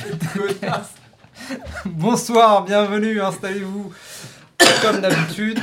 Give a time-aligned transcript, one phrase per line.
[1.86, 3.92] Bonsoir, bienvenue, installez-vous.
[4.82, 5.60] Comme d'habitude,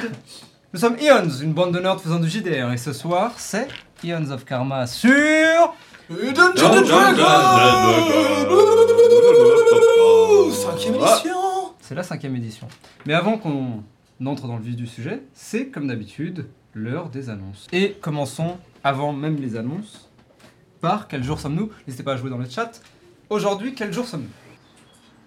[0.73, 2.71] nous sommes Ions, une bande de nerds faisant du JDR.
[2.71, 3.68] Et ce soir, c'est
[4.04, 5.12] Ions of Karma sur.
[6.09, 6.86] Dragons
[10.52, 11.35] Cinquième édition
[11.81, 12.67] C'est la cinquième édition.
[13.05, 13.84] Mais avant qu'on
[14.26, 17.67] entre dans le vif du sujet, c'est comme d'habitude l'heure des annonces.
[17.72, 20.09] Et commençons, avant même les annonces,
[20.81, 21.72] par quel jour sommes-nous?
[21.85, 22.81] N'hésitez pas à jouer dans le chat.
[23.30, 24.30] Aujourd'hui, quel jour sommes-nous?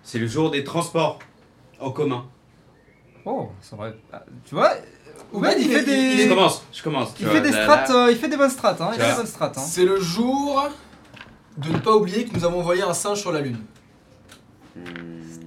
[0.02, 1.18] C'est le jour des transports
[1.78, 2.24] en commun.
[3.24, 3.94] Oh, c'est vrai.
[4.12, 4.70] Ah, Tu vois,
[5.32, 6.24] Oubed, il, il fait des.
[6.24, 7.14] Je commence, je commence.
[7.14, 8.90] tu Il vois, fait des là, strates, euh, il fait des bonnes strates, hein.
[8.92, 9.22] Il Tu a des vois.
[9.22, 9.62] bonnes strates, hein.
[9.62, 10.68] C'est le jour
[11.58, 13.58] de ne pas oublier que nous avons envoyé un singe sur la Lune.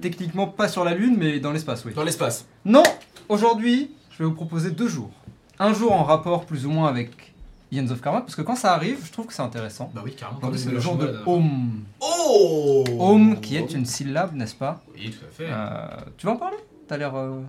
[0.00, 1.92] Techniquement pas sur la Lune, mais dans l'espace, oui.
[1.94, 2.46] dans l'espace.
[2.64, 2.82] Non
[3.28, 5.10] Aujourd'hui, je vais vous proposer deux jours.
[5.58, 7.33] Un jour en rapport plus ou moins avec
[7.74, 9.90] Ions of Karma, parce que quand ça arrive, je trouve que c'est intéressant.
[9.94, 10.40] Bah oui, carrément.
[10.40, 11.22] Donc c'est le jour de euh.
[11.26, 11.82] Home.
[12.00, 14.82] Oh Home qui est une syllabe, n'est-ce pas?
[14.94, 15.50] Oui, tout à fait.
[15.50, 16.56] Euh, Tu vas en parler?
[16.86, 17.14] T'as l'air...
[17.14, 17.40] euh,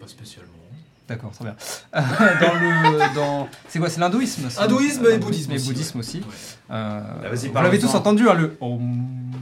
[0.00, 0.48] Pas spécialement.
[1.08, 1.56] D'accord, très bien.
[1.92, 3.14] Dans le...
[3.14, 3.48] Dans...
[3.68, 6.04] C'est quoi C'est l'hindouisme Hindouisme et bouddhisme Et aussi, bouddhisme ouais.
[6.04, 6.18] aussi.
[6.18, 6.24] Ouais.
[6.70, 8.80] Euh, vas-y, vous l'avez tous entendu, hein, le Om.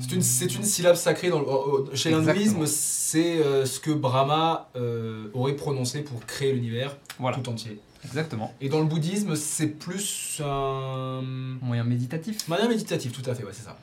[0.00, 3.78] C'est une, c'est une syllabe sacrée dans le, oh, oh, chez l'hindouisme, c'est euh, ce
[3.78, 7.78] que Brahma euh, aurait prononcé pour créer l'univers Voilà, tout entier.
[8.04, 8.54] Exactement.
[8.60, 11.22] Et dans le bouddhisme, c'est plus un
[11.62, 12.46] Moyen méditatif.
[12.48, 13.76] moyen méditatif, tout à fait, ouais, c'est ça.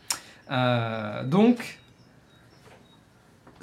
[0.51, 1.79] Euh, donc,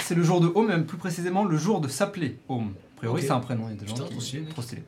[0.03, 2.75] c'est le jour de Home, même plus précisément le jour de s'appeler Home.
[2.95, 4.13] A priori, c'est un prénom, il y a des gens Putain, qui...
[4.13, 4.51] trop stylé, mec.
[4.53, 4.83] Trop stylé.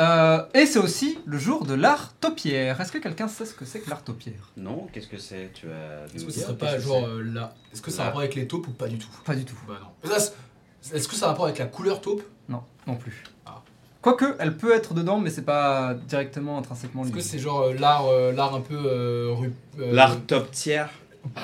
[0.00, 2.80] Euh, et c'est aussi le jour de l'art taupière.
[2.80, 4.52] Est-ce que quelqu'un sait ce que c'est que l'art taupière?
[4.56, 5.50] Non, qu'est-ce que c'est?
[5.54, 5.66] Tu.
[6.14, 8.36] Est-ce que ce serait pas que genre euh, là Est-ce que ça a rapport avec
[8.36, 9.08] les taupes ou pas du tout?
[9.24, 9.56] Pas du tout.
[9.66, 10.08] Bah non.
[10.14, 12.22] Est-ce que ça a rapport avec la couleur taupe?
[12.48, 13.24] Non, non plus.
[13.44, 13.60] Ah.
[14.00, 17.16] Quoique, elle peut être dedans, mais c'est pas directement intrinsèquement Est-ce lié.
[17.18, 20.88] que c'est genre euh, l'art euh, l'art un peu euh, ru- euh, L'art top tiers.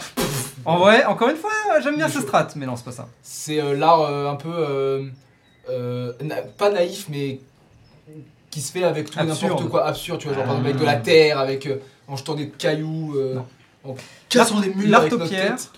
[0.66, 1.50] En vrai, encore une fois,
[1.82, 3.06] j'aime bien ce strat, mais non, c'est pas ça.
[3.22, 5.06] C'est euh, l'art euh, un peu euh,
[5.68, 7.38] euh, na- pas naïf mais
[8.50, 9.50] qui se fait avec tout et Absurde.
[9.52, 10.70] n'importe quoi absurde, tu vois, genre par exemple Ah.
[10.70, 11.76] avec de la terre, avec euh,
[12.08, 13.46] en jetant des cailloux, euh, Non.
[13.84, 13.94] en
[14.30, 15.56] cassant des murs l'art avec notre taupière.
[15.56, 15.70] tête.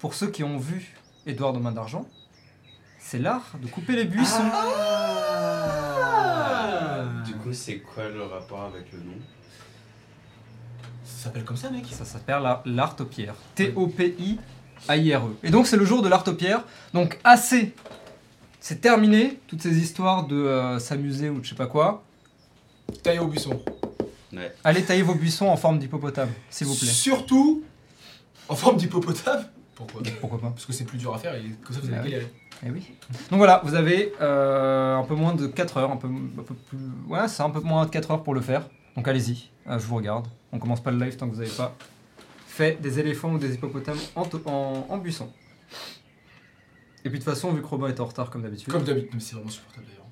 [0.00, 0.94] Pour ceux qui ont vu
[1.26, 2.04] Édouard de Main d'Argent,
[3.00, 4.42] c'est l'art de couper les buissons.
[7.54, 9.14] Coup, c'est quoi le rapport avec le nom?
[11.04, 11.84] Ça s'appelle comme ça, mec.
[11.90, 13.34] Ça s'appelle la- l'art taupière.
[13.54, 15.30] T-O-P-I-A-I-R-E.
[15.30, 15.46] E.
[15.46, 16.64] Et donc c'est le jour de l'art taupière.
[16.92, 17.74] Donc assez.
[18.60, 22.02] C'est terminé, toutes ces histoires de euh, s'amuser ou de je sais pas quoi.
[23.02, 23.62] Taillé au buisson.
[24.32, 24.54] Ouais.
[24.64, 26.86] Allez tailler vos buissons en forme d'hippopotame, s'il vous plaît.
[26.88, 27.62] Surtout
[28.48, 29.46] en forme d'hippopotame?
[29.74, 30.02] Pourquoi?
[30.20, 30.50] Pourquoi pas?
[30.50, 32.10] Parce que c'est plus dur à faire et comme ça vous allez Ah oui.
[32.10, 32.32] galérer.
[32.66, 32.90] Eh oui.
[33.30, 36.54] Donc voilà, vous avez euh, un peu moins de 4 heures, un peu, un peu
[36.54, 36.78] plus...
[37.08, 38.68] Ouais, c'est un peu moins de 4 heures pour le faire.
[38.96, 40.26] Donc allez-y, euh, je vous regarde.
[40.52, 41.74] On commence pas le live tant que vous n'avez pas
[42.46, 45.28] fait des éléphants ou des hippopotames en, to- en, en buisson.
[47.04, 49.10] Et puis de toute façon, vu que Robin est en retard comme d'habitude, Comme d'habitude,
[49.12, 50.06] mais c'est vraiment supportable d'ailleurs.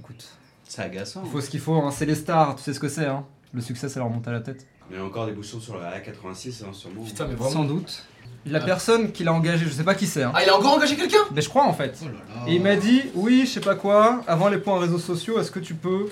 [0.00, 0.26] écoute,
[0.64, 1.22] C'est agaçant.
[1.24, 1.90] il faut ce qu'il faut, hein.
[1.92, 3.06] c'est les stars, tu sais ce que c'est.
[3.06, 3.24] Hein.
[3.52, 4.66] Le succès, ça leur monte à la tête.
[4.90, 7.04] Il y a encore des bouchons sur la A86, hein, sûrement.
[7.04, 7.64] Putain, mais Sans vraiment.
[7.64, 8.04] doute.
[8.44, 8.64] La Ah.
[8.64, 10.22] personne qui l'a engagé, je sais pas qui c'est.
[10.24, 10.32] Hein.
[10.34, 11.96] Ah, il a encore engagé quelqu'un Mais je crois en fait.
[12.02, 12.50] Oh là là.
[12.50, 15.50] Et il m'a dit, oui, je sais pas quoi, avant les points réseaux sociaux, est-ce
[15.52, 16.08] que tu peux...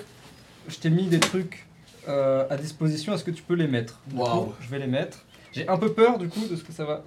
[0.69, 1.65] Je t'ai mis des trucs
[2.07, 3.99] euh, à disposition, est-ce que tu peux les mettre.
[4.61, 5.19] Je vais les mettre.
[5.51, 7.03] J'ai un peu peur du coup de ce que ça va...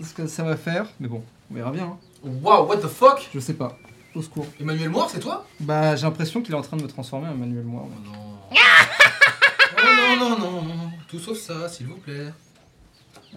[0.00, 1.84] de ce que ça va faire, mais bon, on verra bien.
[1.84, 1.98] hein.
[2.42, 3.78] Waouh, what the fuck Je sais pas.
[4.16, 4.46] Au secours.
[4.60, 7.32] Emmanuel Moir, c'est toi Bah, j'ai l'impression qu'il est en train de me transformer en
[7.32, 7.84] Emmanuel Moir.
[7.86, 8.56] Oh non.
[9.78, 10.90] oh non, non, non, non.
[11.08, 12.32] Tout sauf ça, s'il vous plaît.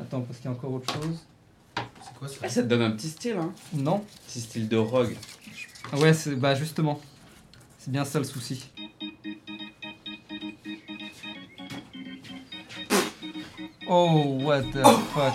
[0.01, 1.25] Attends, parce qu'il y a encore autre chose.
[1.75, 4.77] C'est quoi ça Ah, ça te donne un petit style, hein Non Petit style de
[4.77, 5.15] rogue.
[5.91, 6.35] Ah Ouais, c'est...
[6.35, 6.99] bah justement.
[7.79, 8.69] C'est bien ça le souci.
[13.89, 15.33] Oh, what the fuck.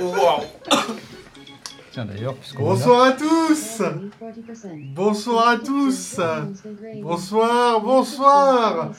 [0.00, 0.42] Waouh
[1.92, 3.82] Tiens d'ailleurs, puisqu'on Bonsoir à tous
[4.94, 6.20] Bonsoir à tous
[7.02, 8.90] Bonsoir, bonsoir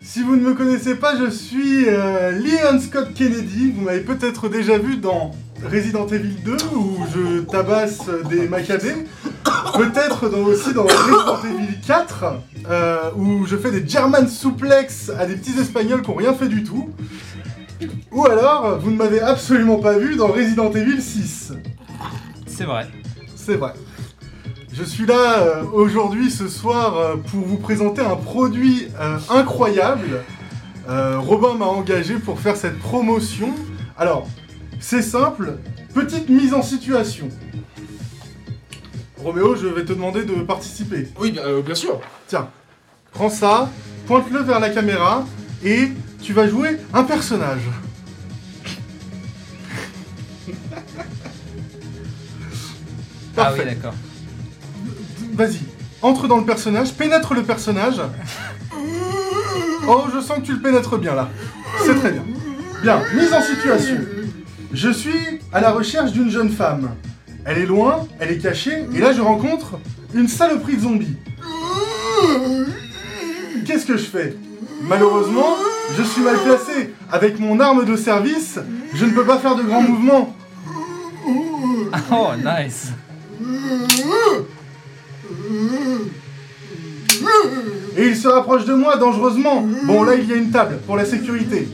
[0.00, 3.72] Si vous ne me connaissez pas, je suis euh, Leon Scott Kennedy.
[3.72, 5.32] Vous m'avez peut-être déjà vu dans
[5.70, 8.94] Resident Evil 2 où je tabasse des macabées.
[9.76, 12.24] Peut-être dans- aussi dans Resident Evil 4
[12.70, 16.48] euh, où je fais des German suplex à des petits espagnols qui n'ont rien fait
[16.48, 16.90] du tout.
[18.12, 21.52] Ou alors, vous ne m'avez absolument pas vu dans Resident Evil 6.
[22.46, 22.86] C'est vrai.
[23.34, 23.72] C'est vrai.
[24.72, 30.22] Je suis là euh, aujourd'hui, ce soir, euh, pour vous présenter un produit euh, incroyable.
[30.88, 33.54] Euh, Robin m'a engagé pour faire cette promotion.
[33.98, 34.28] Alors,
[34.80, 35.58] c'est simple,
[35.94, 37.28] petite mise en situation.
[39.18, 41.08] Roméo, je vais te demander de participer.
[41.18, 42.00] Oui, bien, euh, bien sûr.
[42.28, 42.48] Tiens,
[43.12, 43.70] prends ça,
[44.06, 45.24] pointe-le vers la caméra
[45.64, 45.88] et
[46.20, 47.62] tu vas jouer un personnage.
[53.38, 53.64] Ah oui, Parfait.
[53.64, 53.94] d'accord.
[55.36, 55.60] Vas-y,
[56.00, 58.00] entre dans le personnage, pénètre le personnage.
[59.86, 61.28] Oh, je sens que tu le pénètres bien là.
[61.84, 62.24] C'est très bien.
[62.82, 63.98] Bien, mise en situation.
[64.72, 66.94] Je suis à la recherche d'une jeune femme.
[67.44, 69.78] Elle est loin, elle est cachée, et là je rencontre
[70.14, 71.16] une saloperie de zombie.
[73.66, 74.36] Qu'est-ce que je fais?
[74.82, 75.56] Malheureusement,
[75.98, 76.94] je suis mal placé.
[77.12, 78.58] Avec mon arme de service,
[78.94, 80.34] je ne peux pas faire de grands mouvements.
[82.10, 82.92] Oh, nice.
[87.96, 89.66] Et il se rapproche de moi dangereusement.
[89.84, 91.68] Bon, là, il y a une table pour la sécurité.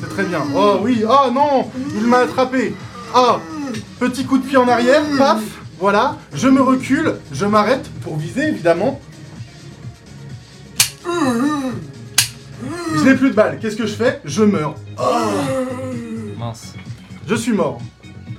[0.00, 0.42] C'est très bien.
[0.56, 2.74] Oh oui, oh non, il m'a attrapé.
[3.14, 3.40] Ah,
[3.98, 5.42] petit coup de pied en arrière, paf,
[5.78, 6.16] voilà.
[6.32, 9.00] Je me recule, je m'arrête pour viser, évidemment.
[12.94, 13.58] Je n'ai plus de balles.
[13.60, 14.20] Qu'est-ce que je fais?
[14.24, 14.74] Je meurs.
[16.38, 16.74] Mince.
[17.26, 17.80] Je suis mort.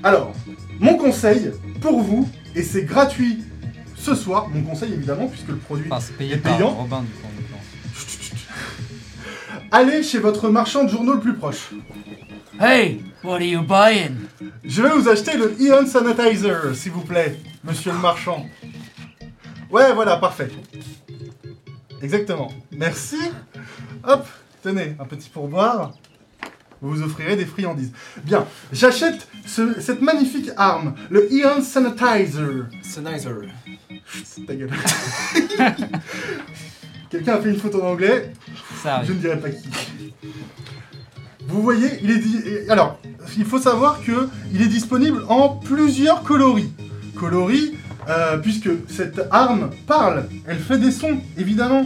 [0.04, 0.34] Alors,
[0.80, 1.52] mon conseil
[1.82, 3.44] pour vous, et c'est gratuit
[4.02, 6.70] ce soir, mon conseil évidemment, puisque le produit Enfin, c'est payé est par payant.
[6.72, 8.42] Robin, du coup, en l'occurrence.
[9.72, 11.70] Allez chez votre marchand de journaux le plus proche.
[12.60, 14.16] Hey, what are you buying?
[14.64, 18.46] Je vais vous acheter le Ion Sanitizer, s'il vous plaît, monsieur le marchand.
[19.70, 20.50] Ouais, voilà, parfait.
[22.02, 22.52] Exactement.
[22.72, 23.18] Merci.
[24.04, 24.28] Hop,
[24.64, 25.94] tenez, un petit pourboire.
[26.82, 27.92] Vous vous offrirez des friandises.
[28.24, 32.66] Bien, j'achète ce- cette magnifique arme, le Ion Sanitizer.
[32.82, 33.30] Sennheiser.
[34.46, 34.70] Ta gueule.
[37.10, 37.82] Quelqu'un a fait une photo
[38.82, 39.08] Ça arrive.
[39.08, 39.70] je ne dirai pas qui.
[41.48, 42.42] Vous voyez, il est dit.
[42.70, 43.00] Alors,
[43.38, 46.72] il faut savoir que il est disponible en plusieurs coloris.
[47.16, 47.74] Coloris,
[48.10, 51.82] euh, puisque cette arme parle, elle fait des sons, évidemment.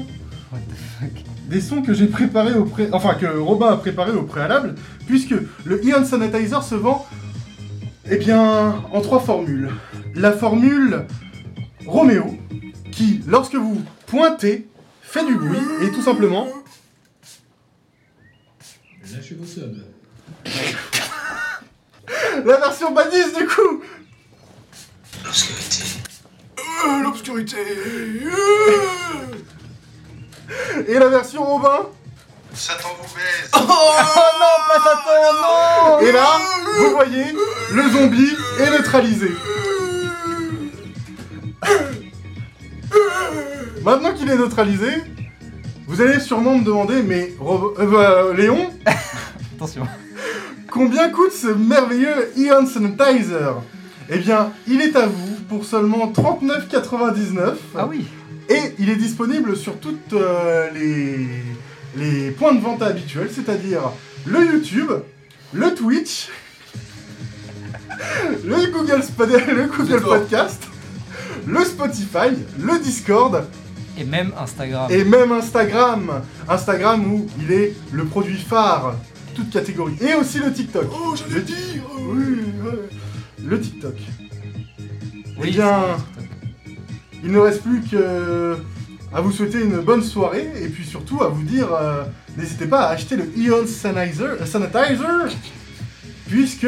[0.51, 1.23] What the fuck?
[1.49, 2.89] Des sons que j'ai préparés au pré...
[2.91, 4.75] enfin que Robin a préparé au préalable,
[5.07, 5.35] puisque
[5.65, 7.05] le Ion Sanitizer se vend,
[8.09, 9.69] eh bien, en trois formules.
[10.15, 11.05] La formule
[11.85, 12.37] Roméo,
[12.91, 14.67] qui, lorsque vous pointez,
[15.01, 16.47] fait du bruit, et tout simplement,
[19.15, 19.85] Lâchez vos subs.
[22.45, 23.81] la version badise du coup
[27.03, 27.57] L'obscurité.
[30.87, 31.87] Et la version Robin
[32.53, 33.49] Satan vous baise
[36.01, 36.37] Et là,
[36.77, 37.25] vous voyez,
[37.71, 39.31] le zombie est neutralisé.
[43.83, 44.89] Maintenant qu'il est neutralisé,
[45.87, 48.71] vous allez sûrement me demander, mais Rob- euh, euh, Léon,
[49.55, 49.87] Attention.
[50.71, 53.61] combien coûte ce merveilleux Ion Sanitizer?
[54.09, 57.53] Eh bien, il est à vous pour seulement 39,99.
[57.75, 58.05] Ah oui.
[58.49, 61.27] Et il est disponible sur toutes euh, les,
[61.97, 63.81] les points de vente habituels, c'est-à-dire
[64.25, 64.91] le YouTube,
[65.53, 66.29] le Twitch,
[68.45, 69.01] le Google,
[69.55, 70.01] le Google.
[70.01, 70.63] Podcast,
[71.45, 73.45] le Spotify, le Discord
[73.97, 74.87] Et même Instagram.
[74.91, 76.21] et même Instagram.
[76.47, 78.95] Instagram où il est le produit phare,
[79.35, 79.95] toute catégorie.
[80.01, 80.85] Et aussi le TikTok.
[80.91, 81.83] Oh, j'allais dire.
[81.99, 82.25] Oui,
[82.63, 82.89] ouais.
[83.43, 83.95] Le TikTok.
[85.37, 85.79] Oui, eh bien.
[87.23, 88.57] Il ne reste plus que
[89.13, 92.03] à vous souhaiter une bonne soirée et puis surtout à vous dire euh,
[92.37, 95.29] n'hésitez pas à acheter le Ion Sanitizer, euh, Sanitizer
[96.27, 96.67] puisque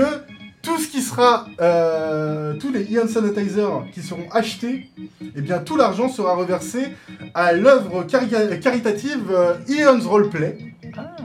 [0.68, 4.90] tout ce qui sera euh, tous les Ion Sanitizer qui seront achetés
[5.36, 6.90] eh bien tout l'argent sera reversé
[7.34, 10.58] à l'œuvre cari- caritative euh, Ion's Roleplay
[10.98, 11.16] Ah.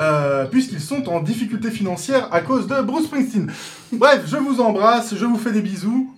[0.00, 3.52] euh, puisqu'ils sont en difficulté financière à cause de Bruce Springsteen.
[3.92, 6.12] Bref, je vous embrasse, je vous fais des bisous.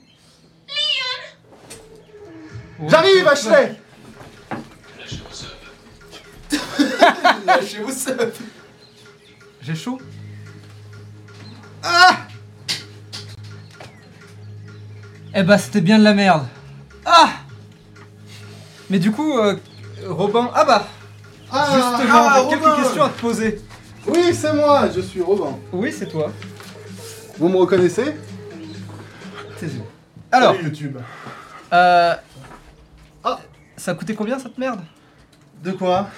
[2.89, 3.77] J'arrive, Ashley
[4.99, 5.47] Lâchez vos subs.
[7.47, 8.13] Lâchez-vous ça.
[9.63, 9.99] J'ai chaud.
[11.85, 12.17] Ah
[15.35, 16.47] Eh bah c'était bien de la merde.
[17.05, 17.29] Ah
[18.89, 19.57] Mais du coup, euh,
[20.09, 20.51] Robin...
[20.55, 20.87] Ah bah
[21.53, 23.61] Ah, Justement, ah, quelques Robin questions à te poser.
[24.07, 25.59] Oui, c'est moi, je suis Robin.
[25.73, 26.31] Oui, c'est toi.
[27.39, 28.17] Vous me reconnaissez?
[29.59, 29.69] Sûr.
[30.31, 30.99] Alors, Salut, YouTube.
[31.73, 32.15] euh...
[33.25, 33.39] Ah.
[33.77, 34.81] Ça a coûté combien cette merde?
[35.63, 36.09] De quoi?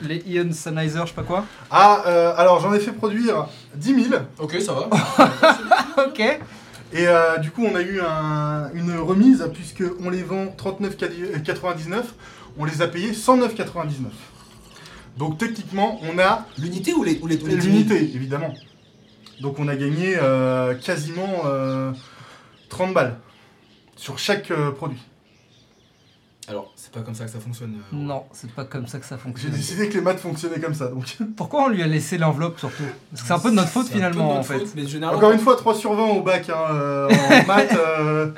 [0.00, 1.44] Les Ion Sanizer, je sais pas quoi.
[1.70, 3.46] Ah, euh, alors j'en ai fait produire
[3.76, 4.22] 10 000.
[4.38, 4.88] Ok, ça va.
[6.06, 6.20] Ok.
[6.20, 12.02] Et euh, du coup, on a eu un- une remise, puisque on les vend 39,99.
[12.58, 14.10] On les a payés 109,99.
[15.16, 18.52] Donc techniquement, on a L'unité ou les, ou les, ou les l'unité, évidemment.
[19.40, 21.92] Donc on a gagné euh, quasiment euh,
[22.68, 23.16] 30 balles
[23.96, 25.00] sur chaque euh, produit.
[26.48, 27.74] Alors, c'est pas comme ça que ça fonctionne.
[27.76, 29.50] euh, Non, c'est pas comme ça que ça J'ai fonctionne.
[29.52, 31.16] décidé que les maths fonctionnaient comme ça, donc.
[31.36, 32.82] Pourquoi on lui a laissé l'enveloppe surtout?
[33.10, 34.58] Parce que c'est un peu de notre faute c'est un peu de finalement en fait.
[34.58, 37.72] faute, mais généralement, Encore une fois, 3 sur 20 au bac, hein, euh, en maths.
[37.78, 38.30] euh,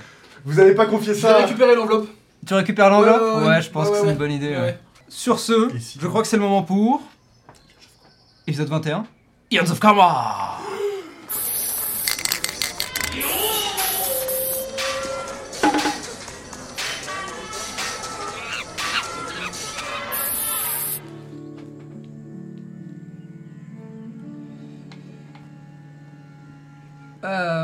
[0.45, 1.39] vous avez pas confié J'ai ça.
[1.39, 2.09] récupéré l'enveloppe.
[2.47, 3.21] Tu récupères l'enveloppe?
[3.21, 3.63] Ouais, Ouais, ouais, ouais.
[3.63, 4.51] je pense Ouais, que c'est ouais, une bonne idée.
[4.51, 4.57] ouais.
[4.61, 4.79] ouais.
[5.09, 7.03] Sur ce, si- je crois que c'est le moment pour.
[8.47, 9.05] Épisode 21.
[9.51, 10.59] Eons of Karma!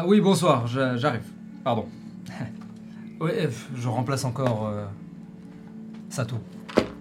[0.02, 1.24] Euh, oui, bonsoir, j'a- j'arrive.
[1.64, 1.86] Pardon.
[3.20, 4.86] oui, euh, je remplace encore euh,
[6.08, 6.36] Sato.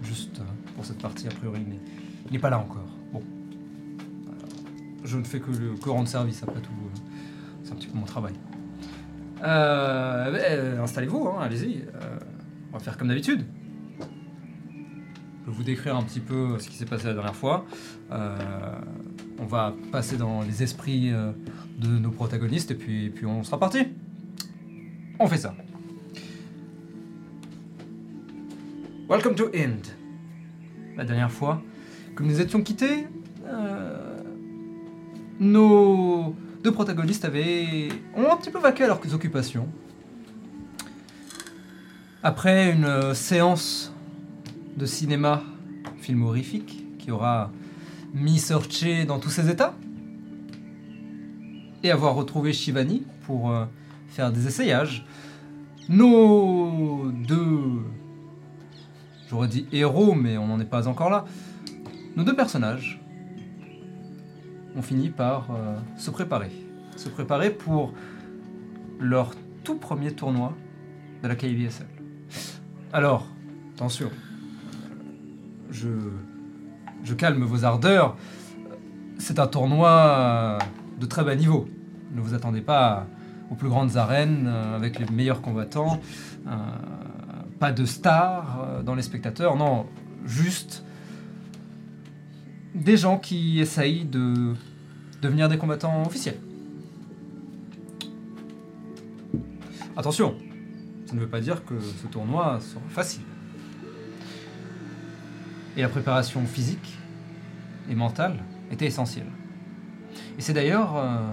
[0.02, 0.40] Juste
[0.74, 1.78] pour cette partie, a priori, mais
[2.26, 2.88] il n'est pas là encore.
[3.12, 3.22] Bon.
[5.04, 6.70] Je ne fais que, le, rendre service après tout.
[7.62, 8.34] c'est un petit peu mon travail.
[9.42, 11.84] Installez-vous, hein, allez-y.
[12.72, 13.44] on va faire comme d'habitude.
[15.44, 17.64] Je vais vous décrire un petit peu ce qui s'est passé la dernière fois.
[18.12, 18.38] Euh,
[19.40, 21.32] on va passer dans les esprits euh,
[21.78, 23.88] de nos protagonistes et puis, puis on sera parti.
[25.18, 25.52] On fait ça.
[29.08, 29.82] Welcome to End.
[30.96, 31.60] La dernière fois
[32.14, 33.08] que nous étions quittés,
[33.44, 34.20] euh,
[35.40, 39.68] nos deux protagonistes avaient ont un petit peu vaqué à leurs occupations.
[42.22, 43.91] Après une séance
[44.76, 45.42] de cinéma
[45.98, 47.50] film horrifique qui aura
[48.14, 49.74] mis Sorche dans tous ses états
[51.82, 53.64] et avoir retrouvé Shivani pour euh,
[54.08, 55.04] faire des essayages.
[55.88, 57.82] Nos deux,
[59.28, 61.24] j'aurais dit héros, mais on n'en est pas encore là,
[62.16, 63.00] nos deux personnages
[64.76, 66.50] ont fini par euh, se préparer.
[66.96, 67.92] Se préparer pour
[69.00, 69.32] leur
[69.64, 70.54] tout premier tournoi
[71.22, 71.86] de la KBSL.
[72.92, 73.26] Alors,
[73.74, 74.10] attention,
[75.72, 78.16] je, calme vos ardeurs.
[79.18, 80.58] C'est un tournoi
[81.00, 81.68] de très bas niveau.
[82.14, 83.06] Ne vous attendez pas
[83.50, 86.00] aux plus grandes arènes euh, avec les meilleurs combattants.
[86.46, 86.50] euh,
[87.58, 89.56] pas de stars euh, dans les spectateurs.
[89.56, 89.86] Non,
[90.24, 90.84] juste
[92.74, 94.54] des gens qui essayent de
[95.20, 96.40] devenir des combattants officiels.
[99.96, 100.34] Attention,
[101.06, 103.22] ça ne veut pas dire que ce tournoi sera facile.
[105.76, 106.98] Et la préparation physique
[107.90, 108.38] et mentale
[108.70, 109.30] était essentielle.
[110.38, 111.32] Et c'est d'ailleurs euh,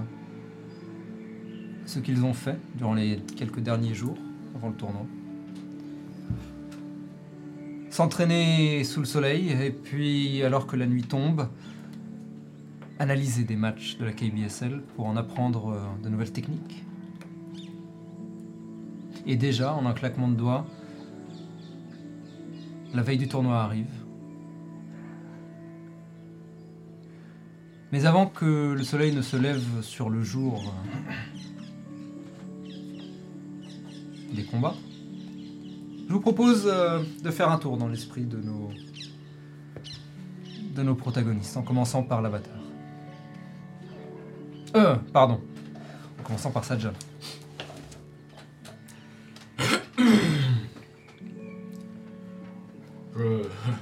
[1.85, 4.17] ce qu'ils ont fait durant les quelques derniers jours
[4.55, 5.05] avant le tournoi.
[7.89, 11.49] S'entraîner sous le soleil et puis alors que la nuit tombe,
[12.99, 16.83] analyser des matchs de la KBSL pour en apprendre euh, de nouvelles techniques.
[19.25, 20.65] Et déjà, en un claquement de doigts,
[22.93, 23.98] la veille du tournoi arrive.
[27.91, 30.73] Mais avant que le soleil ne se lève sur le jour
[32.67, 32.71] euh,
[34.35, 34.75] des combats,
[36.07, 38.69] je vous propose euh, de faire un tour dans l'esprit de nos,
[40.75, 42.53] de nos protagonistes, en commençant par l'avatar.
[44.75, 45.41] Euh, pardon.
[46.19, 46.93] En commençant par Sajjan.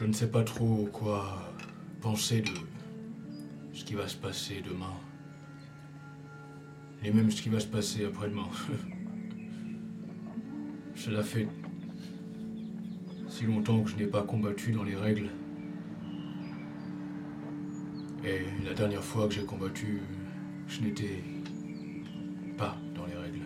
[0.00, 0.06] Je...
[0.06, 1.52] Ne sais pas trop quoi
[2.00, 2.50] penser de
[3.74, 4.94] ce qui va se passer demain.
[7.04, 8.48] Et même ce qui va se passer après-demain.
[10.94, 11.46] Cela fait
[13.28, 15.28] si longtemps que je n'ai pas combattu dans les règles.
[18.24, 20.00] Et la dernière fois que j'ai combattu,
[20.66, 21.22] je n'étais
[22.56, 23.44] pas dans les règles.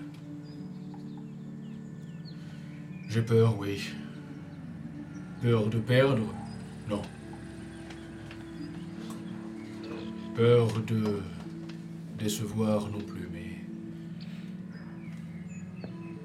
[3.09, 3.91] J'ai peur, oui.
[5.43, 6.33] Peur de perdre
[6.89, 7.03] Non.
[10.35, 11.21] Peur de
[12.19, 13.65] décevoir non plus, mais...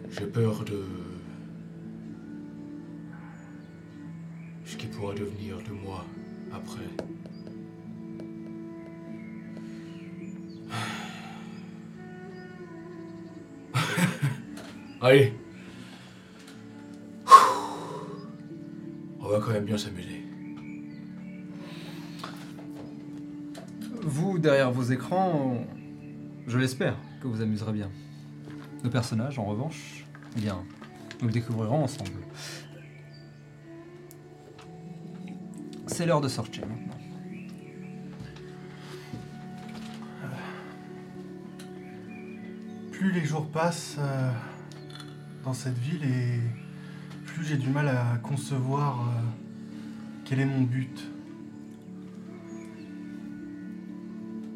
[0.10, 0.84] J'ai peur de...
[4.66, 6.04] Ce qui pourra devenir de moi
[6.52, 6.90] après.
[15.02, 15.34] Allez.
[19.22, 20.19] On va quand même bien s'amuser.
[24.40, 25.66] Derrière vos écrans,
[26.48, 27.92] je l'espère que vous amuserez bien.
[28.86, 30.06] Nos personnages, en revanche,
[30.38, 30.64] eh bien,
[31.22, 32.12] nous découvrirons ensemble.
[35.88, 36.96] C'est l'heure de sortir maintenant.
[42.94, 44.32] Plus les jours passent, euh,
[45.44, 46.40] dans cette ville et
[47.26, 49.22] plus j'ai du mal à concevoir euh,
[50.24, 51.12] quel est mon but.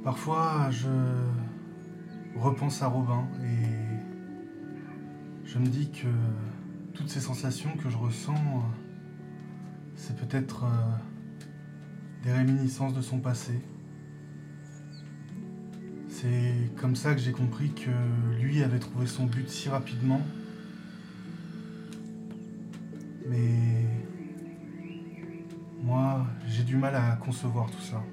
[0.03, 0.89] Parfois, je
[2.35, 3.93] repense à Robin et
[5.45, 6.07] je me dis que
[6.93, 8.35] toutes ces sensations que je ressens,
[9.95, 10.67] c'est peut-être euh,
[12.23, 13.61] des réminiscences de son passé.
[16.09, 17.91] C'est comme ça que j'ai compris que
[18.41, 20.21] lui avait trouvé son but si rapidement.
[23.29, 23.85] Mais
[25.81, 28.03] moi, j'ai du mal à concevoir tout ça.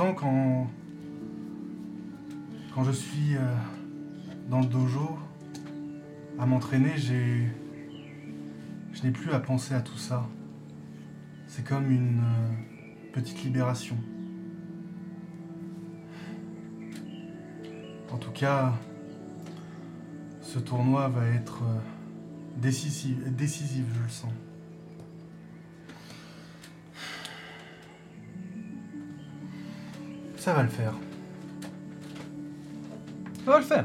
[0.00, 0.66] Quand,
[2.74, 3.54] quand je suis euh,
[4.48, 5.18] dans le dojo
[6.38, 7.46] à m'entraîner, j'ai,
[8.94, 10.26] je n'ai plus à penser à tout ça.
[11.46, 13.98] C'est comme une euh, petite libération.
[18.10, 18.72] En tout cas,
[20.40, 21.78] ce tournoi va être euh,
[22.56, 24.32] décisif, décisif, je le sens.
[30.40, 30.94] Ça va le faire.
[33.44, 33.84] Ça va le faire.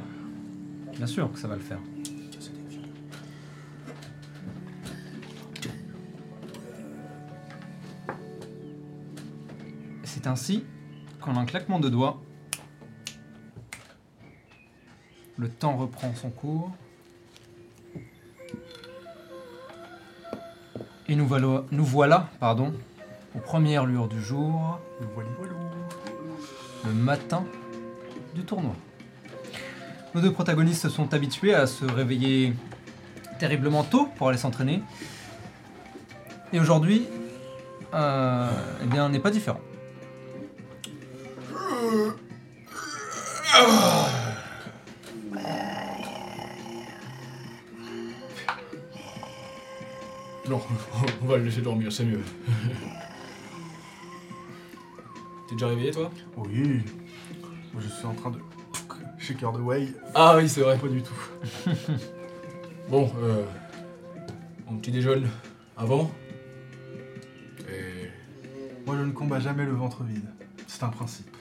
[0.96, 1.80] Bien sûr que ça va le faire.
[10.06, 10.64] C'est ainsi
[11.20, 12.22] qu'en un claquement de doigts,
[15.38, 16.72] le temps reprend son cours.
[21.10, 22.74] Et nous voilà, nous voilà pardon,
[23.36, 25.65] aux premières lueurs du jour, Le voili voilou.
[26.86, 27.46] Le matin
[28.34, 28.76] du tournoi.
[30.14, 32.54] Nos deux protagonistes sont habitués à se réveiller
[33.40, 34.82] terriblement tôt pour aller s'entraîner.
[36.54, 37.08] Et aujourd'hui,
[37.94, 38.50] euh,
[38.84, 39.60] eh bien, n'est pas différent.
[50.48, 50.62] Non,
[51.24, 52.22] on va le laisser dormir, c'est mieux.
[55.56, 56.12] T'es déjà réveillé toi?
[56.36, 56.82] Oui.
[57.74, 58.40] Moi, je suis en train de.
[59.18, 59.88] Shaker de way.
[60.14, 60.78] Ah oui, c'est vrai.
[60.78, 61.14] Pas du tout.
[62.90, 63.44] Bon, euh.
[64.70, 65.28] Mon petit déjeune
[65.78, 66.12] avant.
[67.70, 68.10] Et.
[68.86, 70.26] Moi, je ne combats jamais le ventre vide.
[70.68, 71.36] C'est un principe.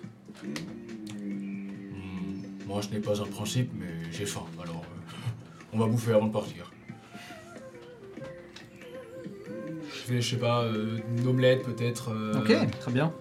[1.13, 4.77] hmm, moi, je n'ai pas un principe, mais j'ai faim, alors.
[4.85, 5.17] euh,
[5.75, 6.71] on va bouffer avant de partir.
[9.83, 12.11] Je fais, je sais pas, euh, une omelette peut-être.
[12.11, 13.13] euh, Ok, très bien.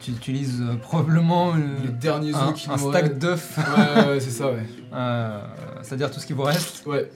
[0.00, 4.50] Tu utilises euh, probablement euh, Les derniers un, qui stack d'œufs, Ouais, ouais, c'est ça,
[4.52, 4.62] ouais.
[4.92, 5.40] euh,
[5.82, 6.84] c'est-à-dire tout ce qui vous reste.
[6.86, 7.10] Ouais.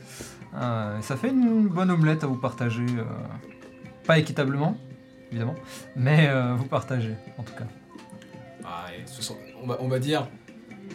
[0.55, 2.85] Euh, ça fait une bonne omelette à vous partager.
[2.99, 3.05] euh,
[4.07, 4.77] pas équitablement,
[5.31, 5.55] évidemment,
[5.95, 7.67] mais euh, vous partagez en tout cas.
[8.65, 10.27] Ah, et 60 on, va, on va dire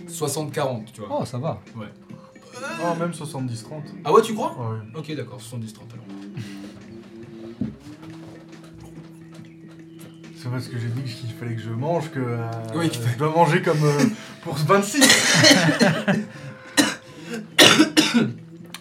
[0.10, 1.20] 60-40, tu vois.
[1.22, 1.62] Oh, ça va.
[2.82, 3.82] Non, même 70-30.
[4.04, 4.78] Ah ouais, tu crois Ah ouais.
[4.96, 5.44] Ok, d'accord, 70-30
[5.94, 6.05] alors.
[10.46, 13.18] C'est parce que j'ai dit qu'il fallait que je mange que euh, Oui, qu'il je
[13.18, 14.06] dois manger comme euh,
[14.44, 15.02] pour 26.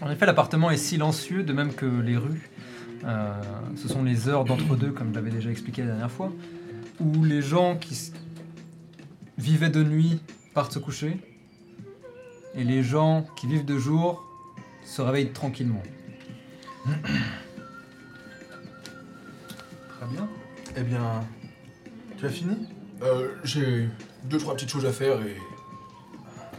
[0.03, 2.51] En effet, l'appartement est silencieux, de même que les rues.
[3.07, 3.41] Euh,
[3.77, 6.31] ce sont les heures d'entre-deux, comme je l'avais déjà expliqué la dernière fois,
[7.01, 8.13] où les gens qui s-
[9.39, 10.21] vivaient de nuit
[10.53, 11.17] partent se coucher,
[12.55, 14.23] et les gens qui vivent de jour
[14.85, 15.83] se réveillent tranquillement.
[16.85, 16.99] Très
[20.13, 20.29] bien.
[20.77, 21.23] Eh bien,
[22.19, 22.57] tu as fini?
[23.03, 23.89] Euh, j'ai
[24.25, 25.37] deux, trois petites choses à faire et.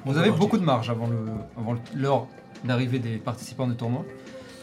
[0.05, 0.35] on Vous avez partir.
[0.45, 1.25] beaucoup de marge avant le-
[1.57, 2.27] avant le- l'heure
[2.63, 4.05] d'arrivée des participants du tournoi.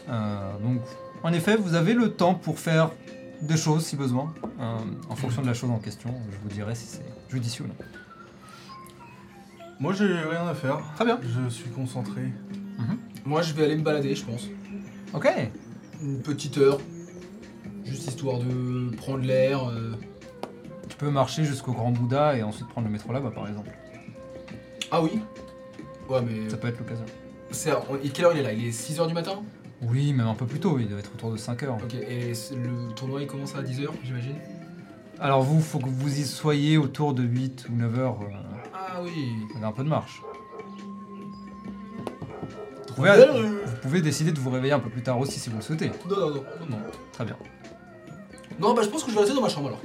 [0.09, 0.81] Euh, donc,
[1.23, 2.91] en effet, vous avez le temps pour faire
[3.41, 4.77] des choses si besoin, euh,
[5.09, 6.13] en fonction de la chose en question.
[6.31, 7.75] Je vous dirai si c'est judicieux ou non.
[9.79, 10.79] Moi, j'ai rien à faire.
[10.95, 11.19] Très bien.
[11.23, 12.31] Je suis concentré.
[13.25, 14.47] Moi, je vais aller me balader, je pense.
[15.13, 15.29] Ok.
[16.01, 16.77] Une petite heure.
[17.85, 19.67] Juste histoire de prendre l'air.
[19.69, 19.93] euh.
[21.03, 23.69] Peux marcher jusqu'au Grand Bouddha et ensuite prendre le métro là-bas, par exemple.
[24.89, 25.19] Ah oui
[26.07, 26.49] Ouais, mais.
[26.49, 27.03] Ça peut être l'occasion.
[27.51, 28.53] C'est à- et quelle heure il est là?
[28.53, 29.41] Il est 6h du matin?
[29.81, 30.77] Oui, même un peu plus tôt.
[30.79, 31.75] Il doit être autour de 5 heures.
[31.83, 34.35] Ok, et c'est- le tournoi il commence à 10h, j'imagine?
[35.19, 38.21] Alors vous, faut que vous y soyez autour de 8 ou 9 heures.
[38.21, 38.33] euh,
[38.73, 39.11] Ah oui
[39.51, 40.21] vous avez un peu de marche.
[42.87, 43.41] Vous pouvez, euh.
[43.65, 45.91] vous pouvez décider de vous réveiller un peu plus tard aussi si vous le souhaitez.
[46.09, 46.77] Non, non, non, non, non.
[47.11, 47.35] Très bien.
[48.57, 49.81] Non, bah je pense que je vais rester dans ma chambre alors.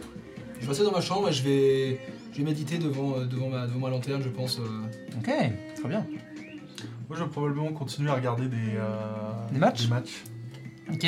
[0.58, 2.00] Je vais rester dans ma chambre et je vais,
[2.32, 4.58] je vais méditer devant, euh, devant, ma, devant ma lanterne, je pense.
[4.58, 4.82] euh.
[5.18, 5.24] Ok,
[5.76, 6.06] très bien.
[7.08, 10.24] Moi, je vais probablement continuer à regarder des, euh, Des matchs matchs.
[10.92, 11.06] Ok,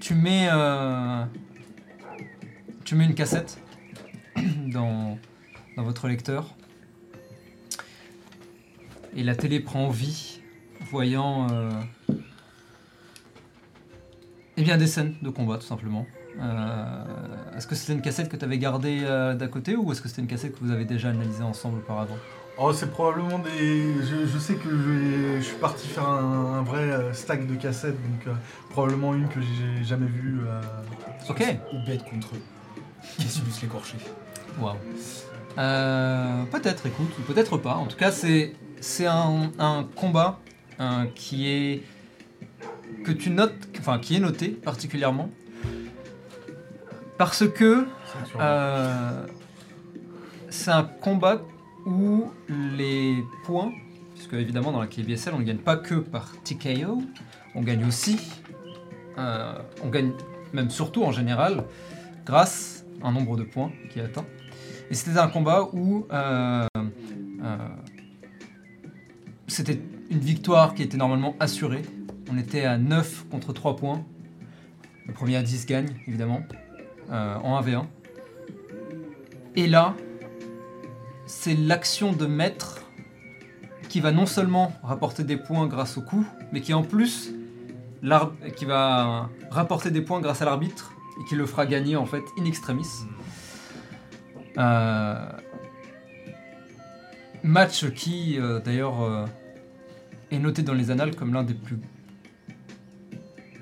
[0.00, 1.24] tu mets, euh,
[2.84, 3.58] tu mets une cassette
[4.72, 5.18] dans,
[5.76, 6.54] dans votre lecteur.
[9.16, 10.40] et la télé prend vie,
[10.90, 11.70] voyant euh,
[14.56, 16.06] eh bien des scènes de combat tout simplement.
[16.40, 17.04] Euh,
[17.56, 20.08] est-ce que c'était une cassette que tu avais gardée euh, d'à côté ou est-ce que
[20.08, 22.16] c'était une cassette que vous avez déjà analysée ensemble auparavant?
[22.58, 23.94] Oh, c'est probablement des.
[24.02, 27.96] Je, je sais que je, suis parti faire un, un vrai euh, stack de cassettes,
[27.96, 28.34] donc euh,
[28.70, 30.40] probablement une que j'ai jamais vue.
[31.28, 31.42] Ok.
[31.72, 32.42] Ou bête contre eux.
[33.18, 33.96] Qui subissent l'écorché.
[34.60, 34.76] Waouh.
[35.56, 37.74] Peut-être, écoute, ou peut-être pas.
[37.74, 40.38] En tout cas, c'est c'est un, un combat
[41.14, 41.82] qui est
[43.04, 45.30] que tu notes, enfin qui est noté particulièrement
[47.18, 47.86] parce que
[48.38, 49.26] euh,
[50.50, 51.42] c'est un combat
[51.86, 53.72] où les points,
[54.14, 57.02] puisque évidemment dans la KBSL on ne gagne pas que par TKO,
[57.54, 58.18] on gagne aussi,
[59.18, 60.12] euh, on gagne
[60.52, 61.64] même surtout en général
[62.24, 64.24] grâce à un nombre de points qui est atteint.
[64.90, 66.66] Et c'était un combat où euh,
[69.46, 71.82] c'était une victoire qui était normalement assurée.
[72.30, 74.04] On était à 9 contre 3 points.
[75.06, 76.42] Le premier à 10 gagne, évidemment,
[77.12, 77.84] euh, en 1v1.
[79.54, 79.94] Et là,
[81.26, 82.80] c'est l'action de maître
[83.90, 87.32] qui va non seulement rapporter des points grâce au coup, mais qui en plus
[88.56, 92.22] qui va rapporter des points grâce à l'arbitre et qui le fera gagner en fait
[92.38, 92.88] in extremis.
[94.58, 95.28] Euh,
[97.44, 99.28] match qui euh, d'ailleurs
[100.30, 101.78] est noté dans les annales comme l'un des plus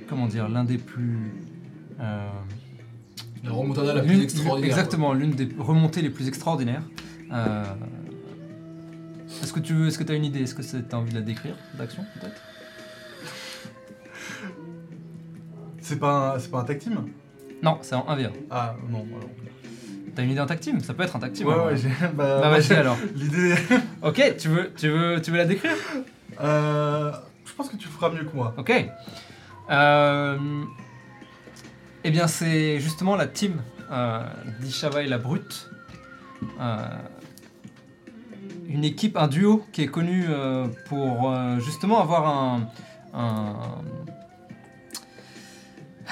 [0.08, 1.18] comment dire l'un des plus
[3.44, 4.68] La remontada la plus extraordinaire.
[4.70, 6.83] Exactement, l'une des remontées les plus extraordinaires.
[7.33, 7.64] Euh,
[9.42, 10.42] Est-ce que tu veux, est-ce que tu as une idée?
[10.42, 12.40] Est-ce que tu as envie de la décrire, d'action peut-être?
[15.81, 17.07] C'est pas, un- c'est pas un tag team?
[17.62, 18.31] Non, c'est en 1v1.
[18.50, 19.29] Ah non, alors.
[20.14, 20.81] T'as une idée en tag team?
[20.81, 21.46] Ça peut être un tag team.
[21.46, 21.88] Ouais, en ouais, j'ai.
[22.14, 22.96] Bah, Bah vas-y alors.
[23.14, 23.55] L'idée.
[24.03, 25.72] Ok, tu veux, tu veux, tu veux la décrire?
[26.40, 27.12] Euh,
[27.44, 28.55] je pense que tu feras mieux que moi.
[28.59, 28.72] Ok.
[29.70, 30.37] Euh,
[32.04, 33.60] eh bien, c'est justement la team
[33.90, 34.22] euh,
[34.60, 35.70] d'Ishava et la Brute.
[36.60, 36.76] Euh,
[38.68, 42.68] une équipe, un duo qui est connu euh, pour euh, justement avoir un.
[43.14, 43.54] un-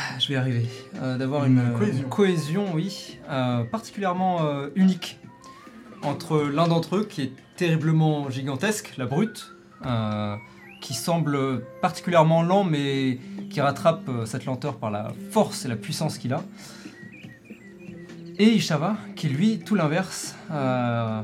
[0.00, 0.66] Ah, Je vais y arriver.
[0.94, 2.08] D'avoir Une une, cohésion.
[2.08, 3.18] cohésion, oui,
[3.72, 4.38] particulièrement
[4.76, 5.18] unique
[6.02, 9.50] entre l'un d'entre eux qui est terriblement gigantesque, la Brute,
[10.80, 13.18] qui semble particulièrement lent mais
[13.50, 16.42] qui rattrape euh, cette lenteur par la force et la puissance qu'il a.
[18.38, 21.22] Et Ishava, qui lui, tout l'inverse, euh,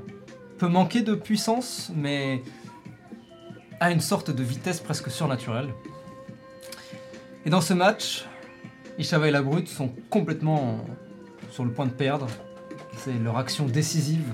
[0.59, 2.43] peut manquer de puissance mais
[3.81, 5.69] a une sorte de vitesse presque surnaturelle.
[7.47, 8.25] Et dans ce match,
[8.99, 10.85] Ishava et la Brute sont complètement
[11.51, 12.27] sur le point de perdre.
[12.97, 14.33] C'est leur action décisive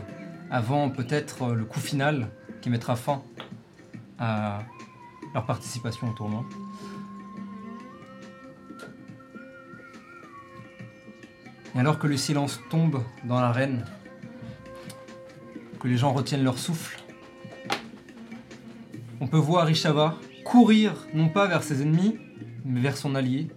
[0.51, 2.29] avant peut-être le coup final
[2.61, 3.23] qui mettra fin
[4.19, 4.61] à
[5.35, 6.45] leur participation au tournoi.
[11.75, 13.85] Et alors que le silence tombe dans l'arène,
[15.79, 17.01] que les gens retiennent leur souffle,
[19.21, 22.19] on peut voir Ishava courir non pas vers ses ennemis,
[22.65, 23.49] mais vers son allié,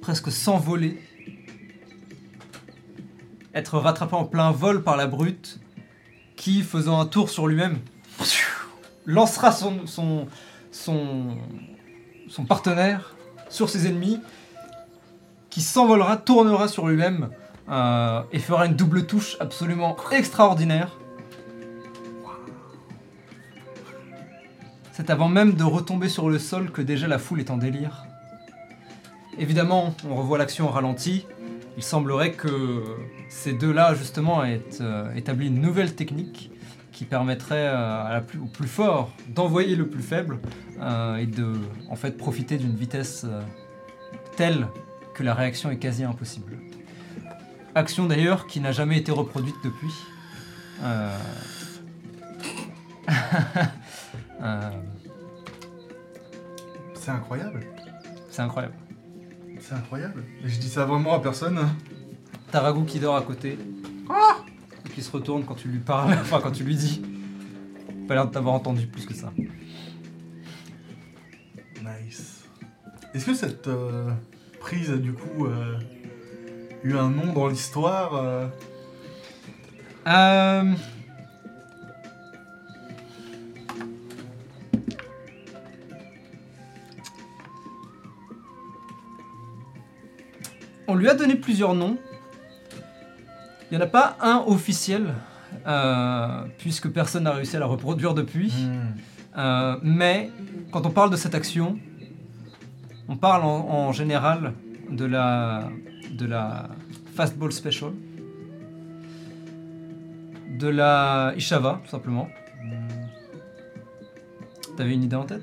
[0.00, 1.00] presque s'envoler,
[3.54, 5.60] être rattrapé en plein vol par la brute,
[6.36, 7.78] qui, faisant un tour sur lui-même,
[9.06, 9.86] lancera son,
[10.70, 11.36] son,
[12.48, 13.14] partenaire
[13.48, 14.20] sur ses ennemis,
[15.48, 17.30] qui s'envolera, tournera sur lui-même
[17.68, 20.96] euh, et fera une double touche absolument extraordinaire.
[24.92, 28.04] C'est avant même de retomber sur le sol que déjà la foule est en délire.
[29.38, 31.26] Évidemment, on revoit l'action au ralenti.
[31.76, 32.84] Il semblerait que
[33.30, 36.50] ces deux-là, justement, aient euh, établi une nouvelle technique
[37.00, 40.38] qui permettrait euh, à la plus- au plus fort d'envoyer le plus faible
[40.82, 41.54] euh, et de
[41.88, 43.40] en fait profiter d'une vitesse euh,
[44.36, 44.66] telle
[45.14, 46.58] que la réaction est quasi impossible.
[47.74, 49.94] Action d'ailleurs qui n'a jamais été reproduite depuis.
[50.82, 51.16] Euh,
[54.42, 54.70] euh,
[56.92, 57.60] C'est incroyable.
[58.30, 58.74] c'est incroyable.
[59.58, 60.22] C'est incroyable.
[60.44, 61.66] Et je dis ça vraiment à personne.
[62.50, 63.52] T'as Ragout qui dort à côté.
[63.52, 64.49] et
[64.94, 67.02] qui se retourne quand tu lui parles, enfin quand tu lui dis.
[68.08, 69.32] Pas l'air de t'avoir entendu plus que ça.
[71.76, 72.44] Nice.
[73.14, 74.10] Est-ce que cette euh,
[74.60, 75.78] prise a du coup euh,
[76.82, 78.46] eu un nom dans l'histoire euh,
[80.06, 80.74] Euh...
[90.88, 91.98] On lui a donné plusieurs noms.
[93.70, 95.14] Il n'y en a pas un officiel.
[95.66, 98.52] euh, puisque personne n'a réussi à la reproduire depuis.
[98.52, 98.94] Hmm.
[99.38, 100.30] Euh, mais
[100.72, 101.78] quand on parle de cette action,
[103.08, 104.54] on parle en, en général
[104.90, 105.68] de la,
[106.12, 106.68] de la
[107.14, 107.92] Fastball Special,
[110.58, 112.28] de la Ishava, tout simplement.
[114.76, 115.42] T'avais une idée en tête?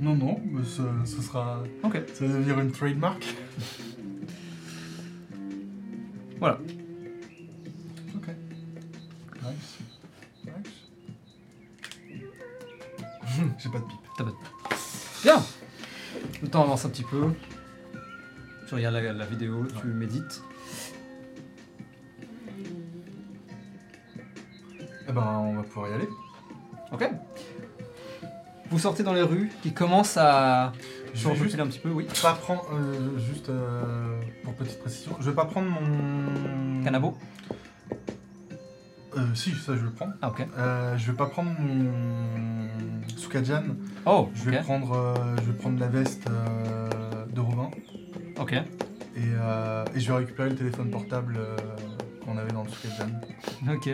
[0.00, 1.62] Non, non, mais ce, ce sera.
[1.82, 2.02] Ok.
[2.12, 3.24] Ça va devenir une trademark.
[6.38, 6.58] Voilà.
[8.16, 8.26] Ok.
[9.42, 9.78] Nice.
[10.44, 10.52] Nice.
[13.58, 14.00] J'ai pas de pipe.
[15.22, 15.42] Bien
[16.42, 17.32] Le temps avance un petit peu.
[18.68, 20.42] Tu regardes la, la vidéo, tu médites.
[25.08, 26.08] Eh ben, on va pouvoir y aller.
[26.92, 27.08] Ok.
[28.70, 30.72] Vous sortez dans les rues qui commencent à
[31.12, 32.06] Je vais juste un petit peu, oui.
[32.22, 32.66] pas prendre.
[32.72, 36.82] euh, juste euh, pour petite précision, je vais pas prendre mon.
[36.82, 37.16] Canabo
[39.16, 40.12] Euh, si, ça je vais le prendre.
[40.22, 40.46] Ah ok.
[40.58, 41.88] Euh, je vais pas prendre mon
[43.16, 43.62] Sukajan.
[44.06, 44.64] Oh, Je vais ok.
[44.64, 47.70] prendre, euh, je vais prendre la veste euh, de Robin
[48.40, 48.52] Ok.
[48.54, 48.62] et,
[49.18, 51.56] euh, et je vais récupérer le téléphone portable euh,
[52.24, 53.10] qu'on avait dans le Sukajan.
[53.72, 53.88] Ok.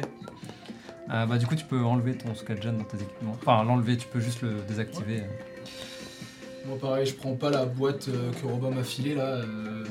[1.13, 3.37] Euh, bah du coup tu peux enlever ton Skadjan dans tes équipements.
[3.45, 5.25] Enfin l'enlever, tu peux juste le désactiver.
[6.67, 9.25] Moi pareil, je prends pas la boîte euh, que Robin m'a filée là.
[9.25, 9.85] euh,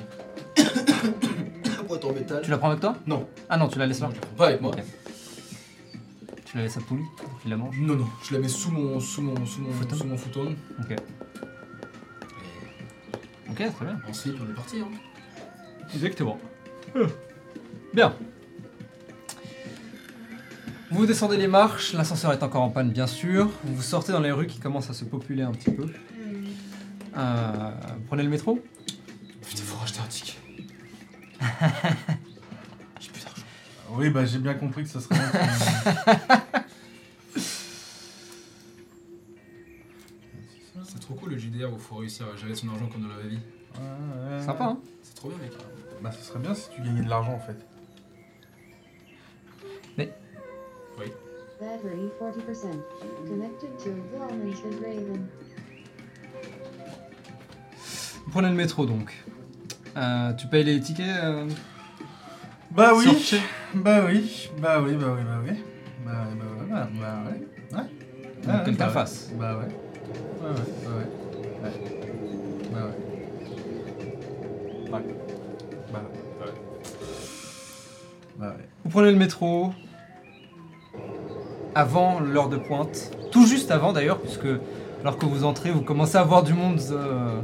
[0.58, 2.42] la boîte en métal.
[2.42, 2.96] Tu la prends avec toi?
[3.06, 3.28] Non.
[3.50, 4.72] Ah non, tu la laisses là Non, je la prends pas avec moi.
[4.72, 4.84] Ok.
[6.50, 7.04] Tu la laisses à Pouli,
[7.46, 7.80] il la mange.
[7.80, 9.96] Non, non, je la mets sous mon, sous mon, sous mon, Futon.
[9.96, 10.56] sous mon futon.
[10.80, 10.96] Ok.
[13.52, 14.00] Ok, très bien.
[14.10, 14.80] Ensuite, on est parti.
[14.80, 14.88] Hein.
[15.94, 16.40] Exactement.
[17.94, 18.16] Bien.
[20.90, 23.52] Vous descendez les marches, l'ascenseur est encore en panne bien sûr.
[23.64, 25.86] Vous sortez dans les rues qui commencent à se populer un petit peu.
[27.16, 27.72] Euh,
[28.08, 28.60] prenez le métro?
[29.48, 30.34] Putain, faut racheter un ticket.
[33.92, 35.16] Oui, bah j'ai bien compris que ce serait.
[40.84, 43.16] C'est trop cool le JDR où faut réussir à gérer son argent comme dans la
[43.16, 43.38] vraie vie.
[43.40, 45.52] qui- Ouais, ouais, Sympa hein C'est trop bien, mec.
[46.02, 47.58] Bah ce serait bien si tu gagnais de l'argent en fait.
[51.60, 52.72] Battery 40%.
[53.28, 55.28] Connected to Wilmington Raven.
[58.24, 59.14] Vous prenez le métro donc.
[59.98, 61.46] Euh, tu payes les tickets euh,
[62.72, 63.40] Bah sur oui,
[63.74, 65.52] bah oui, bah oui, bah oui, bah oui.
[66.06, 67.78] Bah ouais, bah ouais, bah, bah ouais.
[67.78, 67.88] Ouais.
[68.46, 69.30] Donc, Ouais, quelqu'un bah fasse.
[69.32, 69.38] ouais.
[69.40, 69.66] Bah ouais.
[70.42, 71.08] Ouais, ouais, bah ouais.
[72.72, 72.94] Bah ouais.
[74.92, 75.04] Ouais.
[75.92, 76.00] Bah
[76.42, 76.52] ouais.
[78.38, 78.66] Bah ouais.
[78.86, 79.74] Vous prenez le métro
[81.76, 84.48] avant l'heure de pointe, tout juste avant d'ailleurs, puisque
[85.02, 87.40] alors que vous entrez, vous commencez à voir du monde euh,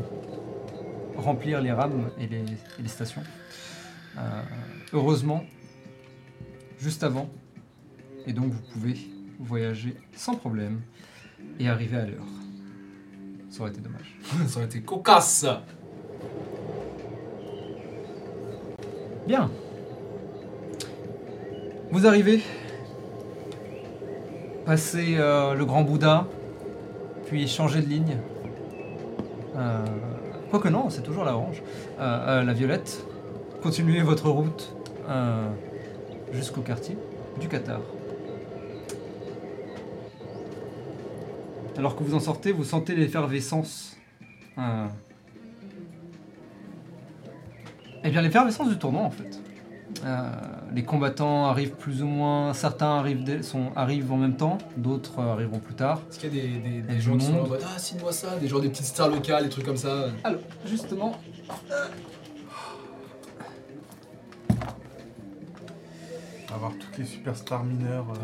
[1.18, 3.22] remplir les rames et les, et les stations.
[4.18, 4.42] Euh,
[4.94, 5.44] heureusement,
[6.80, 7.30] juste avant,
[8.26, 8.96] et donc vous pouvez
[9.40, 10.82] voyager sans problème
[11.60, 12.26] et arriver à l'heure.
[13.50, 14.18] Ça aurait été dommage.
[14.48, 15.46] Ça aurait été cocasse.
[19.28, 19.50] Bien.
[21.92, 22.42] Vous arrivez,
[24.66, 26.28] passez euh, le grand Bouddha,
[27.26, 28.18] puis changez de ligne.
[29.56, 29.86] Euh,
[30.50, 31.62] Quoique non, c'est toujours la orange.
[32.00, 33.04] Euh, la violette.
[33.66, 34.76] Continuez votre route
[35.10, 35.50] euh,
[36.32, 36.96] jusqu'au quartier
[37.42, 37.80] du Qatar.
[41.76, 43.98] Alors que vous en sortez, vous sentez l'effervescence.
[44.60, 44.86] euh,
[48.04, 49.42] eh bien, l'effervescence du tournoi, en fait.
[50.06, 50.30] Euh,
[50.72, 52.54] les combattants arrivent plus ou moins.
[52.54, 56.02] Certains arrivent, sont, arrivent en même temps, d'autres euh, arriveront plus tard.
[56.12, 58.12] Est-ce qu'il y a des, des, des Et gens qui sont en mode Ah, signe-moi
[58.12, 61.20] ça, des gens, des petites stars locales, des trucs comme ça Alors, justement.
[66.56, 68.06] Avoir toutes les superstars mineures.
[68.12, 68.16] euh,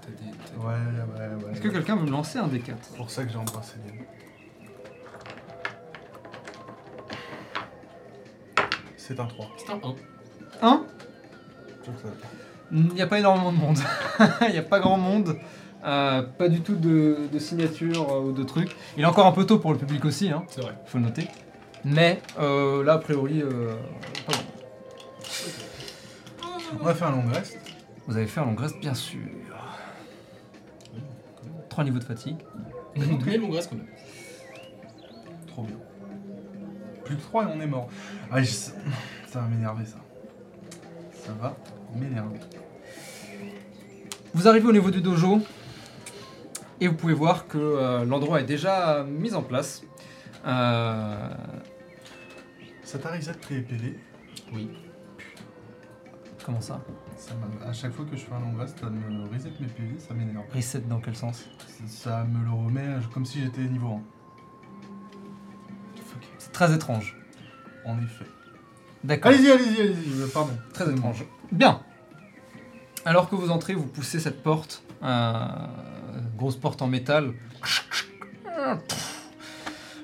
[0.00, 1.52] T'as des- t'as- Ouais, ouais, ouais.
[1.52, 4.04] Est-ce que quelqu'un veut me lancer un D4 C'est pour ça que j'ai embrassé Liam.
[8.96, 9.46] C'est un 3.
[9.58, 9.94] C'est un 1.
[10.62, 10.84] 1
[11.68, 12.08] Je trouve que ça-
[12.72, 13.78] Il n'y a pas énormément de monde.
[14.42, 15.36] Il n'y a pas grand monde.
[15.84, 18.74] Euh, pas du tout de, de signature euh, ou de trucs.
[18.96, 20.74] Il est encore un peu tôt pour le public aussi, hein, C'est vrai.
[20.86, 21.26] faut le noter.
[21.84, 23.74] Mais euh, là, a priori, euh,
[24.26, 24.42] pas grand.
[26.80, 27.58] On va faire un long rest.
[28.06, 29.20] Vous avez fait un long reste, bien sûr.
[31.68, 32.36] Trois niveaux de fatigue.
[32.96, 33.06] Mais
[33.38, 33.86] long reste quand même.
[35.46, 35.76] Trop bien.
[37.04, 37.88] Plus que 3 et on est mort.
[38.30, 38.72] Ah, je- ça
[39.34, 39.98] va m'énerver ça.
[41.14, 41.56] Ça va
[41.94, 42.38] m'énerver.
[44.34, 45.40] Vous arrivez au niveau du dojo
[46.80, 49.82] et vous pouvez voir que euh, l'endroit est déjà mis en place.
[50.46, 51.28] Euh,
[52.84, 53.98] Ça t'a reset pré-épélé
[54.52, 54.68] Oui.
[56.44, 56.80] Comment ça?
[57.22, 57.34] Ça
[57.68, 60.12] à chaque fois que je fais un long rest, ça me reset mes PV, ça
[60.12, 60.42] m'énerve.
[60.52, 61.44] Reset dans quel sens?
[61.86, 64.02] Ça- me le remet comme si j'étais niveau 1.
[66.38, 67.16] C'est très étrange.
[67.84, 68.24] En effet.
[69.04, 69.30] D'accord.
[69.30, 70.52] Allez-y, allez-y, allez-y, euh, pardon.
[70.74, 71.24] Très étrange.
[71.52, 71.80] Bien.
[73.04, 75.46] Alors que vous entrez, vous poussez cette porte, euh,
[76.36, 77.34] grosse porte en métal.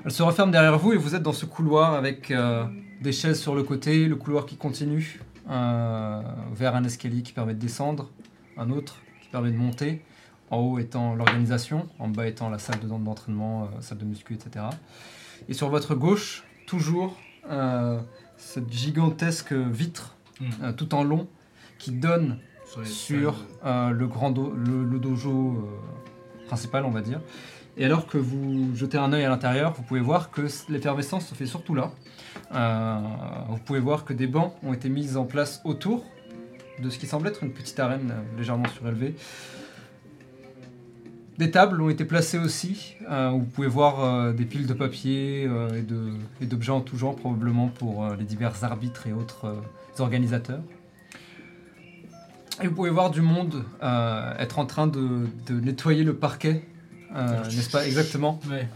[0.05, 2.65] Elle se referme derrière vous et vous êtes dans ce couloir avec euh,
[3.01, 7.59] des chaises sur le côté, le couloir qui continue vers un escalier qui permet de
[7.61, 8.11] descendre,
[8.57, 10.03] un autre qui permet de monter,
[10.51, 14.35] en haut étant l'organisation, en bas étant la salle de- d'entraînement, euh, salle de muscu,
[14.35, 14.65] etc.
[15.49, 17.17] Et sur votre gauche, toujours
[17.51, 18.01] euh,
[18.37, 20.45] cette gigantesque vitre Hmm.
[20.63, 21.27] euh, tout en long
[21.79, 22.39] qui donne
[22.85, 23.35] sur
[23.65, 25.69] euh, le grand do- le, le dojo
[26.47, 27.21] principal, on va dire.
[27.77, 31.35] Et alors que vous jetez un œil à l'intérieur, vous pouvez voir que l'effervescence se
[31.35, 31.91] fait surtout là.
[32.55, 32.99] Euh,
[33.49, 36.05] vous pouvez voir que des bancs ont été mis en place autour
[36.83, 39.15] de ce qui semble être une petite arène euh, légèrement surélevée.
[41.39, 44.75] Des tables ont été placées aussi, euh, où vous pouvez voir euh, des piles de
[44.75, 45.83] papier euh,
[46.41, 49.63] et d'objets en tout genre, probablement pour les divers arbitres et autres
[50.01, 50.63] organisateurs.
[52.61, 56.65] Et vous pouvez voir du monde être en train de, de nettoyer le parquet,
[57.15, 57.87] n'est-ce pas?
[57.87, 58.67] Exactement Ouais.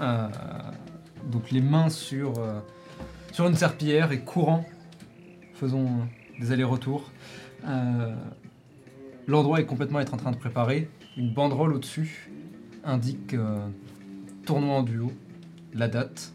[1.32, 2.35] Donc les mains sur,
[3.33, 4.64] sur une serpillière et courant,
[5.55, 6.07] faisons
[6.40, 7.11] des allers-retours.
[7.66, 8.14] Euh,
[9.29, 10.88] L'endroit est complètement être en train de préparer.
[11.16, 12.31] Une banderole au-dessus
[12.85, 13.66] indique euh,
[14.45, 15.12] tournoi en duo,
[15.75, 16.33] la date,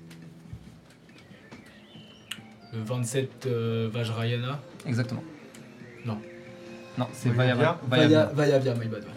[2.73, 4.59] Le 27 euh, Vajrayana.
[4.85, 5.23] exactement.
[6.05, 6.17] Non.
[6.97, 8.25] Non, c'est Vaya Vaya Vaya, Vaya.
[8.33, 9.03] Vaya, Via, my bad.
[9.03, 9.09] ouais.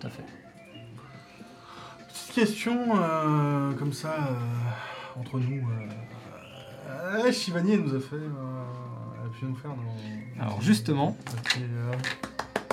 [0.00, 0.24] Tout à fait.
[2.08, 5.62] Petite question, euh, comme ça, euh, entre nous.
[6.86, 8.14] Euh, euh, Shivani, elle nous a fait.
[8.16, 8.28] Euh,
[9.20, 10.42] elle a pu nous faire nos.
[10.42, 11.16] Alors, justement.
[11.58, 11.92] Euh,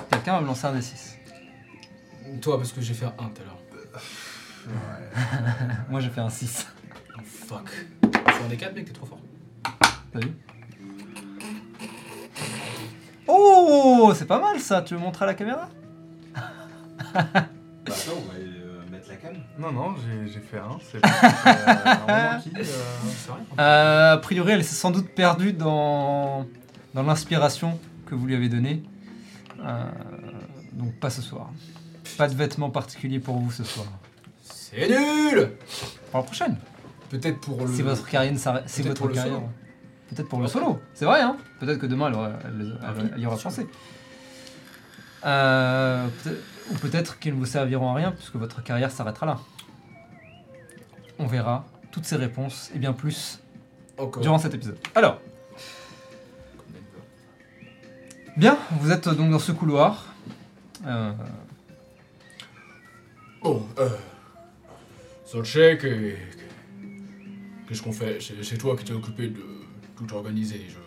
[0.09, 1.15] Quelqu'un va me lancer un D6.
[2.41, 3.59] Toi, parce que j'ai fait un 1 tout à l'heure.
[4.67, 5.73] ouais.
[5.89, 6.67] Moi j'ai fait un 6.
[7.17, 7.69] Oh, fuck.
[8.01, 9.19] C'est un des 4 mec, t'es trop fort.
[10.11, 10.31] T'as vu?
[13.27, 15.69] Oh C'est pas mal ça, tu veux montrer à la caméra?
[17.13, 17.21] Bah
[17.87, 18.23] attends,
[19.57, 20.77] Non, non, j'ai j'ai fait un.
[20.91, 22.49] C'est euh, un moment qui.
[22.55, 26.45] euh, C'est vrai Euh, A priori, elle s'est sans doute perdue dans,
[26.93, 28.83] dans l'inspiration que vous lui avez donnée.
[29.63, 29.85] Euh,
[30.73, 31.49] donc pas ce soir.
[32.17, 33.87] Pas de vêtements particuliers pour vous ce soir.
[34.43, 35.51] C'est nul
[36.11, 36.57] Pour la prochaine.
[37.09, 37.73] Peut-être pour le.
[37.73, 39.35] Si votre carrière, Peut-être votre pour le carrière.
[39.35, 39.49] solo.
[40.09, 40.81] Peut-être pour le solo.
[40.93, 43.37] C'est vrai, hein Peut-être que demain, elle, aura- elle- Ah elle- oui, elle y aura
[43.37, 43.67] pensé.
[45.25, 46.07] Euh,
[46.71, 49.39] ou peut-être qu'ils ne vous serviront à rien puisque votre carrière s'arrêtera là.
[51.19, 53.39] On verra toutes ces réponses et bien plus
[53.97, 54.21] Encore.
[54.21, 54.77] durant cet épisode.
[54.95, 55.19] Alors,
[58.37, 60.13] bien, vous êtes donc dans ce couloir.
[60.85, 61.11] Euh,
[63.43, 63.89] Bon, euh.
[67.67, 68.21] Qu'est-ce qu'on fait?
[68.21, 69.43] C'est c'est toi qui t'es occupé de
[69.97, 70.61] tout organiser.
[70.69, 70.77] Je.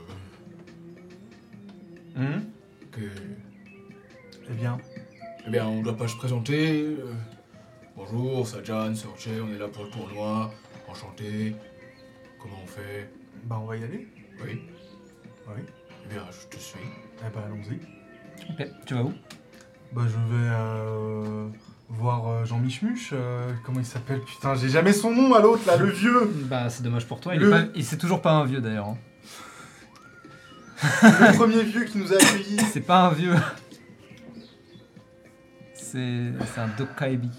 [2.20, 2.44] hmm?
[2.92, 3.00] Que.
[4.50, 4.78] Eh bien,
[5.46, 6.82] Eh bien, on doit pas se présenter.
[6.82, 7.12] euh,
[7.96, 10.52] Bonjour, Sajan, Sorche, on est là pour le tournoi.
[10.88, 11.54] Enchanté.
[12.40, 13.10] Comment on fait?
[13.44, 14.08] Bah, on va y aller.
[14.44, 14.60] Oui.
[15.48, 15.62] Oui.
[16.04, 16.78] Eh bien, je te suis.
[17.20, 17.80] Eh ben, allons-y.
[18.50, 19.12] Ok, tu vas où?
[19.92, 21.48] Bah, je vais euh,
[21.88, 23.10] voir euh, Jean Michmuche.
[23.12, 24.20] euh, comment il s'appelle?
[24.20, 26.30] Putain, j'ai jamais son nom à l'autre, là, le vieux.
[26.50, 27.34] Bah, c'est dommage pour toi.
[27.34, 28.88] Il, Le- est pas- il c'est toujours pas un vieux d'ailleurs.
[28.88, 28.98] hein.
[31.02, 32.58] le premier vieux qui nous a accueillis.
[32.72, 33.32] C'est pas un vieux.
[35.96, 37.30] C'est c'est un Dokaibi.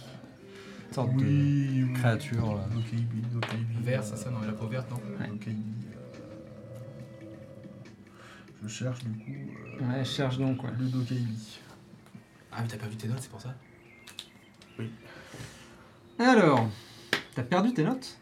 [0.88, 1.94] Une sorte de Oui, oui.
[1.94, 2.58] créature.
[2.58, 2.74] euh.
[2.74, 3.76] Dokaibi, Dokaibi.
[3.84, 5.28] Vert, c'est ça Non, la peau verte, non Ouais.
[5.28, 5.64] Dokaibi,
[7.22, 7.28] euh,
[8.64, 9.32] Je cherche du coup
[9.80, 10.72] euh, Ouais, cherche donc, ouais.
[10.80, 11.60] le Dokaibi.
[12.52, 13.54] Ah, mais t'as pas vu tes notes, c'est pour ça
[16.20, 16.68] Et alors
[17.36, 18.18] T'as perdu tes notes?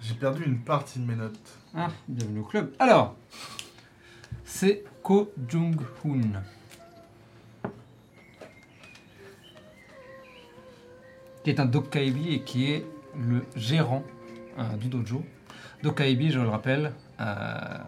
[0.00, 1.58] J'ai perdu une partie de mes notes.
[1.74, 2.72] Ah, bienvenue au club.
[2.78, 3.16] Alors,
[4.46, 6.40] c'est Ko Jung-hoon.
[11.46, 12.84] Qui est un Dokaibi et qui est
[13.16, 14.02] le gérant
[14.58, 15.24] euh, du dojo.
[15.80, 17.78] Dokaibi, je le rappelle, euh,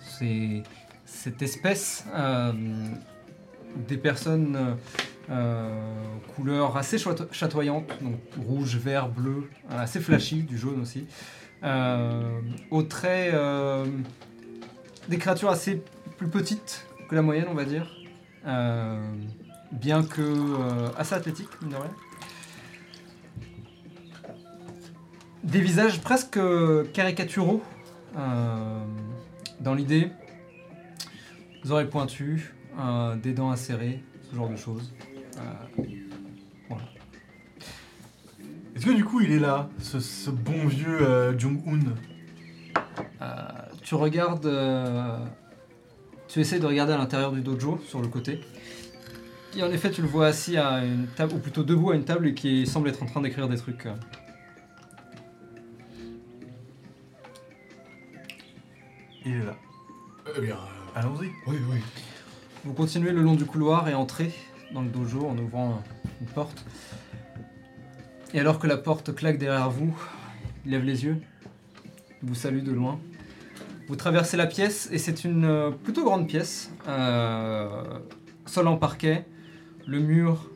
[0.00, 0.64] c'est
[1.04, 2.50] cette espèce euh,
[3.86, 4.76] des personnes
[6.34, 11.06] couleurs assez chatoy- chatoyantes, donc rouge, vert, bleu, assez flashy, du jaune aussi,
[12.72, 13.32] aux traits
[15.08, 15.80] des créatures assez
[16.18, 17.88] plus petites que la moyenne, on va dire,
[19.76, 21.90] bien que euh, assez athlétiques, mine de rien.
[25.44, 26.38] Des visages presque
[26.92, 27.62] caricaturaux
[28.16, 28.80] euh,
[29.60, 30.10] dans l'idée.
[31.62, 34.92] Des oreilles pointues, euh, des dents acérées, ce genre de choses.
[35.38, 35.82] Euh,
[38.74, 41.32] Est-ce que du coup il est là, ce, ce bon vieux Euh,
[43.82, 44.50] tu regardes.
[46.28, 48.40] tu essaies de regarder à l'intérieur du dojo, sur le côté.
[49.56, 52.04] Et en effet, tu le vois assis à une table, ou plutôt debout à une
[52.04, 53.86] table, et qui semble être en train d'écrire des trucs.
[53.86, 53.94] euh.
[59.24, 59.56] Il est là.
[60.36, 60.58] Eh bien, euh,
[61.00, 61.26] Allons-y.
[61.46, 61.78] oui, oui.
[62.64, 64.32] Vous continuez le long du couloir et entrez
[64.72, 65.82] dans le dojo en ouvrant
[66.20, 66.64] une porte.
[68.34, 69.96] Et alors que la porte claque derrière vous,
[70.64, 71.16] il lève les yeux,
[72.22, 72.98] il vous salue de loin.
[73.88, 76.72] Vous traversez la pièce et c'est une euh, plutôt grande pièce.
[76.88, 77.98] euh,
[78.46, 79.24] sol en parquet,
[79.86, 80.50] le mur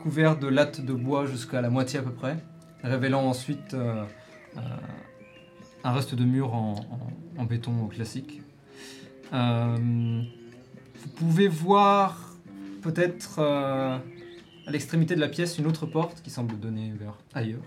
[0.00, 2.36] couvert de lattes de bois jusqu'à la moitié à peu près,
[2.82, 4.04] révélant ensuite euh,
[4.56, 4.60] euh,
[5.84, 6.74] un reste de mur en,
[7.44, 8.42] béton classique.
[9.32, 10.22] Euh,
[11.00, 12.34] vous pouvez voir
[12.82, 14.00] peut-être à
[14.70, 17.62] l'extrémité de la pièce une autre porte qui semble donner vers ailleurs.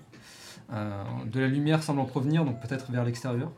[0.71, 3.51] De la lumière semble en provenir, donc peut-être vers l'extérieur.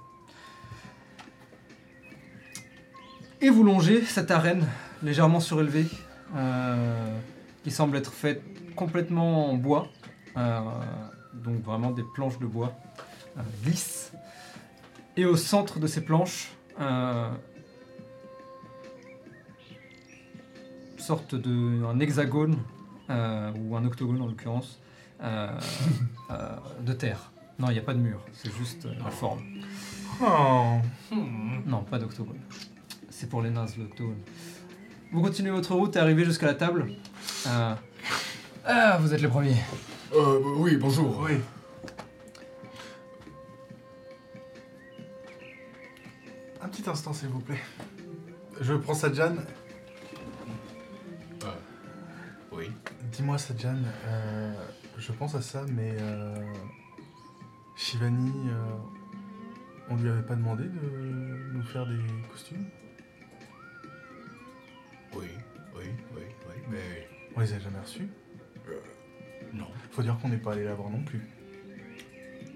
[3.41, 4.65] Et vous longez cette arène
[5.03, 5.85] légèrement surélevée,
[7.67, 8.41] qui semble être faite
[8.77, 9.89] complètement en bois,
[10.37, 10.61] euh,
[11.33, 12.71] donc vraiment des planches de bois
[13.37, 14.13] euh, lisses.
[15.17, 17.29] Et au centre de ces planches, euh,
[20.97, 22.57] sorte de un hexagone
[23.09, 24.79] euh, ou un octogone en l'occurrence
[25.19, 27.33] de terre.
[27.59, 29.41] Non, il n'y a pas de mur, c'est juste la forme.
[30.21, 30.77] Oh.
[31.65, 32.39] Non, pas d'octogone.
[33.09, 34.21] C'est pour les nazes l'octogone.
[35.11, 36.87] Vous continuez votre route et arrivez jusqu'à la table.
[37.47, 37.73] Euh,
[38.65, 39.55] Ah, vous êtes les premiers.
[40.13, 41.19] Euh, oui, bonjour.
[41.21, 41.37] Oui.
[46.61, 47.61] Un petit instant, s'il vous plaît.
[48.59, 49.35] Je prends Sajan.
[52.51, 52.71] Oui.
[53.11, 53.77] Dis-moi, Sajan,
[54.07, 54.53] euh,
[54.97, 56.35] je pense à ça, mais euh,
[57.75, 58.53] Shivani, euh,
[59.89, 61.97] on lui avait pas demandé de nous faire des
[62.31, 62.65] costumes?
[65.17, 65.25] Oui,
[65.75, 65.83] oui,
[66.15, 68.07] oui, oui, mais On les a jamais reçus.
[69.53, 71.21] non, Faut dire qu'on n'est pas allé la voir non plus.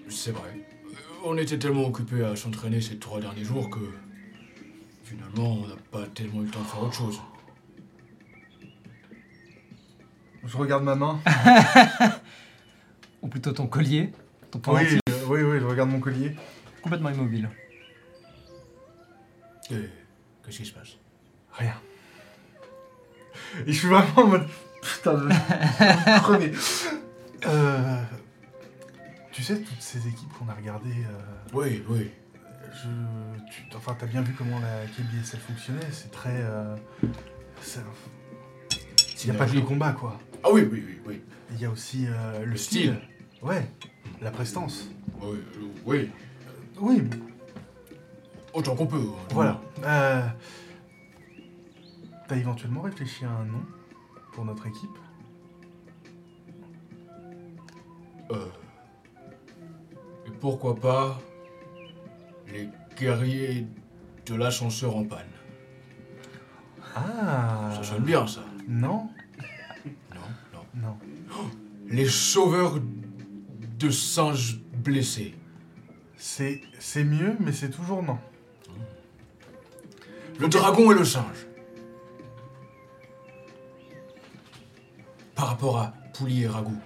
[0.10, 0.50] c'est vrai.
[0.86, 0.94] Euh,
[1.26, 3.80] On était tellement occupés à s'entraîner ces trois derniers jours que
[5.04, 7.20] finalement on n'a pas tellement eu le temps de faire autre chose.
[10.44, 11.20] Je regarde ma main.
[13.22, 14.12] Ou plutôt ton collier.
[14.50, 16.36] Ton Oui, euh, oui, oui, je regarde mon collier.
[16.82, 17.48] complètement immobile.
[19.70, 19.88] Et
[20.44, 20.98] qu'est-ce qui se passe?
[21.54, 21.76] Rien.
[23.68, 24.48] Et je suis vraiment en mode.
[24.82, 26.20] Putain, je.
[26.22, 26.52] Prenez.
[27.46, 28.02] Euh,
[29.32, 32.10] tu sais, toutes ces équipes qu'on a regardées, euh, Oui, oui.
[32.74, 32.88] je,
[33.52, 35.80] tu, enfin, t'as bien vu comment la KBSL fonctionnait.
[35.92, 36.30] C'est très.
[36.34, 36.76] euh,
[39.24, 40.20] Il n'y a pas que le combat, quoi.
[40.44, 41.22] Ah oui, oui, oui, oui.
[41.54, 42.82] Il y a aussi euh, le style.
[42.82, 43.00] style.
[43.42, 43.68] Ouais,
[44.22, 44.88] la prestance.
[45.22, 46.10] Oui, euh, oui.
[46.80, 47.02] Oui,
[48.54, 48.98] Autant qu'on peut.
[48.98, 49.28] hein.
[49.32, 49.62] voilà.
[49.84, 50.28] Euh,
[52.32, 53.62] T'as éventuellement réfléchi à un nom
[54.32, 54.98] pour notre équipe
[58.32, 58.48] Euh,
[60.26, 61.20] et pourquoi pas
[62.48, 63.68] les guerriers
[64.26, 65.28] de l'ascenseur en panne
[66.96, 68.46] Ah Ça sonne bien, ça.
[68.66, 69.10] Non
[70.16, 70.22] Non,
[70.54, 70.66] non.
[70.82, 70.98] Non.
[71.90, 72.80] Les sauveurs
[73.78, 75.36] de singes blessés.
[76.16, 78.20] C'est c'est mieux, mais c'est toujours non.
[80.40, 81.51] Le dragon et le singe.
[85.42, 86.78] Par rapport à Pouli et Ragout.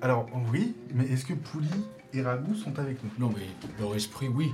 [0.00, 1.66] Alors oui, mais est-ce que Pouli
[2.12, 3.10] et Ragout sont avec nous?
[3.18, 3.48] Non, mais
[3.80, 4.52] leur esprit, oui.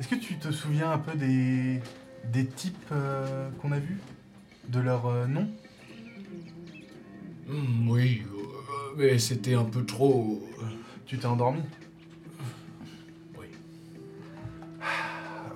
[0.00, 1.82] Est-ce que tu te souviens un peu des,
[2.24, 4.00] des types euh, qu'on a vus?
[4.68, 5.50] De leur euh, nom?
[7.46, 10.48] Hmm, oui, euh, mais c'était un peu trop.
[11.04, 11.60] Tu t'es endormi?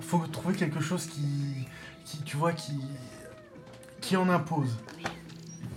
[0.07, 1.67] Faut trouver quelque chose qui,
[2.05, 2.79] qui tu vois, qui,
[4.01, 4.77] qui en impose.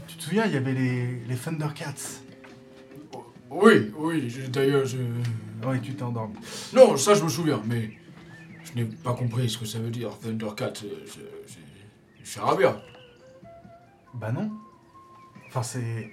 [0.07, 1.95] Tu te souviens, il y avait les, les Thundercats.
[3.51, 4.99] Oui, oui, je- d'ailleurs, je.
[5.67, 6.35] Oui, tu t'es endormi.
[6.73, 7.91] Non, ça je me souviens, mais
[8.63, 10.73] je n'ai pas compris ce que ça veut dire, Thundercat.
[10.85, 11.05] euh,
[12.23, 12.81] Charabia.
[14.15, 14.53] Bah non.
[15.49, 16.11] Enfin, c'est.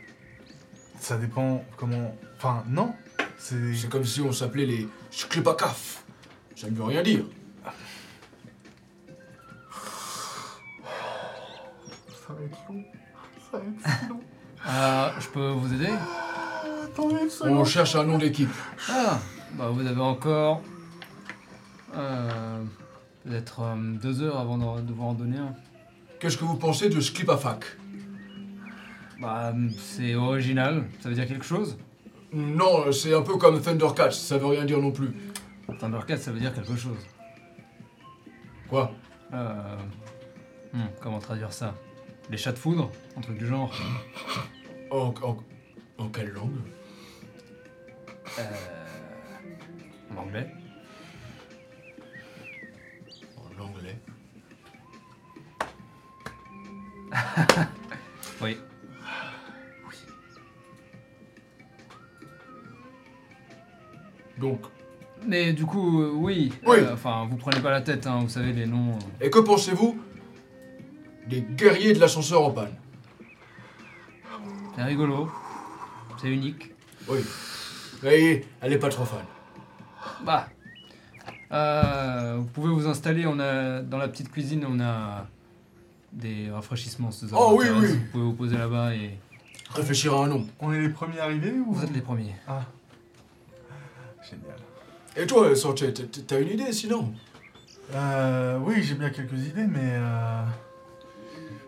[1.00, 2.16] Ça dépend comment.
[2.38, 2.94] Enfin, non.
[3.38, 3.76] C'est.
[3.76, 6.04] C'est comme si on s'appelait les Shklebakaf.
[6.56, 7.24] Ça ne veut rien dire.
[12.28, 12.84] Ça va être long.
[13.52, 14.20] Ça va être si long.
[14.68, 15.88] Euh, je peux vous aider
[16.84, 18.50] Attendez une On cherche un nom d'équipe.
[18.90, 19.20] Ah,
[19.54, 20.62] Bah, vous avez encore.
[21.96, 22.64] euh,
[23.24, 25.54] Peut-être euh, deux heures avant de, de vous en donner un.
[26.20, 27.66] Qu'est-ce que vous pensez de Sklipafac
[29.22, 30.86] Bah, c'est original.
[31.02, 31.78] Ça veut dire quelque chose?
[32.34, 35.12] Non, c'est un peu comme Thundercats, ça veut rien dire non plus.
[35.80, 36.98] Thundercat, ça veut dire quelque chose.
[38.70, 38.92] Quoi?
[39.34, 39.78] Euh.
[40.74, 41.76] hmm, comment traduire ça?
[42.30, 43.74] Les chats de foudre Un truc du genre.
[44.92, 45.38] en, en,
[45.98, 46.52] en quelle langue
[48.40, 48.44] Euh.
[50.16, 50.48] En anglais
[53.38, 53.98] En anglais.
[58.42, 58.56] Oui.
[64.38, 64.60] Donc,
[65.26, 66.54] Mais du coup, euh, oui.
[66.66, 66.78] Oui.
[66.80, 68.94] Euh, Enfin, vous prenez pas la tête, hein, vous savez, les noms.
[69.22, 69.26] euh.
[69.26, 70.00] et que pensez-vous
[71.28, 72.76] des guerriers de l'ascenseur en panne
[74.76, 75.30] C'est rigolo.
[76.22, 76.72] C'est unique.
[77.08, 77.20] Oui.
[78.04, 79.26] Et elle est pas trop fan.
[80.26, 80.48] Bah.
[81.52, 83.26] Euh, vous pouvez vous installer.
[83.26, 85.28] On a dans la petite cuisine, on a
[86.12, 87.12] des rafraîchissements.
[87.12, 87.88] si Oh, oui, oui.
[87.88, 89.18] Vous pouvez vous poser là-bas et
[89.74, 90.48] Réfléchir à un nom.
[90.60, 92.36] On est les premiers arrivés ou vous êtes les premiers.
[92.48, 92.64] Ah.
[94.24, 94.56] Génial.
[95.16, 97.14] Et toi, Sanchez, t'as une idée sinon?
[97.94, 100.44] Euh, oui, j'ai bien quelques idées, mais euh,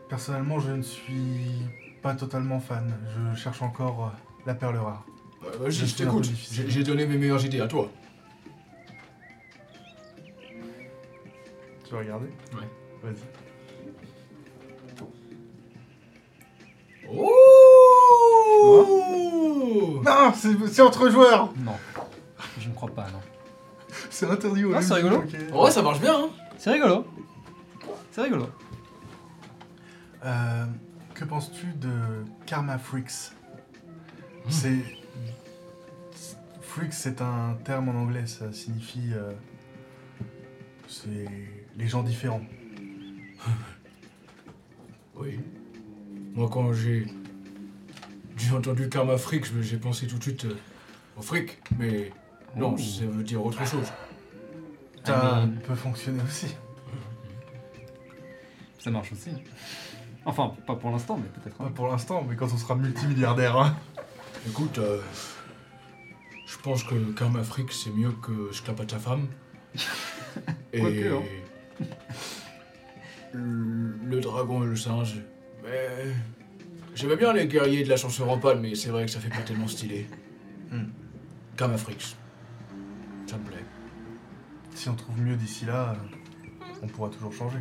[0.09, 1.61] personnellement, je ne suis
[2.01, 2.91] pas totalement fan.
[3.15, 4.09] Je cherche encore euh,
[4.45, 5.05] la perle rare.
[5.41, 6.29] Ouais, Vas-y, Je t'écoute.
[6.51, 7.89] J'ai j'ai donné mes meilleures idées à toi.
[11.85, 12.67] Tu veux regarder Ouais.
[13.03, 13.15] Vas-y.
[17.11, 17.31] Oh
[20.05, 21.73] Non, c'est c'est entre joueurs Non.
[22.59, 23.19] Je ne crois pas, non.
[24.09, 25.17] C'est interdit au Ah, c'est MJ, rigolo.
[25.17, 25.35] ok.
[25.53, 27.05] En vrai, ça marche bien, hein C'est rigolo.
[28.11, 28.47] C'est rigolo.
[30.25, 30.65] Euh,
[31.13, 31.91] que penses-tu de
[32.45, 33.31] Karma Freaks
[34.45, 34.49] Hmm.
[34.51, 34.77] C'est.
[36.61, 39.11] Freaks, c'est un terme en anglais, ça signifie.
[39.13, 39.31] euh,
[40.87, 41.27] c'est
[41.77, 42.41] les gens différents.
[45.15, 45.37] Oui.
[46.33, 47.05] Moi, quand j'ai
[48.37, 49.15] j'ai entendu Karma
[49.53, 50.55] me- j'ai pensé tout de suite euh,
[51.17, 51.59] au fric.
[51.77, 52.13] Mais
[52.55, 52.77] non, Ouh.
[52.77, 53.87] ça veut dire autre chose.
[55.03, 56.55] Ça Ah, mais- peut fonctionner aussi.
[58.79, 59.31] Ça marche aussi.
[60.25, 61.57] Enfin, pas pour l'instant, mais peut-être.
[61.57, 63.57] Pas pour l'instant, mais quand on sera multimilliardaire.
[63.57, 63.75] hein.
[64.47, 64.99] Écoute, euh,
[66.45, 69.27] je pense que Karma Fric, c'est mieux que je clappe à ta femme.
[70.73, 71.85] et Quoique, hein.
[73.33, 75.15] le, le dragon et le singe.
[75.63, 76.13] Mais
[76.95, 79.41] j'aimais bien les guerriers de l'ascenseur en panne, mais c'est vrai que ça fait pas
[79.41, 80.07] tellement stylé.
[80.71, 80.85] Hmm.
[81.57, 82.15] Karma Frix.
[83.27, 83.63] Ça me plaît.
[84.73, 87.59] Si on trouve mieux d'ici là, euh, on pourra toujours changer.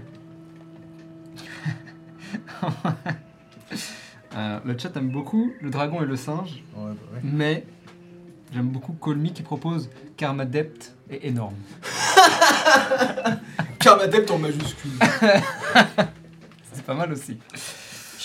[4.36, 7.20] Euh, le chat aime beaucoup le dragon et le singe, Ouais, bah ouais.
[7.22, 7.64] mais
[8.52, 11.54] j'aime beaucoup Colmy qui propose Karma Dept est énorme.
[13.78, 14.90] Karma Dept en majuscule.
[16.72, 17.38] C'est pas mal aussi.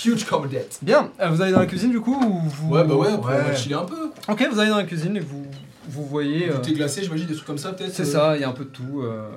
[0.06, 0.80] Huge Karma Dept.
[0.82, 2.74] Bien, euh, vous allez dans la cuisine du coup ou vous...
[2.74, 4.12] Ouais, bah ouais, après, on va chiller un peu.
[4.28, 5.46] Ok, vous allez dans la cuisine et vous,
[5.88, 6.50] vous voyez...
[6.52, 8.44] euh, Du thé glacé, j'imagine, des trucs comme ça, peut-être C'est euh, ça, il y
[8.44, 9.02] a un peu de tout.
[9.04, 9.30] euh,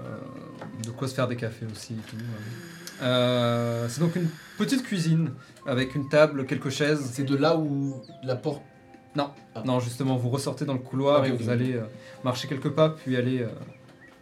[0.85, 2.17] de quoi se faire des cafés aussi et tout.
[3.03, 3.87] Euh.
[3.89, 4.29] C'est donc une
[4.59, 5.31] petite cuisine
[5.67, 7.11] avec une table, quelques chaises.
[7.13, 8.63] C'est de là où la porte.
[9.65, 11.85] Non, justement, vous ressortez dans le couloir Ok, et vous allez euh,
[12.23, 13.49] marcher quelques pas, puis aller euh,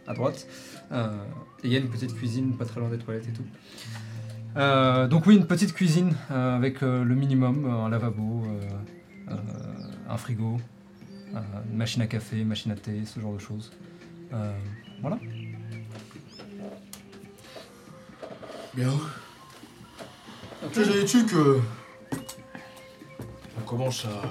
[0.07, 0.47] à droite.
[0.91, 5.09] Et il y a une petite cuisine, pas très loin des toilettes et tout.
[5.09, 8.43] Donc oui, une petite cuisine avec le minimum, un lavabo,
[10.07, 10.57] un frigo,
[11.33, 13.73] une machine à café, une machine à thé, ce genre de choses.
[15.01, 15.19] Voilà.
[18.75, 18.91] Bien.
[20.73, 21.59] Tu savais-tu que.
[23.57, 24.21] On commence à.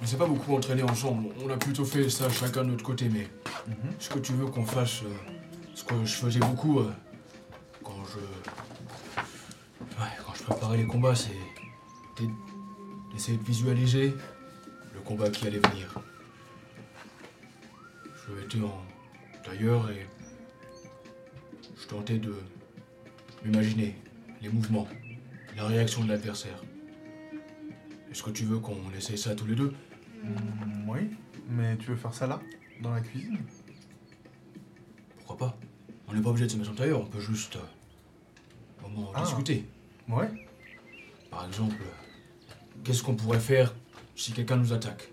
[0.00, 1.28] On s'est pas beaucoup entraîné ensemble.
[1.44, 3.28] On a plutôt fait ça chacun de notre côté, mais.
[4.00, 5.02] Est-ce que tu veux qu'on fasse.
[5.02, 5.14] euh,
[5.74, 6.90] ce que je faisais beaucoup euh,
[7.84, 8.18] quand je.
[10.00, 11.30] Ouais, quand je préparais les combats, c'est.
[12.20, 12.30] d'e-
[13.12, 14.14] d'essayer de visualiser
[14.94, 15.94] le combat qui allait venir.
[18.26, 18.82] Je étais en
[19.44, 20.06] tailleur et.
[21.80, 22.34] Je tentais de
[23.44, 23.96] m'imaginer
[24.40, 24.86] les mouvements,
[25.56, 26.62] la réaction de l'adversaire.
[28.10, 29.72] Est-ce que tu veux qu'on essaye ça tous les deux?
[30.22, 31.10] Mm, oui,
[31.48, 32.40] mais tu veux faire ça là
[32.80, 33.38] Dans la cuisine?
[35.16, 35.58] Pourquoi pas?
[36.08, 39.06] On n'est pas obligé de se mettre en tailleur, on peut juste euh, au moins
[39.08, 39.22] en Ah.
[39.22, 39.64] discuter.
[40.08, 40.28] Ouais.
[41.30, 42.52] Par exemple, euh,
[42.84, 43.74] qu'est-ce qu'on pourrait faire
[44.14, 45.08] si quelqu'un nous attaque?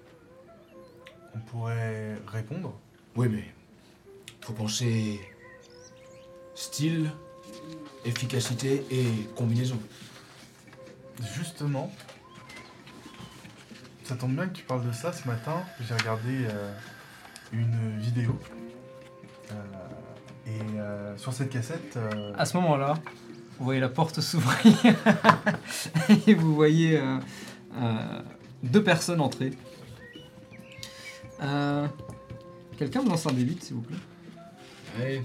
[1.34, 2.78] On pourrait répondre?
[3.16, 3.46] Oui, mais
[4.42, 5.20] faut penser
[6.56, 7.12] style,
[8.10, 9.06] efficacité et
[9.36, 9.80] combinaison.
[11.36, 11.92] Justement,
[14.04, 15.64] ça tombe bien que tu parles de ça ce matin.
[15.82, 16.72] J'ai regardé euh,
[17.54, 18.40] une vidéo.
[19.52, 19.56] Euh,
[20.48, 22.96] et euh, sur cette cassette, euh, À ce moment-là,
[23.58, 24.76] vous voyez la porte s'ouvrir
[26.28, 27.18] et vous voyez euh,
[27.78, 28.22] euh,
[28.64, 29.52] deux personnes entrer.
[31.42, 31.88] Euh,
[32.78, 33.98] Quelqu'un me lance un D8 s'il vous plaît.
[35.02, 35.22] Allez.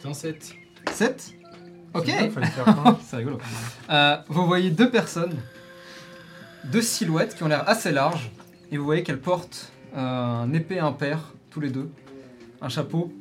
[0.00, 0.54] C'est un 7.
[0.92, 1.34] 7
[1.92, 2.98] Ok c'est ça, fallait faire un.
[3.04, 3.38] C'est rigolo.
[3.90, 5.34] Euh, vous voyez deux personnes,
[6.66, 8.30] deux silhouettes qui ont l'air assez larges,
[8.70, 11.90] et vous voyez qu'elles portent euh, un épée impair, tous les deux,
[12.62, 13.12] un chapeau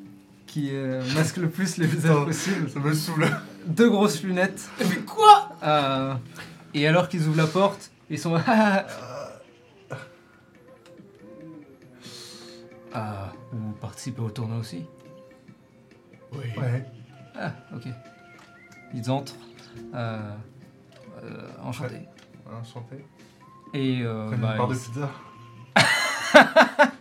[0.46, 3.28] qui euh, masque le plus les visages possibles, Ça me saoule.
[3.66, 5.50] deux grosses lunettes, Mais quoi?
[6.76, 8.40] Et alors qu'ils ouvrent la porte, ils sont...
[12.92, 14.84] Ah, vous participez au tournoi aussi
[16.34, 16.46] Oui.
[16.58, 16.86] Ouais.
[17.40, 17.88] Ah, ok.
[18.94, 19.36] Ils entrent.
[19.94, 20.20] Euh,
[21.24, 21.96] euh, enchanté.
[22.62, 23.06] Enchanté.
[23.74, 25.10] Et euh, bah, une part de pizza.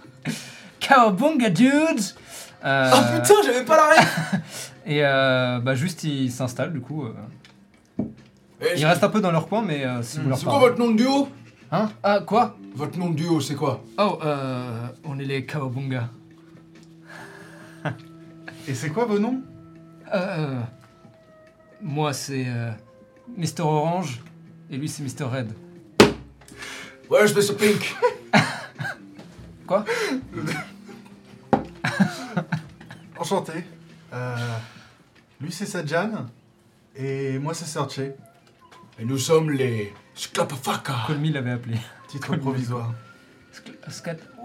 [0.81, 2.01] Cowabunga dudes
[2.64, 7.05] Euh, Oh putain, j'avais pas la ref Et euh, bah juste ils s'installent du coup.
[7.05, 7.12] euh.
[8.61, 10.59] Eh, Ils restent un peu dans leur coin mais euh, si vous leur C'est quoi
[10.59, 11.29] votre nom de duo?
[11.70, 11.91] Hein?
[12.03, 12.57] Ah quoi?
[12.74, 13.83] Votre nom de duo, c'est quoi?
[13.99, 16.09] Oh euh, on est les Cowabunga.
[18.69, 19.43] Et c'est quoi vos noms?
[20.14, 20.61] Euh,
[21.81, 22.71] moi c'est euh,
[23.35, 24.21] Mr Orange
[24.71, 25.53] et lui c'est Mr Red.
[27.09, 27.97] Ouais, je fais Pink.
[29.66, 29.87] Quoi?
[33.19, 33.64] Enchanté.
[34.12, 34.37] Euh,
[35.41, 36.27] lui c'est Sajan.
[36.95, 38.01] Et moi c'est Serche.
[38.01, 40.95] Et nous sommes les Sklapafaka.
[41.07, 41.79] Colmy l'avait appelé.
[42.07, 42.41] Titre Cool.
[42.41, 42.93] provisoire.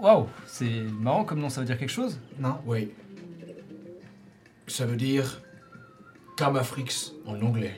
[0.00, 2.18] Waouh, c'est marrant comme nom, ça veut dire quelque chose?
[2.38, 2.90] Non Oui.
[4.66, 5.40] Ça veut dire
[6.36, 7.74] Kamafrix en anglais.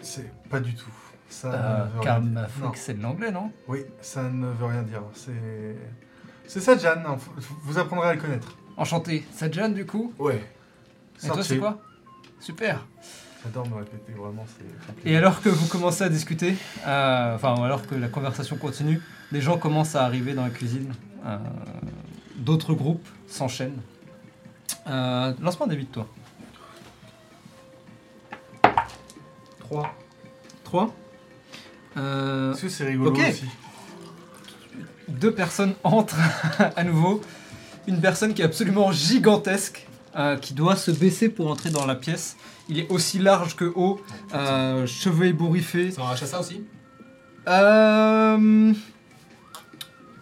[0.00, 0.90] C'est pas du tout.
[1.28, 1.86] Ça euh,
[2.74, 3.50] c'est de l'anglais, non?
[3.68, 5.02] Oui, ça ne veut rien dire.
[5.14, 5.76] C'est.
[6.46, 7.16] C'est Sajan, hein,
[7.62, 8.56] vous apprendrez à le connaître.
[8.76, 9.24] Enchanté.
[9.32, 10.12] Sajan du coup?
[10.18, 10.44] Ouais.
[11.24, 11.80] Et toi c'est quoi?
[12.40, 12.84] Super.
[13.44, 15.10] J'adore me répéter, vraiment, c'est.
[15.10, 16.54] Et alors que vous commencez à discuter,
[16.86, 20.92] euh, enfin alors que la conversation continue, des gens commencent à arriver dans la cuisine.
[21.24, 21.38] euh,
[22.36, 23.80] D'autres groupes s'enchaînent.
[24.88, 26.06] Euh, Lance-moi des 8 toi.
[29.60, 29.94] 3.
[30.64, 30.94] 3.
[31.96, 33.18] Euh, Parce que c'est rigolo ok.
[33.28, 33.44] aussi.
[35.08, 36.16] deux personnes entrent
[36.76, 37.20] à nouveau.
[37.86, 41.94] Une personne qui est absolument gigantesque, euh, qui doit se baisser pour entrer dans la
[41.96, 42.36] pièce.
[42.68, 44.00] Il est aussi large que haut,
[44.34, 45.90] euh, cheveux ébouriffés.
[45.90, 46.62] C'est un rachat ça aussi
[47.48, 48.72] Euh,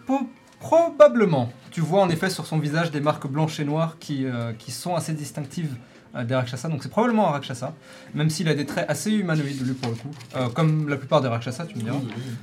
[0.07, 0.27] po-
[0.59, 1.53] probablement.
[1.71, 4.71] Tu vois en effet sur son visage des marques blanches et noires qui, euh, qui
[4.71, 5.73] sont assez distinctives
[6.15, 6.67] euh, des Rakshasas.
[6.67, 7.73] Donc c'est probablement un Rakshasa,
[8.13, 10.11] même s'il a des traits assez humanoïdes lui pour le coup.
[10.35, 11.99] Euh, comme la plupart des Rakshasas, tu me diras.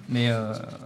[0.09, 0.31] Mais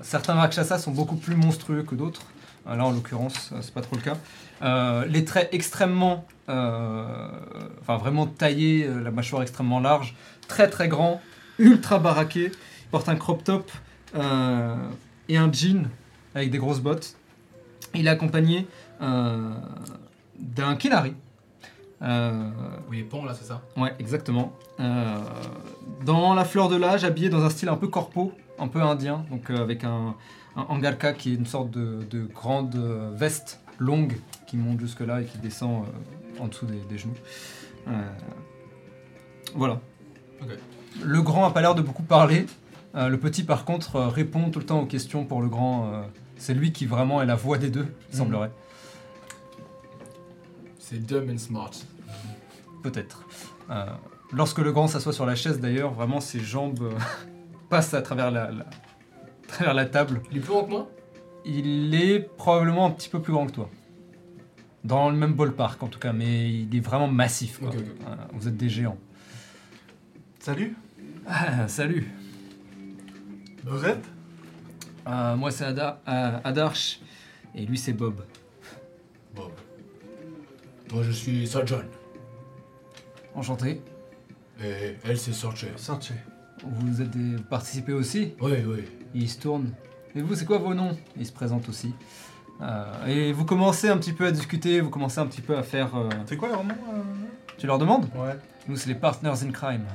[0.03, 2.23] certains Rakshasas sont beaucoup plus monstrueux que d'autres.
[2.67, 5.05] Là, en l'occurrence, c'est pas trop le cas.
[5.07, 10.17] Les traits extrêmement, enfin vraiment taillés, la mâchoire extrêmement large,
[10.49, 11.21] très très grand,
[11.59, 12.47] ultra baraqué.
[12.47, 13.71] Il porte un crop top
[14.15, 15.89] et un jean
[16.35, 17.17] avec des grosses bottes.
[17.95, 18.67] Il est accompagné
[19.01, 19.51] euh,
[20.39, 21.15] d'un Kinari.
[22.03, 22.51] Euh,
[22.91, 24.53] Oui, Pan là, c'est ça Ouais, exactement.
[24.81, 25.19] Euh,
[26.05, 29.25] dans la fleur de l'âge, habillé dans un style un peu corpo, un peu indien,
[29.31, 30.15] donc euh, avec un,
[30.57, 32.75] un angalka qui est une sorte de, de grande
[33.15, 34.17] veste longue
[34.47, 35.85] qui monte jusque là et qui descend
[36.41, 37.15] en dessous des, des genoux.
[39.55, 39.81] Voilà.
[41.03, 42.47] Le grand a pas l'air de beaucoup parler.
[42.95, 46.05] Le petit, par contre, répond tout le temps aux questions pour le grand.
[46.43, 48.19] C'est lui qui vraiment est la voix des deux, il Mhm.
[48.19, 48.51] semblerait.
[50.79, 51.71] C'est dumb and smart.
[52.83, 53.25] Peut-être.
[53.71, 53.87] Euh,
[54.33, 56.91] lorsque le grand s'assoit sur la chaise, d'ailleurs, vraiment ses jambes euh,
[57.71, 60.21] passent à travers la, la- à travers la table.
[60.31, 60.91] Il est plus grand que moi?
[61.45, 63.71] Il est probablement un petit peu plus grand que toi.
[64.85, 67.59] Dans le même ballpark, en tout cas, mais il est vraiment massif.
[67.61, 67.69] quoi.
[67.69, 67.85] Ok, ok.
[68.09, 68.99] Euh, vous êtes des géants.
[70.41, 70.75] Salut?
[71.27, 72.11] Ah, salut.
[73.65, 74.05] Vous êtes?
[75.07, 77.01] Euh, moi, c'est Ada, euh, Adarsh,
[77.55, 78.23] et lui, c'est Bob.
[79.35, 79.51] Bon.
[80.93, 81.83] Moi, je suis Sajan.
[83.35, 83.81] Enchanté.
[84.63, 85.67] Et elle, c'est Sorche.
[85.77, 86.13] Serche.
[86.65, 87.37] Vous êtes des...
[87.37, 88.85] vous participez aussi Oui, oui.
[89.15, 89.73] Il se tourne.
[90.15, 91.95] Et vous, c'est quoi vos noms Il se présente aussi.
[92.61, 95.63] Euh, et vous commencez un petit peu à discuter, vous commencez un petit peu à
[95.65, 95.97] faire.
[95.97, 97.03] euh, C'est quoi leur nom euh
[97.59, 98.37] Tu leur demandes Ouais.
[98.69, 99.87] Nous, c'est les partners in crime.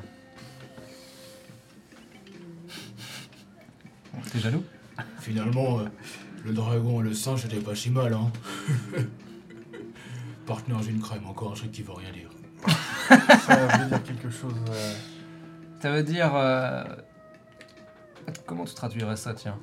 [4.31, 4.63] T'es jaloux
[5.31, 5.83] Finalement, euh,
[6.45, 8.31] le dragon et le singe, c'était pas si mal, hein.
[10.45, 12.29] Partners in crime, encore un truc qui veut rien dire.
[13.45, 14.53] Ça veut dire quelque chose.
[14.69, 14.93] euh,
[15.81, 16.31] Ça veut dire.
[16.33, 16.85] euh,
[18.45, 19.57] Comment tu traduirais ça, tiens?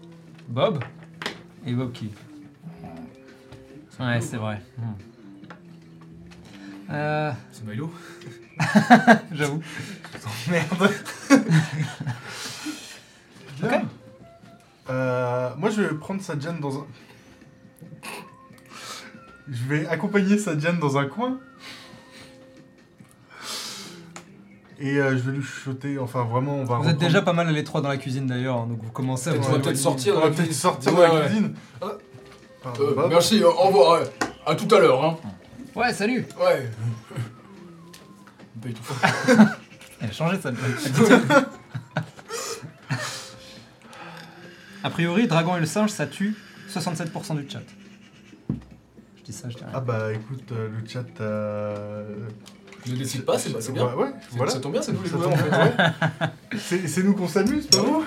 [0.48, 0.84] Bob?
[1.64, 2.10] Et Bob qui?
[3.98, 4.60] Ouais, c'est vrai.
[4.76, 4.92] Hmm.
[6.90, 7.90] Euh, C'est Milo?
[9.32, 9.62] J'avoue.
[10.50, 10.90] Merde.
[13.62, 13.88] Bien.
[14.90, 16.86] Euh, moi, je vais prendre Sadjan dans un.
[19.50, 21.38] Je vais accompagner Sadjan dans un coin.
[24.80, 25.98] Et euh, je vais lui chuchoter.
[25.98, 26.78] Enfin, vraiment, on va.
[26.78, 29.30] Vous êtes déjà pas mal à l'étroit dans la cuisine d'ailleurs, hein, donc vous commencez
[29.30, 30.60] à on va peut-être sortir On dans va la peut-être cuisine.
[30.62, 31.26] sortir Ouais, de la ouais.
[31.26, 31.54] cuisine.
[31.80, 31.86] Ah.
[32.80, 34.00] Euh, merci, euh, au revoir.
[34.00, 34.06] ouais.
[34.46, 35.04] À tout à l'heure.
[35.04, 35.16] Hein.
[35.74, 36.68] Ouais, salut Ouais.
[40.00, 40.50] Elle a changé ça.
[44.84, 46.36] a priori, Dragon et le singe, ça tue
[46.72, 47.60] 67% du chat.
[49.16, 49.72] Je dis ça, je dis rien.
[49.74, 51.04] Ah bah écoute, euh, le chat.
[51.20, 52.28] euh,
[52.86, 53.84] Je ne décide pas, c'est c'est bien.
[53.86, 54.52] Ouais, ouais, C'est- voilà.
[54.52, 55.50] Ça tombe bien, c'est nous les Ça joueurs en tombe fait.
[55.50, 56.28] bien, ouais.
[56.58, 58.04] C'est c'est nous qu'on s'amuse, pas vous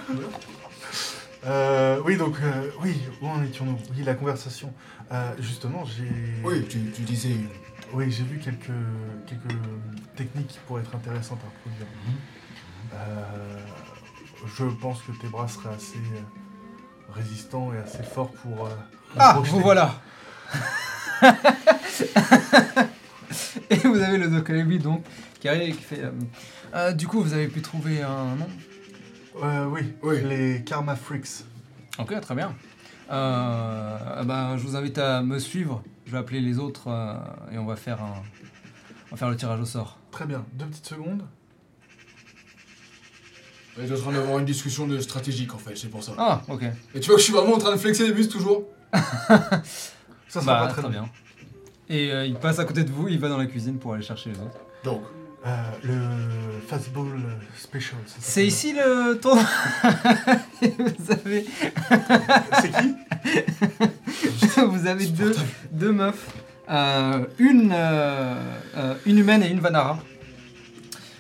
[1.46, 3.78] Euh, oui, donc, euh, oui, où en étions-nous?
[3.96, 4.74] Oui, la conversation.
[5.12, 6.10] Euh, justement, j'ai.
[6.44, 7.36] Oui, tu, tu disais.
[7.94, 8.66] Oui, j'ai vu quelques,
[9.28, 9.56] quelques
[10.16, 11.88] techniques qui pourraient être intéressantes à reproduire.
[12.94, 13.60] Euh,
[14.58, 16.22] je pense que tes bras seraient assez euh,
[17.18, 18.66] résistants et assez forts pour.
[18.68, 18.70] euh,
[19.18, 19.52] Ah, projeter.
[19.56, 19.94] vous voilà
[23.70, 25.04] Et vous avez le Dokalebi donc
[25.40, 26.04] qui arrive et qui fait.
[26.04, 26.12] euh,
[26.74, 28.48] Euh, du coup, vous avez pu trouver un nom
[29.44, 30.22] Euh, oui, Oui.
[30.24, 31.44] les Karma Freaks.
[32.00, 32.54] Ok, très bien.
[33.12, 35.82] Euh, ben, je vous invite à me suivre.
[36.06, 37.14] Je vais appeler les autres euh,
[37.52, 38.22] et on va faire un,
[39.08, 39.98] on va faire le tirage au sort.
[40.12, 41.24] Très bien, deux petites secondes.
[43.80, 46.14] On est en train d'avoir une discussion de stratégique en fait, c'est pour ça.
[46.18, 46.64] Ah, ok.
[46.96, 48.64] Et tu vois que je suis vraiment en train de flexer les muscles toujours
[48.94, 51.08] Ça sera Bah, pas très, très bien.
[51.90, 54.04] Et euh, il passe à côté de vous, il va dans la cuisine pour aller
[54.04, 54.58] chercher les autres.
[54.84, 55.02] Donc,
[55.46, 55.50] Euh,
[55.84, 57.08] le Fastball
[57.58, 57.96] Special.
[58.08, 58.48] ça C'est s'appelle.
[58.48, 59.46] ici le tournoi.
[60.62, 61.46] Vous avez,
[62.62, 62.96] C'est qui
[64.68, 65.36] vous avez deux,
[65.72, 66.28] deux meufs,
[66.70, 68.36] Euh, une, euh,
[68.76, 70.00] euh, une humaine et une Vanara.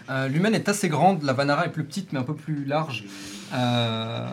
[0.09, 3.03] Euh, L'humaine est assez grande, la Vanara est plus petite mais un peu plus large.
[3.53, 4.27] Euh,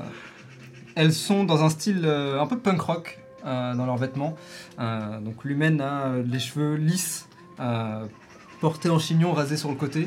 [0.95, 4.37] elles sont dans un style euh, un peu punk rock dans leurs vêtements.
[4.79, 7.29] Donc l'humaine a les cheveux lisses,
[8.63, 10.07] portés en chignon, rasés sur le côté.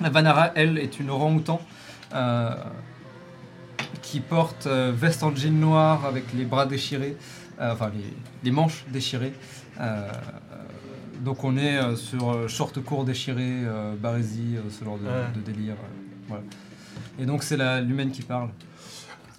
[0.00, 1.60] La Vanara, elle, est une orang-outan
[4.02, 7.16] qui porte veste en jean noir avec les bras déchirés,
[7.60, 7.92] enfin
[8.42, 9.34] les, manches déchirées.
[11.24, 15.10] Donc on est euh, sur euh, short court déchiré, euh, barésie, ce genre de, Ouais.
[15.34, 15.74] de délire.
[16.28, 16.44] voilà.
[17.18, 18.50] Et donc c'est l'humaine qui parle.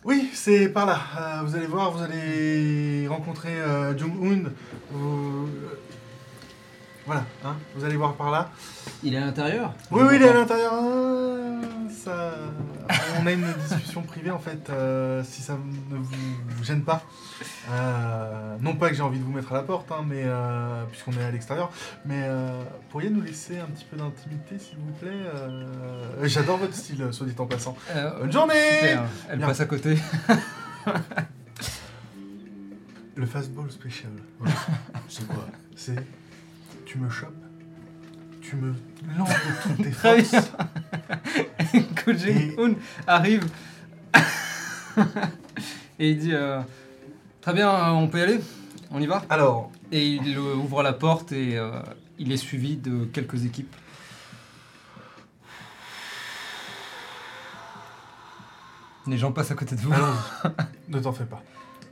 [0.03, 0.99] Oui, c'est par là.
[1.45, 3.55] Vous allez voir, vous allez rencontrer
[3.97, 4.49] Jung-un.
[7.05, 8.49] Voilà, hein, vous allez voir par là.
[9.03, 10.73] Il est à l'intérieur Oui, oui, il est à l'intérieur.
[10.73, 12.33] Ah, ça...
[13.21, 17.03] On a une discussion privée en fait, euh, si ça ne vous, gêne pas.
[17.71, 20.83] Euh, non pas que j'ai envie de vous mettre à la porte, hein, mais euh,
[20.85, 21.71] puisqu'on est à l'extérieur,
[22.05, 22.27] mais
[22.89, 25.25] pourriez nous laisser un petit peu d'intimité s'il vous plaît
[26.23, 27.77] J'adore votre style, soit dit en passant.
[28.19, 29.03] Bonne journée super.
[29.29, 29.47] Elle Bien.
[29.47, 29.97] passe à côté.
[33.15, 34.11] Le fastball special,
[35.07, 35.45] c'est quoi?
[35.75, 35.95] C'est
[36.85, 37.33] tu me chopes,
[38.41, 38.73] tu me
[39.17, 40.51] lances de toutes tes Très forces.
[43.07, 43.45] Arrive
[45.99, 46.61] et il dit euh,
[47.41, 48.39] Très bien, euh, on peut y aller
[48.91, 51.81] On y va Alors, Et il euh, ouvre la porte et euh,
[52.17, 53.75] il est suivi de quelques équipes.
[59.07, 59.93] Les gens passent à côté de vous.
[59.93, 60.91] allons-y.
[60.91, 61.43] ne t'en fais pas.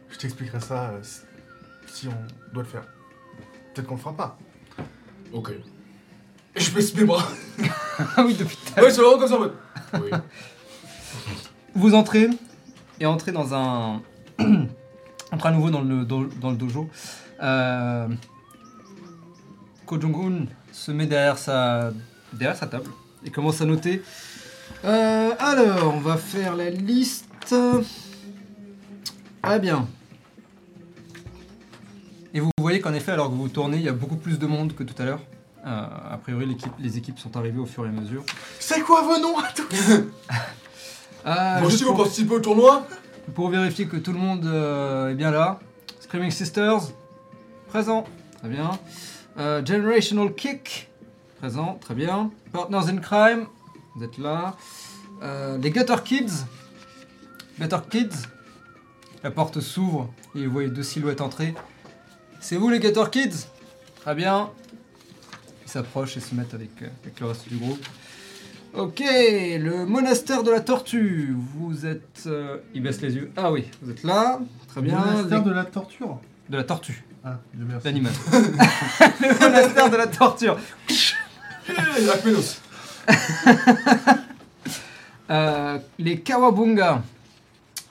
[0.10, 1.22] Je t'expliquerai ça euh, si-
[1.88, 2.84] si on doit le faire.
[3.74, 4.38] Peut-être qu'on le fera pas.
[5.34, 5.52] Ok.
[6.56, 7.28] Et je baisse mes bras.
[8.16, 9.54] ah oui, depuis tout à Ouais, c'est vraiment comme ça en mode.
[9.96, 10.10] Oui.
[11.76, 12.30] Vous entrez
[13.00, 14.02] et entrez dans un.
[15.32, 16.90] entrez à nouveau dans le, do- dans le dojo.
[17.42, 18.08] Euh...
[19.86, 21.92] Ko Jong-un se met derrière sa,
[22.32, 22.90] derrière sa table
[23.26, 24.02] et commence à noter.
[24.86, 27.54] Euh, alors, on va faire la liste.
[29.42, 29.88] Ah bien.
[32.34, 34.48] Et vous voyez qu'en effet, alors que vous tournez, il y a beaucoup plus de
[34.48, 35.22] monde que tout à l'heure.
[35.66, 35.70] Euh,
[36.12, 38.24] a priori, l'équipe- les équipes sont arrivées au fur et à mesure.
[38.60, 40.02] C'est quoi vos noms à tous
[41.26, 42.86] Ah, Bon, juste si vous pour- participez au tournoi
[43.34, 45.60] pour vérifier que tout le monde euh, est bien là.
[46.02, 46.82] Screaming Sisters,
[47.70, 48.04] présent,
[48.40, 48.72] très bien.
[49.38, 50.90] Euh, Generational Kick,
[51.40, 52.30] présent, très bien.
[52.52, 53.46] Partners in Crime,
[53.96, 54.56] vous êtes là.
[55.22, 56.44] Euh, les Gutter Kids,
[57.60, 58.28] Gutter Kids,
[59.24, 61.54] la porte s'ouvre et vous voyez deux silhouettes entrer.
[62.44, 63.48] C'est vous les Gutter Kids?
[64.02, 64.50] Très bien.
[65.66, 67.80] Ils s'approchent et se mettent avec, euh, avec le reste du groupe.
[68.74, 71.34] Ok, le monastère de la tortue.
[71.56, 72.24] Vous êtes.
[72.26, 73.32] euh, il baisse les yeux.
[73.38, 74.40] Ah oui, vous êtes là.
[74.68, 74.98] Très bien.
[75.00, 76.20] Monastère Les- de la torture?
[76.50, 77.04] de la tortue.
[77.24, 77.86] Ah, Dieu merci.
[77.88, 78.12] l'animal.
[79.22, 80.58] le monastère de la torture.
[85.30, 87.02] Euh, les Kawabunga,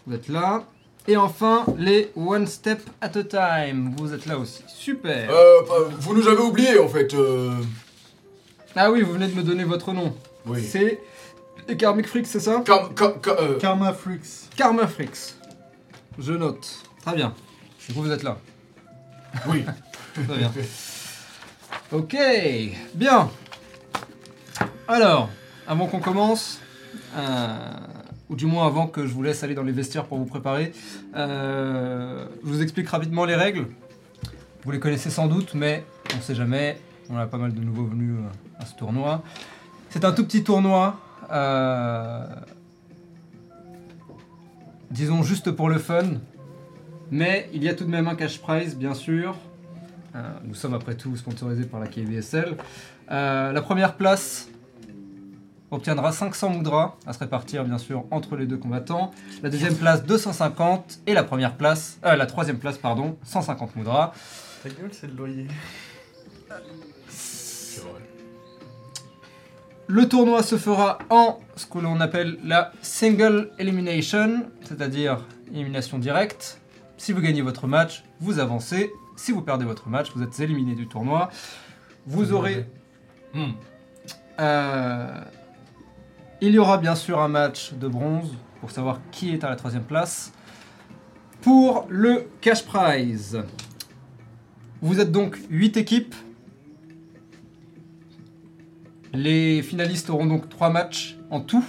[0.06, 0.64] vous êtes là.
[1.08, 4.62] Et enfin, les One Step at a Time, vous êtes là aussi.
[4.68, 5.28] Super.
[5.30, 7.12] Euh, vous nous avez oublié en fait.
[7.14, 7.54] Euh...
[8.76, 10.14] Ah oui, vous venez de me donner votre nom.
[10.46, 10.62] Oui.
[10.64, 11.00] C'est
[11.68, 12.62] les Karmic Freaks, c'est ça?
[12.64, 14.48] Car- car- car- euh, Karma Freaks.
[14.56, 15.34] Karma Freaks.
[16.18, 16.68] Je note.
[17.04, 17.34] Très bien.
[17.88, 18.38] Du coup, vous êtes là.
[19.48, 19.64] Oui.
[20.28, 20.52] Très bien.
[21.90, 22.16] Ok,
[22.94, 23.30] bien.
[24.88, 25.30] Alors,
[25.66, 26.58] avant qu'on commence,
[27.16, 27.56] euh,
[28.32, 30.72] ou du moins avant que je vous laisse aller dans les vestiaires pour vous préparer,
[31.14, 33.66] euh, je vous explique rapidement les règles.
[34.64, 36.80] Vous les connaissez sans doute, mais on ne sait jamais.
[37.10, 39.22] On a pas mal de nouveaux venus euh, à ce tournoi.
[39.90, 40.98] C'est un tout petit tournoi.
[41.30, 42.26] euh,
[44.90, 46.04] disons juste pour le fun.
[47.10, 49.36] Mais il y a tout de même un cash prize, bien sûr.
[50.44, 52.56] Nous sommes après tout sponsorisés par la KBSL.
[53.08, 54.48] La première place
[55.72, 59.10] obtiendra 500 moudras à se répartir bien sûr entre les deux combattants.
[59.42, 64.12] La deuxième place 250 et la première place, euh, la troisième place pardon, 150 moudras.
[64.62, 65.48] Ta gueule, c'est le loyer.
[69.88, 76.60] Le tournoi se fera en ce que l'on appelle la single elimination, c'est-à-dire élimination directe.
[76.96, 78.92] Si vous gagnez votre match, vous avancez.
[79.16, 81.30] Si vous perdez votre match, vous êtes éliminé du tournoi.
[82.06, 82.66] Vous aurez
[83.34, 83.52] Hmm.
[84.40, 85.20] Euh,
[86.42, 89.54] il y aura bien sûr un match de bronze pour savoir qui est à la
[89.54, 90.32] troisième place.
[91.40, 93.40] Pour le cash prize,
[94.80, 96.16] vous êtes donc 8 équipes.
[99.12, 101.64] Les finalistes auront donc 3 matchs en tout.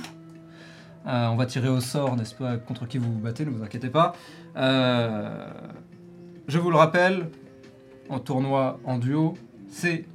[1.06, 3.90] Euh, on va tirer au sort, n'est-ce pas, contre qui vous battez, ne vous inquiétez
[3.90, 4.14] pas.
[4.56, 5.52] Euh,
[6.48, 7.30] je vous le rappelle,
[8.10, 9.36] en tournoi en duo,
[9.70, 10.06] c'est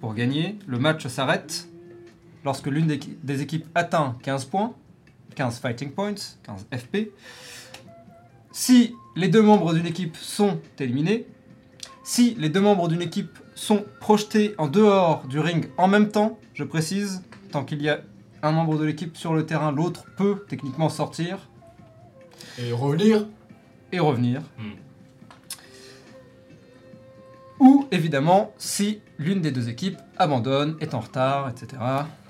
[0.00, 0.58] pour gagner.
[0.66, 1.68] Le match s'arrête
[2.44, 4.74] lorsque l'une des, des équipes atteint 15 points,
[5.34, 7.10] 15 fighting points, 15 FP.
[8.52, 11.26] Si les deux membres d'une équipe sont éliminés,
[12.04, 16.38] si les deux membres d'une équipe sont projetés en dehors du ring en même temps,
[16.54, 18.00] je précise, tant qu'il y a
[18.42, 21.48] un membre de l'équipe sur le terrain, l'autre peut techniquement sortir
[22.58, 23.26] Et revenir
[23.92, 24.40] et revenir.
[24.58, 24.72] Hmm.
[27.60, 31.80] Ou évidemment, si l'une des deux équipes abandonne, est en retard, etc.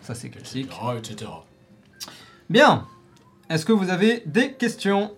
[0.02, 0.66] Ça c'est classique.
[0.98, 1.14] etc.
[1.14, 1.30] etc.
[2.50, 2.86] Bien.
[3.48, 5.14] Est-ce que vous avez des questions?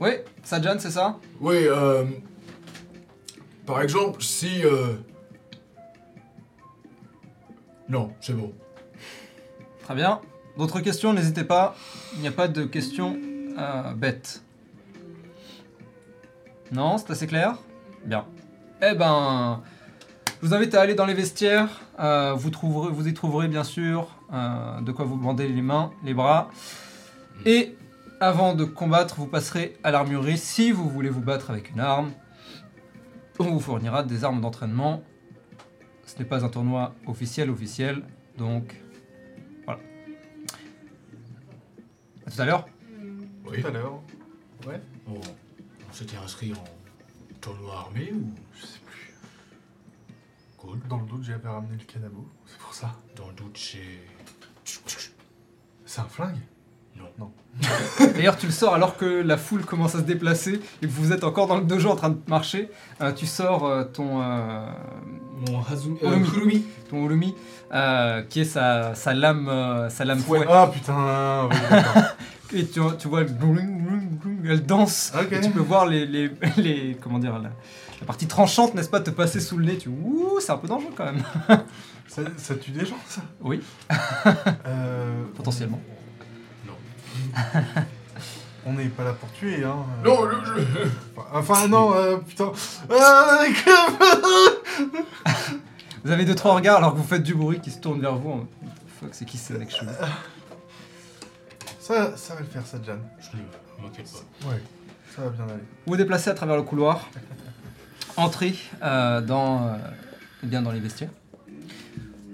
[0.00, 0.10] Oui,
[0.42, 1.18] Sajan, c'est ça?
[1.40, 2.04] Oui, euh,
[3.66, 4.64] par exemple, si...
[4.64, 4.94] euh,
[7.88, 8.52] Non, c'est bon.
[9.82, 10.20] Très bien.
[10.58, 11.76] D'autres questions, n'hésitez pas.
[12.14, 13.18] Il n'y a pas de questions
[13.58, 14.42] euh, bêtes.
[16.72, 17.58] Non, c'est assez clair?
[18.04, 18.26] Bien.
[18.82, 19.62] Eh ben,
[20.44, 21.80] je vous invite à aller dans les vestiaires.
[21.98, 25.90] Euh, vous, trouverez, vous y trouverez bien sûr euh, de quoi vous bander les mains,
[26.04, 26.50] les bras.
[27.46, 27.74] Et
[28.20, 32.12] avant de combattre, vous passerez à l'armurerie si vous voulez vous battre avec une arme.
[33.38, 35.02] On vous fournira des armes d'entraînement.
[36.04, 38.02] Ce n'est pas un tournoi officiel officiel,
[38.36, 38.78] donc
[39.64, 39.80] voilà.
[42.26, 42.68] À tout à l'heure.
[43.46, 43.62] Oui.
[43.62, 43.98] Tout à l'heure.
[45.08, 46.64] On, on s'était inscrit en
[47.40, 48.28] tournoi armé ou...
[50.64, 50.78] Cool.
[50.88, 52.26] Dans le doute, j'avais ramené le canabo.
[52.46, 52.92] C'est pour ça.
[53.16, 54.00] Dans le doute, j'ai...
[55.84, 56.38] C'est un flingue?
[58.14, 61.12] D'ailleurs, tu le sors alors que la foule commence à se déplacer et que vous
[61.12, 62.68] êtes encore dans le dojo en train de marcher.
[63.00, 64.66] Euh, tu sors euh, ton, euh,
[65.48, 65.98] Mon Hazumi...
[65.98, 66.64] Kurumi.
[66.88, 67.08] ton
[67.72, 70.44] euh, qui est sa, sa lame, euh, sa lame fouet.
[70.48, 72.02] Ah putain, oui, d'accord.
[72.52, 75.12] Et tu, tu vois, elle, danse.
[75.18, 75.32] Ok.
[75.32, 77.50] Et tu peux voir les, les, les- comment dire, la,
[78.04, 79.78] la partie tranchante, n'est-ce pas, te passer sous le nez.
[79.78, 81.22] Tu ouh, c'est un peu dangereux quand même.
[82.06, 83.22] ça, ça tue des gens, ça?
[83.40, 83.62] Oui,
[84.66, 85.80] Euh, potentiellement.
[88.66, 89.76] On n'est pas là pour tuer, hein.
[90.04, 90.08] euh.
[90.08, 90.88] Non, le- je-
[91.32, 92.52] Enfin, non, euh, putain.
[92.90, 93.46] Euh,
[96.04, 98.16] Vous avez deux trois regards alors que vous faites du bruit qui se tourne vers
[98.16, 98.30] vous.
[98.32, 98.46] en-
[99.00, 99.90] Fuck, c'est qui ce mec chelou?
[101.80, 102.96] Ça, ça va le faire, ça, Jan.
[103.18, 104.48] Je ne m'inquiète pas.
[104.50, 104.62] Ouais,
[105.16, 105.62] ça va bien aller.
[105.86, 107.08] Vous vous déplacez à travers le couloir,
[108.16, 109.76] entrez euh, dans, euh,
[110.42, 111.10] bien dans les vestiaires.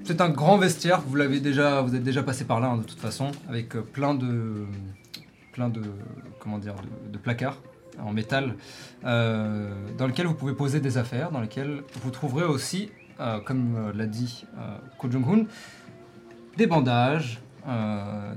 [0.05, 2.83] C'est un grand vestiaire, vous l'avez déjà, vous êtes déjà passé par là hein, de
[2.83, 4.67] toute façon, avec euh, plein de,
[5.53, 5.83] plein de,
[6.41, 6.75] comment dire,
[7.13, 7.59] de, placards
[8.03, 8.55] en métal,
[9.03, 12.89] dans lesquels vous pouvez poser des affaires, dans lesquels vous trouverez aussi,
[13.45, 14.47] comme l'a dit
[14.97, 15.47] Ko Jung-hoon,
[16.57, 17.41] des bandages,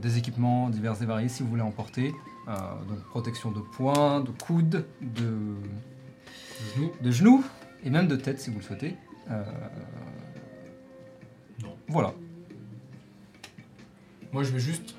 [0.01, 2.13] des équipements divers et variés si vous voulez en porter,
[2.47, 2.51] Euh,
[2.89, 5.55] donc protection de poings, de coudes, de,
[7.01, 7.43] De genoux
[7.83, 8.95] et même de tête si vous le souhaitez.
[9.31, 9.43] Euh,
[11.61, 11.75] Non.
[11.87, 12.13] Voilà.
[14.31, 14.95] Moi, je vais juste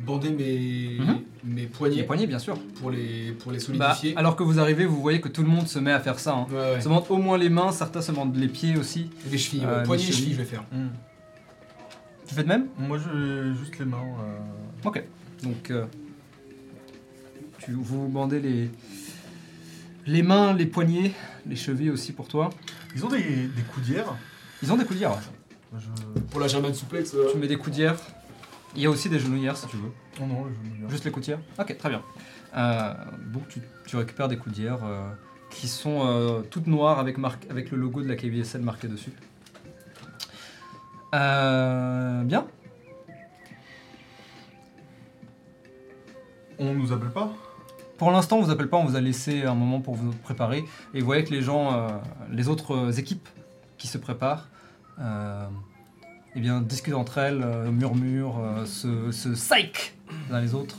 [0.00, 1.20] bander mes, Mhm.
[1.44, 2.58] mes Les poignets poignets, bien sûr.
[2.80, 4.16] pour les, pour les Bah, solidifier.
[4.16, 6.34] alors que vous arrivez, vous voyez que tout le monde se met à faire ça.
[6.34, 6.46] hein.
[6.50, 6.80] ouais, ouais.
[6.80, 9.10] Se montre au moins les mains, certains se montrent les pieds aussi.
[9.26, 9.82] Et les chevilles, Euh, ouais.
[9.84, 10.18] poignets et chevilles.
[10.22, 10.64] chevilles, je vais faire.
[12.26, 12.66] Tu fais de même?
[12.78, 13.98] Moi, je juste les mains.
[14.20, 15.02] euh, Ok.
[15.42, 15.86] Donc, euh,
[17.58, 18.70] tu, vous vous bandez les,
[20.06, 21.12] les mains, les poignets,
[21.46, 22.50] les chevilles aussi pour toi.
[22.94, 24.14] Ils ont des, des coudières.
[24.62, 25.12] Ils ont des coudières.
[25.12, 25.78] ouais.
[25.78, 26.20] Je...
[26.30, 27.96] Pour la German souplex, euh, Tu mets des coudières.
[28.74, 29.92] Il y a aussi des genouillères si tu veux.
[30.20, 30.46] Oh non,
[30.78, 32.02] je me Juste les coudières Ok, très bien.
[32.56, 32.92] Euh,
[33.32, 35.08] donc tu, tu récupères des coudières euh,
[35.50, 39.12] qui sont euh, toutes noires avec, marque, avec le logo de la KBSL marqué dessus.
[41.14, 42.46] Euh, bien.
[46.58, 47.32] On nous appelle pas?
[48.02, 50.64] Pour l'instant, on vous appelle pas, on vous a laissé un moment pour vous préparer.
[50.92, 51.88] Et vous voyez que les gens, euh,
[52.32, 53.28] les autres équipes
[53.78, 54.48] qui se préparent,
[54.98, 55.46] euh,
[56.34, 59.94] eh bien, discutent entre elles, euh, murmurent, euh, se, se psych
[60.28, 60.78] les uns les autres.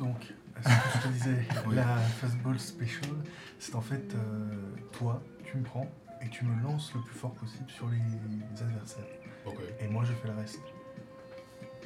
[0.00, 1.76] Donc, ce que je te disais, Oui.
[1.76, 3.10] la fastball special,
[3.60, 4.56] c'est en fait euh,
[4.90, 5.88] toi, tu me prends
[6.20, 9.04] et tu me lances le plus fort possible sur les adversaires.
[9.46, 10.58] Ok, Et moi, je fais le reste.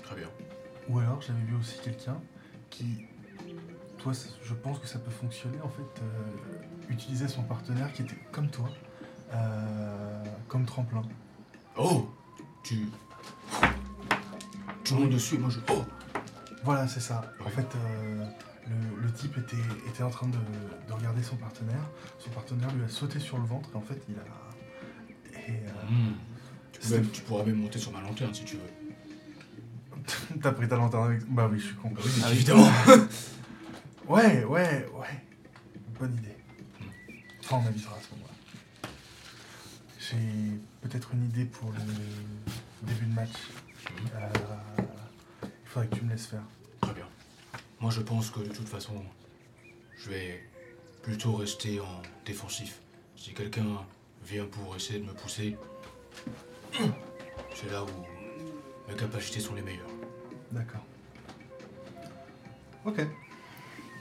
[0.03, 0.29] très bien.
[0.89, 2.17] Ou alors, j'avais vu aussi quelqu'un
[2.71, 3.05] qui,
[3.99, 8.17] toi, je pense que ça peut fonctionner, en fait, euh, utiliser son partenaire qui était
[8.33, 8.69] comme toi,
[9.35, 11.03] euh, comme tremplin.
[11.77, 12.09] Oh
[12.63, 12.87] Tu.
[14.85, 15.59] Tu montes dessus et moi je.
[15.71, 15.85] Oh
[16.65, 17.23] Voilà, c'est ça.
[17.45, 18.25] En fait, euh,
[18.69, 19.57] le, le type était,
[19.89, 20.39] était en train de,
[20.89, 21.83] de regarder son partenaire.
[22.19, 25.39] Son partenaire lui a sauté sur le ventre et en fait, il a.
[25.49, 25.53] Et.
[25.91, 26.15] Hmm.
[26.73, 28.63] Tu, même- pourras même monter sur ma lanterne si tu veux.
[30.43, 31.25] T'as pris ta lanterne avec.
[31.29, 31.91] Bah oui, je suis con.
[31.91, 32.33] Bah Ah oui.
[32.33, 32.69] évidemment.
[34.09, 35.23] Ouais, ouais, ouais.
[36.01, 36.37] Bonne idée.
[37.41, 38.91] Enfin, on avisera à ce moment-là.
[39.99, 43.33] J'ai peut-être une idée pour le début de match.
[44.15, 44.29] Euh,
[45.43, 46.43] il faudrait que tu me laisses faire.
[46.81, 47.07] Très bien.
[47.81, 48.95] Moi je pense que de toute façon,
[49.99, 50.43] je vais
[51.03, 52.81] plutôt rester en défensif.
[53.15, 53.85] Si quelqu'un
[54.25, 55.55] vient pour essayer de me pousser,
[57.55, 59.91] c'est là où mes capacités sont les meilleures.
[60.51, 60.85] D'accord.
[62.87, 63.07] Ok.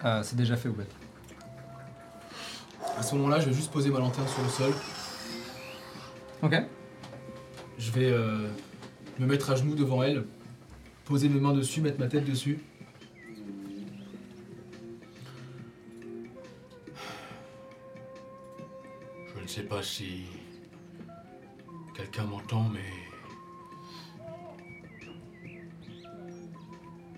[0.05, 0.87] Euh, c'est déjà fait, Oubet.
[2.97, 4.73] À ce moment-là, je vais juste poser ma lanterne sur le sol.
[6.41, 6.55] Ok.
[7.77, 8.47] Je vais euh,
[9.19, 10.25] me mettre à genoux devant elle,
[11.05, 12.59] poser mes mains dessus, mettre ma tête dessus.
[19.35, 20.25] Je ne sais pas si
[21.95, 22.79] quelqu'un m'entend, mais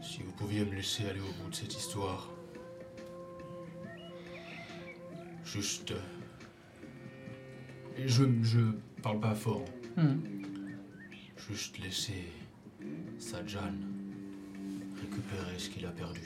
[0.01, 2.29] si vous pouviez me laisser aller au bout de cette histoire.
[5.51, 5.91] Juste.
[5.91, 5.99] euh,
[7.97, 8.59] et je, je
[9.01, 9.65] parle pas fort.
[9.97, 10.17] Hmm.
[11.49, 12.27] Juste laisser
[13.17, 13.73] Sajan
[15.01, 16.21] récupérer ce qu'il a perdu.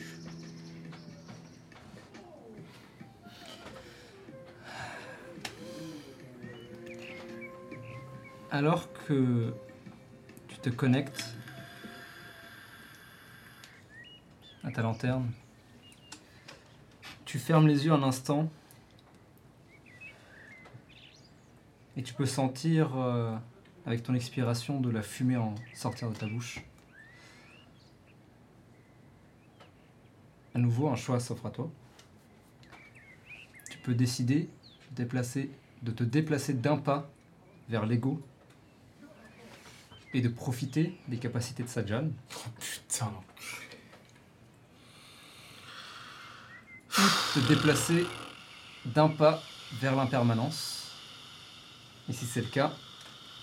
[8.52, 9.54] Alors que
[10.50, 11.34] tu te connectes
[14.64, 15.32] à ta lanterne,
[17.26, 18.52] tu fermes les yeux un instant
[22.04, 23.34] et tu peux sentir euh,
[23.86, 26.60] avec ton expiration de la fumée en sortir de ta bouche.
[30.54, 31.72] À nouveau, un choix s'offre à toi.
[33.72, 34.50] Tu peux décider
[34.92, 35.50] de, déplacer,
[35.82, 37.10] de te déplacer d'un pas
[37.70, 38.22] vers l'ego
[40.14, 42.10] et de profiter des capacités de Sajan.
[42.60, 43.24] Putain, non.
[47.34, 48.06] te déplacer
[48.84, 49.42] d'un pas
[49.80, 50.73] vers l'impermanence.
[52.10, 52.74] Et si c'est le cas,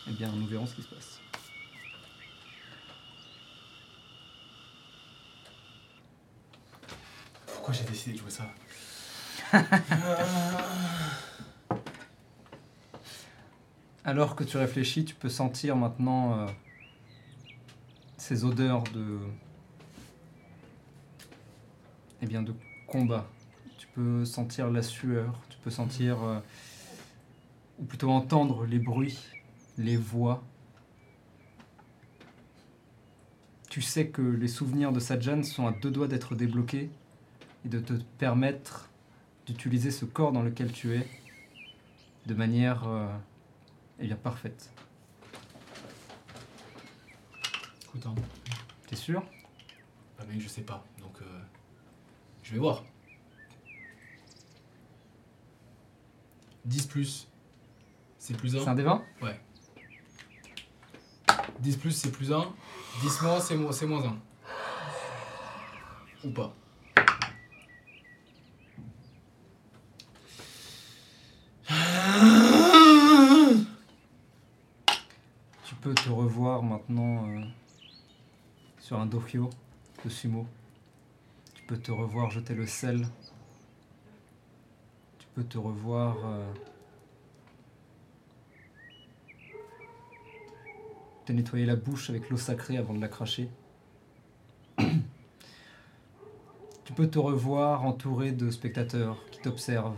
[0.08, 1.18] eh bien nous verrons ce qui se passe.
[7.46, 8.44] Pourquoi j'ai décidé de jouer ça?
[14.04, 16.46] Alors que tu réfléchis, tu peux sentir maintenant euh,
[18.16, 19.18] ces odeurs de.
[22.22, 22.54] Eh bien, de
[22.86, 23.26] combat.
[23.78, 26.22] Tu peux sentir la sueur, tu peux sentir.
[26.22, 26.40] euh,
[27.81, 29.18] ou plutôt entendre les bruits,
[29.78, 30.43] les voix.
[33.70, 36.91] Tu sais que les souvenirs de Sajan sont à deux doigts d'être débloqués
[37.64, 38.91] et de te permettre
[39.47, 41.07] d'utiliser ce corps dans lequel tu es
[42.26, 42.87] de manière.
[42.89, 43.09] euh,
[43.99, 44.70] eh bien, parfaite.
[48.87, 49.22] T'es sûr?
[50.18, 50.85] Bah mec, je sais pas.
[50.99, 51.41] Donc, euh,
[52.43, 52.85] Je vais voir.
[56.64, 57.30] 10 plus.
[58.21, 58.73] C'est plus C'est 1.
[58.73, 59.03] un des 20
[61.61, 62.45] 10 plus, c'est plus 1.
[63.01, 64.18] 10 moins, c'est moins, c'est moins 1.
[66.25, 66.55] Ou pas.
[75.64, 77.41] Tu peux te revoir maintenant euh,
[78.79, 79.49] sur un dohyo
[80.05, 80.47] de sumo.
[81.55, 83.07] Tu peux te revoir jeter le sel.
[85.18, 86.53] Tu peux te revoir euh,
[91.31, 93.49] te nettoyer la bouche avec l'eau sacrée avant de la cracher.
[94.78, 94.85] tu
[96.97, 99.95] peux te revoir entouré de spectateurs qui t'observent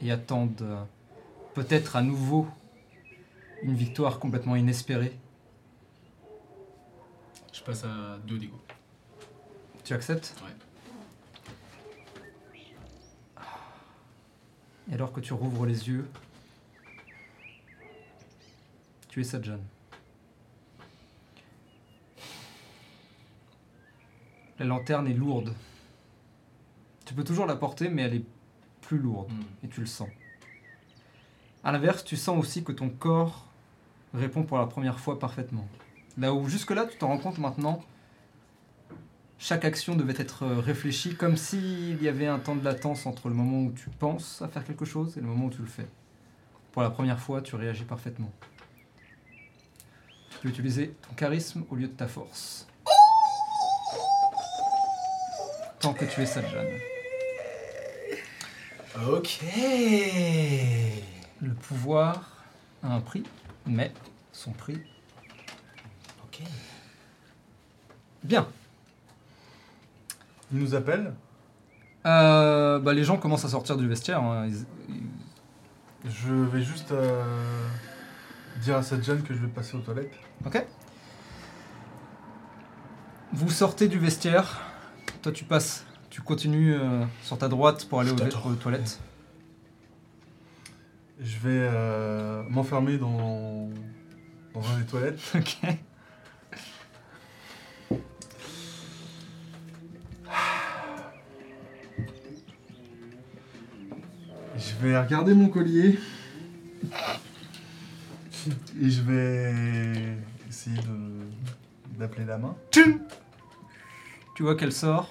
[0.00, 0.82] et attendent euh,
[1.52, 2.46] peut-être à nouveau
[3.62, 5.12] une victoire complètement inespérée.
[7.52, 8.58] Je passe à 2 d'ego.
[9.84, 10.34] Tu acceptes?
[10.42, 10.52] Ouais.
[14.90, 16.08] Et alors que tu rouvres les yeux,
[19.08, 19.60] tu es Sajan.
[24.62, 25.52] La lanterne est lourde.
[27.04, 28.24] Tu peux toujours la porter, mais elle est
[28.80, 29.28] plus lourde.
[29.28, 29.64] Hmm.
[29.64, 30.08] et tu le sens.
[31.64, 33.48] A l'inverse, tu sens aussi que ton corps
[34.14, 35.66] répond pour la première fois parfaitement.
[36.16, 37.82] Là où jusque-là, tu t'en rends compte maintenant,
[39.36, 43.28] chaque action devait être euh, réfléchie comme s'il y avait un temps de latence entre
[43.28, 45.66] le moment où tu penses à faire quelque chose et le moment où tu le
[45.66, 45.88] fais.
[46.70, 48.30] Pour la première fois, tu réagis parfaitement.
[50.30, 52.68] Tu peux utiliser ton charisme au lieu de ta force.
[55.82, 56.64] Tant que tu es Sajan.
[59.10, 59.40] Ok.
[61.40, 62.44] Le pouvoir
[62.82, 63.24] a un prix,
[63.66, 63.92] mais
[64.32, 64.78] son prix.
[66.24, 66.42] Ok.
[68.22, 68.46] Bien.
[70.52, 71.14] Il nous appelle.
[72.06, 74.22] Euh, bah, les gens commencent à sortir du vestiaire.
[74.22, 74.46] hein.
[74.46, 75.02] Ils- ils-
[76.10, 77.66] Je vais juste euh,
[78.60, 80.14] dire à cette jeune que je vais passer aux toilettes.
[80.44, 80.64] Ok.
[83.32, 84.60] Vous sortez du vestiaire.
[85.22, 85.84] Toi, tu passes.
[86.10, 88.46] Tu continues euh, sur ta droite pour aller Je aux, t'attends.
[88.50, 88.98] aux toilettes.
[91.20, 93.70] Je vais euh, m'enfermer dans,
[94.52, 95.20] dans un des toilettes.
[95.34, 95.76] Ok.
[104.56, 105.98] Je vais regarder mon collier.
[108.80, 110.16] Et je vais
[110.48, 112.56] essayer de d'appeler la main.
[114.42, 115.08] Tu vois qu'elle sort.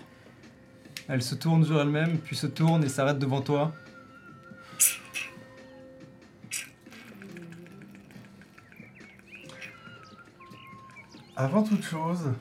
[1.08, 3.72] Elle se tourne sur elle-même, puis se tourne et s'arrête devant toi.
[11.38, 12.34] Avant toute chose,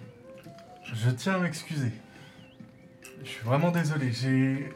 [0.93, 1.93] je tiens à m'excuser.
[3.23, 4.73] Je suis vraiment désolé, j'ai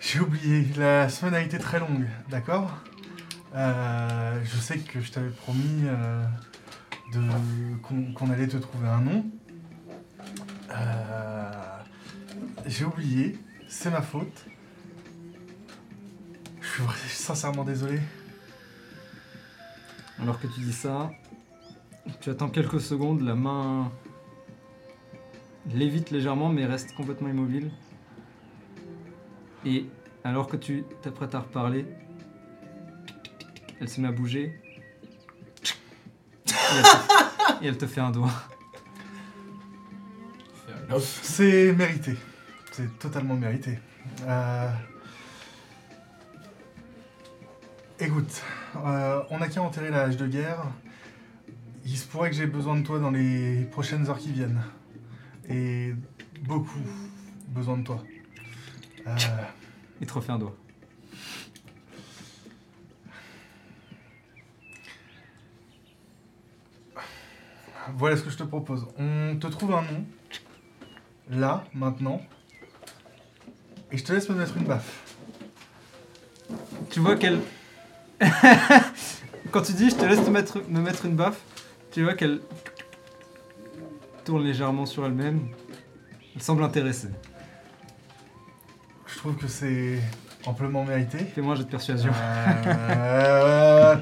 [0.00, 0.66] j'ai oublié.
[0.78, 2.70] La semaine a été très longue, d'accord?
[3.54, 6.24] Euh, Je sais que je t'avais promis euh,
[7.12, 7.20] de
[7.82, 9.26] qu'on qu'on allait te trouver un nom.
[12.66, 13.38] J'ai oublié,
[13.68, 14.44] c'est ma faute.
[16.60, 18.00] Je suis sincèrement désolé.
[20.20, 21.10] Alors que tu dis ça,
[22.20, 23.92] tu attends quelques secondes, la main
[25.74, 27.70] lévite légèrement mais reste complètement immobile.
[29.64, 29.86] Et
[30.24, 31.86] alors que tu t'apprêtes à reparler,
[33.80, 34.60] elle se met à bouger.
[36.44, 38.32] Et elle te, et elle te fait un doigt.
[41.02, 42.16] C'est mérité.
[42.76, 43.78] C'est totalement mérité.
[44.28, 44.70] Euh,
[47.98, 48.42] Écoute,
[48.76, 50.62] euh, on n'a qu'à enterrer la hache de guerre.
[51.86, 54.60] Il se pourrait que j'ai besoin de toi dans les prochaines heures qui viennent.
[55.48, 55.94] Et
[56.42, 56.82] beaucoup
[57.48, 58.04] besoin de toi.
[59.06, 59.16] Euh,
[60.02, 60.54] Il te refait un doigt.
[67.94, 68.86] voilà ce que je te propose.
[68.98, 70.04] On te trouve un nom.
[71.30, 72.20] Là, maintenant.
[73.92, 75.02] Et je te laisse me mettre une baffe.
[76.90, 77.40] Tu vois qu'elle.
[79.50, 81.40] Quand tu dis je te laisse te mettre, me mettre une baffe,
[81.92, 82.40] tu vois qu'elle
[84.24, 85.48] tourne légèrement sur elle-même.
[86.34, 87.08] Elle semble intéressée.
[89.06, 89.98] Je trouve que c'est
[90.44, 91.18] amplement mérité.
[91.18, 92.12] Fais-moi un de persuasion.
[92.66, 93.96] Euh,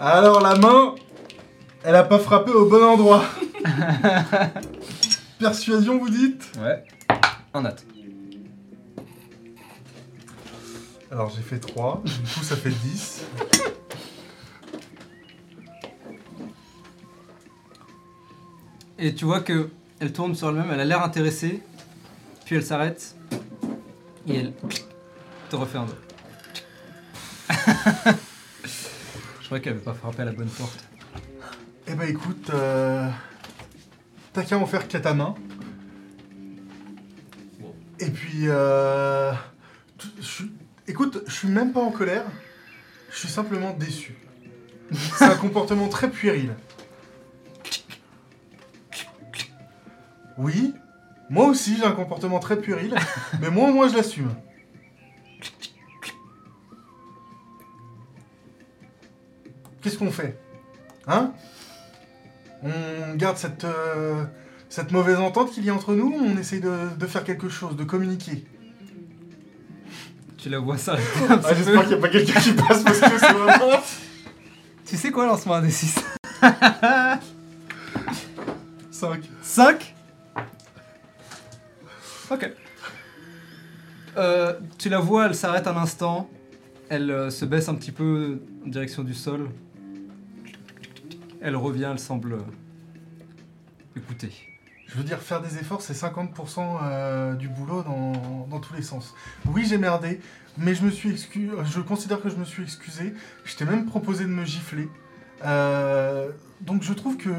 [0.00, 0.94] Alors la main,
[1.84, 3.24] elle a pas frappé au bon endroit.
[5.38, 6.50] Persuasion, vous dites?
[6.58, 6.84] Ouais.
[7.54, 7.76] Un nat.
[11.16, 13.24] Alors j'ai fait 3, du coup ça fait 10.
[18.98, 19.70] Et tu vois que
[20.00, 21.62] elle tourne sur elle-même, elle a l'air intéressée,
[22.44, 23.16] puis elle s'arrête,
[24.28, 24.52] Et elle
[25.48, 25.94] te refait un dos.
[29.40, 30.84] Je croyais qu'elle avait pas frappé à la bonne porte.
[31.86, 33.08] Eh ben écoute, euh,
[34.32, 35.34] t'as qu'à en faire qu'à ta main.
[38.00, 39.32] Et puis, euh,
[39.96, 40.50] tu- je suis-
[40.88, 42.24] écoute, je suis même pas en colère.
[43.10, 44.16] Je suis simplement déçu.
[44.92, 46.54] C'est un comportement très puéril.
[50.38, 50.74] Oui,
[51.30, 52.94] moi aussi j'ai un comportement très puéril,
[53.40, 54.34] mais moi au moins je l'assume.
[59.80, 60.38] Qu'est-ce qu'on fait?
[61.06, 61.32] Hein?
[62.62, 64.24] On garde cette, euh,
[64.68, 67.76] cette mauvaise entente qu'il y a entre nous ou on essaye de faire quelque chose,
[67.76, 68.44] de communiquer?
[70.46, 70.96] Tu la vois ça.
[71.28, 73.82] Ah, J'espère qu'il n'y a pas quelqu'un qui passe parce que c'est vraiment...
[74.86, 75.96] Tu sais quoi, lance-moi un des 6.
[78.92, 79.20] 5.
[79.42, 79.94] 5
[82.30, 82.52] Ok.
[84.16, 86.30] Euh, tu la vois, elle s'arrête un instant.
[86.90, 89.50] Elle euh, se baisse un petit peu en direction du sol.
[91.40, 92.42] Elle revient, elle semble euh,
[93.96, 94.30] écouter.
[94.86, 98.82] Je veux dire, faire des efforts, c'est 50% euh, du boulot dans, dans tous les
[98.82, 99.14] sens.
[99.46, 100.20] Oui, j'ai merdé,
[100.56, 101.50] mais je me suis excusé.
[101.64, 103.12] Je considère que je me suis excusé.
[103.44, 104.88] Je t'ai même proposé de me gifler.
[105.44, 106.30] Euh,
[106.60, 107.30] donc je trouve que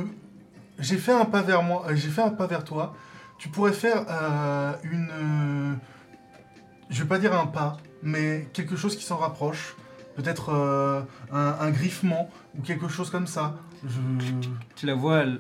[0.77, 2.95] j'ai fait un pas vers moi, euh, j'ai fait un pas vers toi.
[3.39, 4.05] Tu pourrais faire
[4.83, 5.77] une,
[6.89, 9.75] je vais pas dire un pas, mais quelque chose qui s'en rapproche.
[10.15, 10.51] Peut-être
[11.31, 13.55] un, griffement ou quelque chose comme ça.
[14.75, 15.39] Tu la vois, elle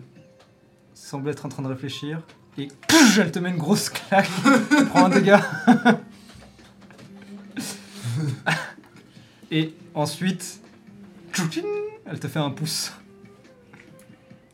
[0.97, 2.21] semble être en train de réfléchir.
[2.57, 2.69] Et
[3.19, 4.29] elle te met une grosse claque.
[4.89, 5.41] Prends un dégât.
[9.49, 10.59] Et ensuite,
[12.05, 12.91] elle te fait un pouce.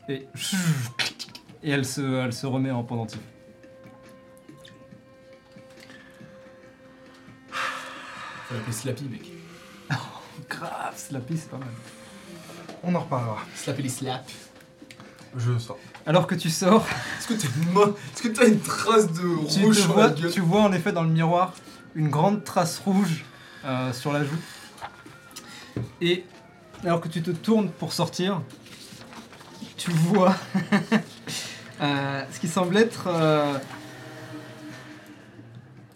[0.08, 0.28] Et,
[1.62, 3.18] et elle, se, elle se remet en pendentif.
[7.50, 9.32] Faut l'appeler Slappy, mec.
[10.48, 11.68] Grave, Slappy, c'est pas mal.
[12.84, 13.38] On en reparlera.
[13.56, 14.32] Slapper les slaps.
[15.36, 15.78] Je sors.
[16.06, 16.86] Alors que tu sors,
[17.18, 20.08] Est-ce que t'es mo- Est-ce que t'as une trace de tu, te rouge sur vois,
[20.08, 21.54] la gueule tu vois en effet dans le miroir
[21.94, 23.24] une grande trace rouge
[23.64, 24.36] euh, sur la joue.
[26.02, 26.24] Et
[26.84, 28.42] alors que tu te tournes pour sortir,
[29.78, 30.34] tu vois
[31.80, 33.54] euh, ce qui semble être euh,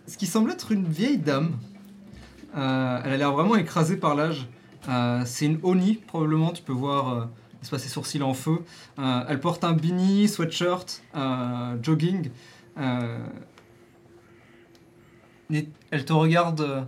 [0.06, 1.58] ce qui semble être une vieille dame.
[2.56, 4.46] Euh, elle a l'air vraiment écrasée par l'âge.
[4.88, 6.50] Euh, c'est une Oni probablement.
[6.52, 7.24] Tu peux voir euh,
[7.76, 8.58] ses sourcils en feu.
[8.98, 12.30] Euh, elle porte un beanie, sweatshirt, euh, jogging.
[12.78, 13.18] Euh,
[15.52, 16.86] et elle te regarde.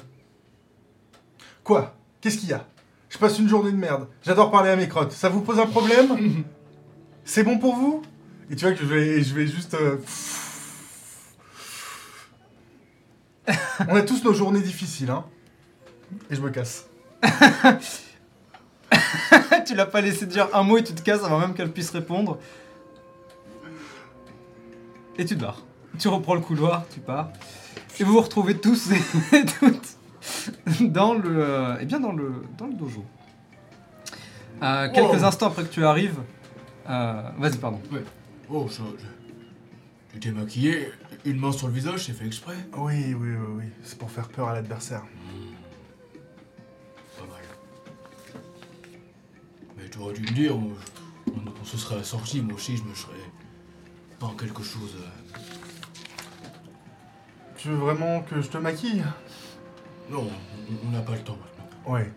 [1.64, 1.94] Quoi?
[2.20, 2.64] Qu'est-ce qu'il y a?
[3.08, 4.06] Je passe une journée de merde.
[4.22, 5.12] J'adore parler à mes crottes.
[5.12, 6.44] Ça vous pose un problème?
[7.24, 8.02] C'est bon pour vous?
[8.50, 9.74] Et tu vois que je vais, je vais juste.
[9.74, 9.96] euh,
[13.88, 15.24] On a tous nos journées difficiles, hein.
[16.30, 16.86] Et je me casse.
[19.66, 21.90] tu l'as pas laissé dire un mot et tu te casses avant même qu'elle puisse
[21.90, 22.38] répondre.
[25.18, 25.62] Et tu te barres.
[25.98, 27.30] Tu reprends le couloir, tu pars.
[27.98, 29.96] Et vous vous retrouvez tous et toutes
[30.80, 33.04] dans le, euh, eh bien dans le, dans le dojo.
[34.62, 35.24] Euh, quelques Wow.
[35.24, 36.18] instants après que tu arrives,
[36.88, 37.80] euh, vas-y pardon.
[38.48, 38.82] Oh, ça.
[38.98, 39.04] je-
[40.14, 40.90] J'étais maquillé,
[41.24, 42.56] une main sur le visage, c'est fait exprès.
[42.76, 43.64] Oui, oui, oui, oui.
[43.84, 45.02] C'est pour faire peur à l'adversaire.
[50.02, 50.70] Aurais dû me dire, on,
[51.32, 53.12] on- on se serait assorti, moi aussi je me serais.
[54.18, 54.94] pas en quelque chose.
[54.96, 55.38] euh,
[57.56, 59.02] Tu veux vraiment que je te maquille?
[60.10, 60.26] Non,
[60.86, 61.92] on- n'a pas le temps maintenant.
[61.94, 62.10] Ouais.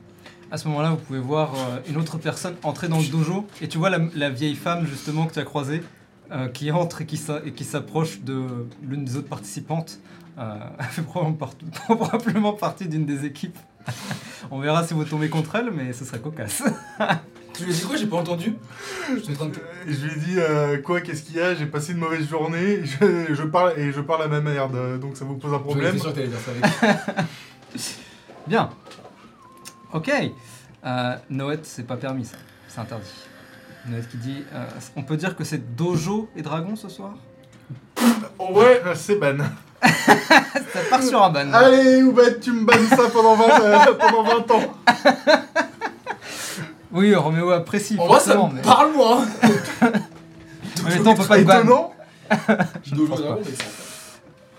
[0.52, 3.68] À ce moment-là, vous pouvez voir euh, une autre personne entrer dans le dojo et
[3.68, 5.82] tu vois la, la vieille femme justement que tu as croisée
[6.32, 10.00] euh, qui entre et qui s'approche de l'une des autres participantes.
[10.38, 11.50] Euh, elle fait probablement,
[11.88, 13.58] probablement partie d'une des équipes.
[14.52, 16.64] On verra si vous tombez contre elle, mais ce serait cocasse.
[17.54, 17.96] Tu lui as dit quoi?
[17.96, 18.56] J'ai pas entendu
[19.16, 21.40] Je suis en train de- Euh, Je lui ai dit euh, quoi, qu'est-ce qu'il y
[21.42, 21.54] a?
[21.54, 22.82] J'ai passé une mauvaise journée.
[22.84, 25.00] Je, je parle et je parle à ma merde.
[25.00, 27.26] Donc ça vous pose un problème J'étais sûr que t'allais dire ça avec.
[28.48, 28.70] Bien.
[29.94, 30.12] Ok.
[30.86, 32.38] Euh, Noët, c'est pas permis ça.
[32.68, 33.06] C'est interdit.
[33.88, 34.66] Noët qui dit euh,
[34.96, 37.14] On peut dire que c'est dojo et dragon ce soir?
[38.40, 39.38] Ouais, c'est ban.
[39.84, 41.52] Ça part sur un ban.
[41.54, 44.74] Allez, Oubed, tu me bannes ça pendant 20, euh, pendant 20 ans.
[46.94, 47.98] Oui, Roméo apprécie.
[48.00, 49.22] En vrai, ça forcément, me mais- parle, moi
[50.86, 51.60] En même temps, on peut pas le ban.
[51.60, 51.94] Étonnant.
[52.84, 53.38] Je ne pense pas.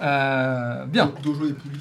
[0.03, 1.13] Euh, bien.
[1.23, 1.81] Dojo des poulies.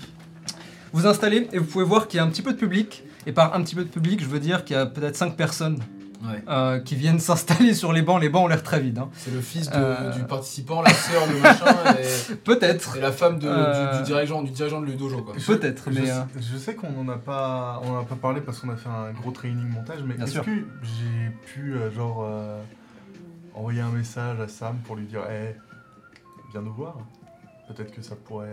[0.94, 3.04] Vous installez et vous pouvez voir qu'il y a un petit peu de public.
[3.26, 5.36] Et par un petit peu de public, je veux dire qu'il y a peut-être 5
[5.36, 5.80] personnes
[6.48, 8.22] euh, qui viennent s'installer sur les bancs.
[8.22, 8.98] Les bancs ont l'air très vides.
[9.00, 9.10] hein.
[9.16, 10.12] C'est le fils de- Euh.
[10.12, 11.66] du participant, la sœur de machin
[12.32, 12.98] et, Peut-être.
[12.98, 13.92] et la femme de- Euh.
[13.94, 15.22] du, du dirigeant, du dirigeant de le dojo.
[15.22, 15.36] Quoi.
[15.46, 16.06] Peut-être, Je, mais.
[16.06, 18.70] sais- euh, je sais qu'on en a pas, on en a pas parlé parce qu'on
[18.70, 20.52] a fait un gros training montage, mais est-ce que
[20.82, 22.60] j'ai pu euh, genre euh,
[23.56, 25.56] envoyer un message à Sam pour lui dire, hey,
[26.52, 26.96] viens nous voir.
[27.68, 28.48] Peut-être que ça pourrait,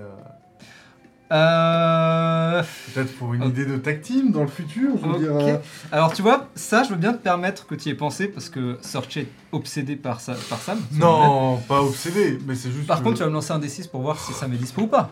[1.33, 2.63] euh,
[2.95, 4.91] peut-être pour une idée de tag team dans le futur.
[5.01, 5.19] Je veux Ok.
[5.21, 5.57] dire, euh,
[5.93, 8.49] Alors tu vois, ça je veux bien te permettre que tu y aies pensé parce
[8.49, 10.81] que Search est obsédé par, sa, par Sam.
[10.93, 12.87] Non, pas obsédé, mais c'est juste.
[12.87, 14.83] Par que- contre, tu vas me lancer un D6 pour voir si Sam est dispo
[14.83, 15.11] ou pas.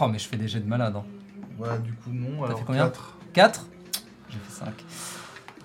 [0.00, 0.94] Oh, mais je fais des jets de malade.
[0.96, 1.04] Hein.
[1.58, 2.44] Ouais, du coup non.
[2.44, 3.16] Alors fait combien 4.
[3.34, 3.66] 4
[4.30, 4.68] J'ai fait 5.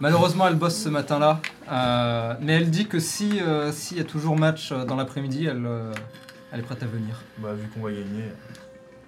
[0.02, 1.40] Malheureusement, elle bosse ce matin-là.
[1.72, 3.40] euh, mais elle dit que si
[3.72, 5.66] s'il y a toujours match dans l'après-midi, elle,
[6.52, 7.22] elle est prête à venir.
[7.38, 8.26] Bah vu qu'on va gagner,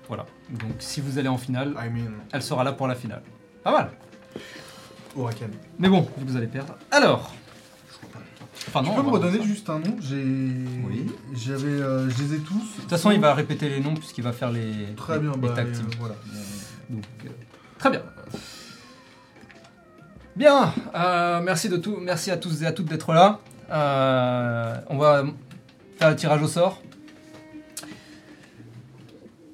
[0.08, 0.26] Voilà.
[0.50, 3.22] Donc si vous allez en finale, I mean, elle sera là pour la finale.
[3.64, 3.90] Pas mal.
[5.16, 5.48] Huracan.
[5.80, 6.76] Mais bon, vous allez perdre.
[6.92, 7.34] Alors.
[8.68, 8.92] Enfin non.
[8.92, 10.24] Tu peux me redonner juste un nom J'ai.
[10.24, 11.08] Oui.
[11.34, 11.68] J'avais.
[11.68, 12.54] euh, je les ai tous.
[12.76, 15.32] De toute façon, il va répéter les noms puisqu'il va faire les, Très les, bien,
[15.34, 15.90] les bah, tag euh, teams.
[16.00, 16.16] voilà.
[16.90, 17.30] Donc, euh,
[17.80, 18.02] très bien.
[20.36, 23.40] Bien, euh, merci, de tout, merci à tous et à toutes d'être là.
[23.72, 25.24] Euh, on va
[25.98, 26.82] faire le tirage au sort.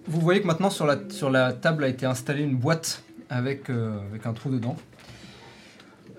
[0.08, 3.70] Vous voyez que maintenant sur la, sur la table a été installée une boîte avec,
[3.70, 4.76] euh, avec un trou dedans.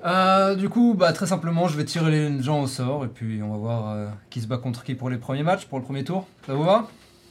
[0.04, 3.42] Euh, du coup, bah, très simplement, je vais tirer les gens au sort et puis
[3.42, 5.84] on va voir euh, qui se bat contre qui pour les premiers matchs, pour le
[5.84, 6.26] premier tour.
[6.46, 6.88] Ça vous va?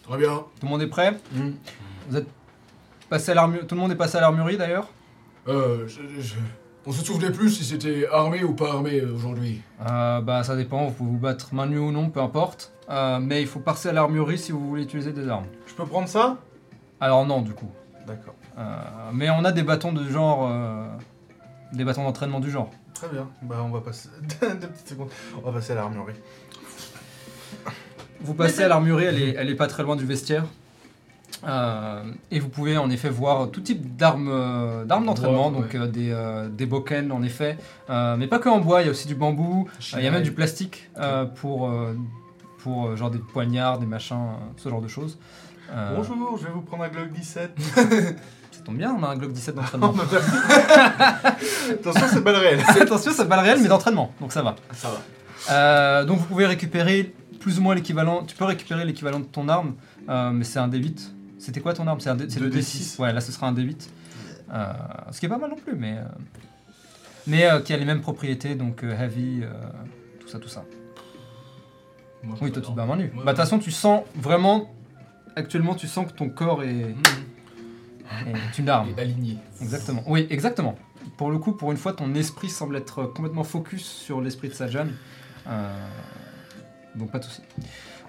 [0.08, 0.38] Très bien.
[0.60, 1.18] Tout le monde est prêt?
[1.34, 1.50] Mm.
[2.10, 2.28] Vous êtes
[3.10, 4.88] passé à l'armurerie Tout le monde est passé à l'armurerie d'ailleurs?
[5.48, 6.34] Euh, je- je-
[6.86, 9.62] On se souvenait plus si c'était armé ou pas armé euh, aujourd'hui.
[9.90, 12.74] Euh, bah ça dépend, vous pouvez vous battre main nue ou non, peu importe.
[12.90, 15.46] Euh, mais il faut passer à l'armurerie si vous voulez utiliser des armes.
[15.66, 16.38] Je peux prendre ça?
[17.00, 17.72] Alors non du coup.
[18.06, 18.36] D'accord.
[18.58, 18.64] Euh,
[19.14, 20.50] mais on a des bâtons de genre...
[20.52, 20.86] euh,
[21.72, 22.70] des bâtons d'entraînement du genre.
[22.94, 23.30] Très bien.
[23.42, 24.10] Bah on va passer.
[24.42, 25.10] Deux petites secondes.
[25.38, 26.16] On va passer à l'armurerie.
[28.20, 30.46] Vous passez à l'armurerie, elle est, elle est pas très loin du vestiaire.
[31.46, 35.88] Euh, et vous pouvez en effet voir tout type d'armes euh, d'armes d'entraînement, donc euh,
[35.88, 37.58] des, euh, des boken en effet,
[37.90, 40.08] Euh, mais pas que en bois, il y a aussi du bambou, Euh, Il y
[40.08, 41.94] a même du plastique euh, pour, euh,
[42.60, 45.18] pour euh, genre des poignards, des machins, euh, ce genre de choses.
[45.72, 47.52] Euh, Bonjour, je vais vous prendre un Glock 17.
[48.52, 49.94] Ça tombe bien, on a un Glock 17 d'entraînement.
[51.72, 52.60] Attention, c'est balle réelle.
[52.80, 54.56] Attention, c'est pas le réel, mais d'entraînement, donc ça va.
[54.74, 55.54] Ça va.
[55.54, 58.24] Euh, donc vous pouvez récupérer plus ou moins l'équivalent.
[58.26, 59.74] Tu peux récupérer l'équivalent de ton arme,
[60.10, 61.10] euh, mais c'est un D8.
[61.44, 62.00] C'était quoi ton arme?
[62.00, 62.96] C'est le Deux D6.
[62.98, 63.02] D6.
[63.02, 63.90] Ouais, là ce sera un D8.
[64.54, 64.74] Euh,
[65.12, 65.98] ce qui est pas mal non plus, mais.
[65.98, 66.04] euh,
[67.28, 69.52] mais euh, qui a les mêmes propriétés, donc euh, heavy, euh,
[70.20, 70.64] tout ça, tout ça.
[72.24, 73.12] Moi, je Oui, toi tu te bats à main nue.
[73.14, 74.74] Bah de toute façon, tu sens vraiment.
[75.36, 76.68] Actuellement, tu sens que ton corps est,
[78.26, 78.36] Mhm.
[78.36, 78.90] est une arme.
[78.98, 79.38] Et aligné.
[79.62, 80.04] Exactement.
[80.08, 80.76] Oui, exactement.
[81.18, 84.54] Pour le coup, pour une fois, ton esprit semble être complètement focus sur l'esprit de
[84.54, 84.88] Sajan.
[85.48, 85.88] Euh,
[86.96, 87.42] donc pas de soucis.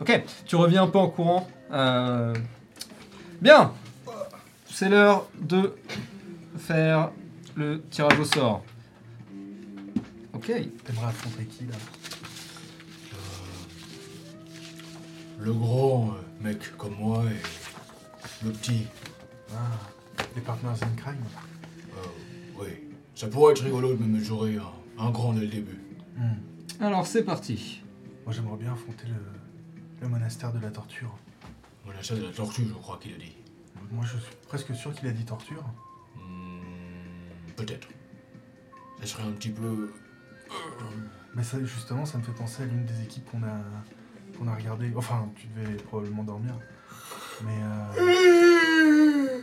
[0.01, 1.49] Ok, tu reviens un peu en courant.
[1.73, 2.35] Euh,
[3.41, 3.73] Bien.
[4.67, 5.75] C'est l'heure de
[6.59, 7.11] faire
[7.55, 8.65] le tirage au sort.
[10.33, 10.47] Ok.
[10.47, 11.75] T'aimerais affronter qui là?
[15.39, 18.87] Le gros euh, mec comme moi et le petit.
[19.53, 19.59] Ah,
[20.35, 21.23] les partners in crime?
[21.93, 22.01] Euh,
[22.59, 22.69] oui.
[23.15, 25.79] Ça pourrait être rigolo de me mesurer un, un grand dès le début.
[26.17, 26.83] Hmm.
[26.83, 27.83] Alors c'est parti.
[28.25, 29.21] Moi j'aimerais bien affronter le,
[30.01, 31.15] le monastère de la torture.
[31.85, 33.37] Voilà, ça de la tortue, je crois qu'il a dit.
[33.91, 35.65] Moi je suis presque sûr qu'il a dit torture.
[36.17, 36.61] Hmm,
[37.57, 37.89] Peut-être.
[39.01, 39.93] Ça serait un petit peu.
[41.35, 43.59] Mais ça, justement, ça me fait penser à l'une des équipes qu'on a,
[44.39, 44.93] qu'on a regardé.
[44.97, 46.55] Enfin, tu devais probablement dormir.
[47.43, 47.59] Mais
[47.99, 49.41] euh,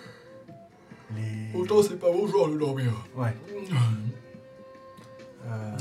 [1.16, 1.54] les.
[1.60, 2.92] Autant c'est pas bon genre de dormir.
[3.16, 3.36] Ouais.
[5.48, 5.76] Euh,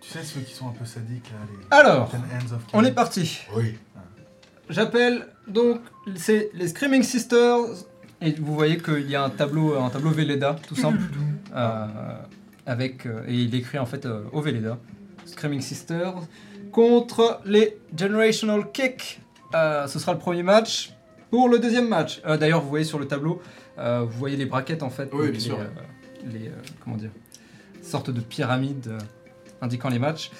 [0.00, 1.66] tu sais ceux qui sont un peu sadiques là, les.
[1.70, 3.38] Alors, Ten Hands of On est parti.
[3.54, 3.78] Oui.
[4.68, 5.80] J'appelle donc
[6.16, 7.58] c'est les Screaming Sisters
[8.20, 11.00] et vous voyez qu'il y a un tableau un tableau Velleda tout simple
[11.54, 11.86] euh,
[12.66, 14.78] avec euh, et il écrit en fait euh, au Velleda
[15.26, 16.14] Screaming Sisters
[16.70, 19.20] contre les Generational Kick.
[19.54, 20.94] Euh, ce sera le premier match.
[21.30, 23.40] Pour le deuxième match, euh, d'ailleurs vous voyez sur le tableau,
[23.78, 25.58] euh, vous voyez les braquettes en fait, Oui, bien les, sûr.
[25.58, 25.64] euh,
[26.30, 26.52] les, euh,
[26.82, 27.10] comment dire,
[27.82, 28.98] sortes de pyramides euh,
[29.60, 30.30] indiquant les matchs.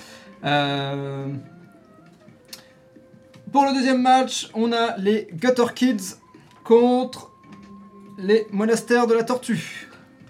[3.53, 6.15] Pour le deuxième match, on a les Gutter Kids
[6.65, 7.31] contre
[8.19, 9.89] les monastères de la tortue.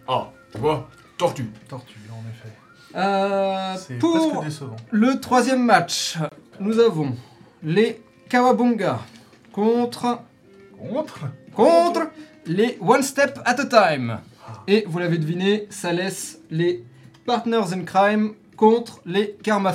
[0.08, 0.88] Ah, tu vois
[1.18, 1.46] Tortue.
[1.68, 2.52] Tortue, en effet.
[2.96, 4.76] Euh, C'est pour presque décevant.
[4.90, 6.18] le troisième match,
[6.58, 7.14] nous avons
[7.62, 8.98] les Kawabunga
[9.52, 10.20] contre,
[10.76, 11.20] Contre
[11.54, 12.08] contre
[12.46, 14.18] les One Step at a Time.
[14.66, 16.84] Et vous l'avez deviné, ça laisse les
[17.24, 19.72] Partners in Crime contre les Karma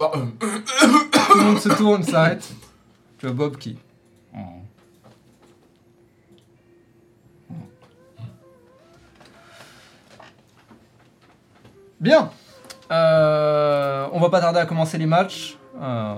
[0.00, 2.48] Tout le monde se tourne, s'arrête.
[3.18, 3.76] Tu vois Bob qui.
[12.00, 12.30] Bien.
[12.90, 15.58] Euh, on va pas tarder à commencer les matchs.
[15.80, 16.14] Euh,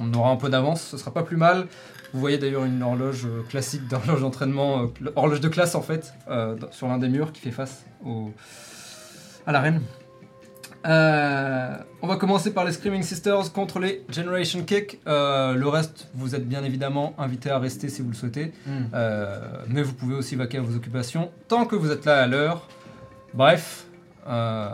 [0.00, 1.68] on aura un peu d'avance, ce sera pas plus mal.
[2.12, 6.12] Vous voyez d'ailleurs une horloge classique d'horloge d'entraînement, euh, horloge de classe en fait,
[6.72, 8.32] sur l'un des murs qui fait face au,
[9.46, 9.80] à l'arène.
[10.86, 14.98] Euh, on va commencer par les Screaming Sisters contre les Generation Kick.
[15.06, 18.52] Euh, le reste, vous êtes bien évidemment invité à rester si vous le souhaitez.
[18.94, 19.38] Euh,
[19.68, 22.66] mais vous pouvez aussi vaquer à vos occupations tant que vous êtes là à l'heure.
[23.34, 23.86] Bref,
[24.26, 24.68] euh,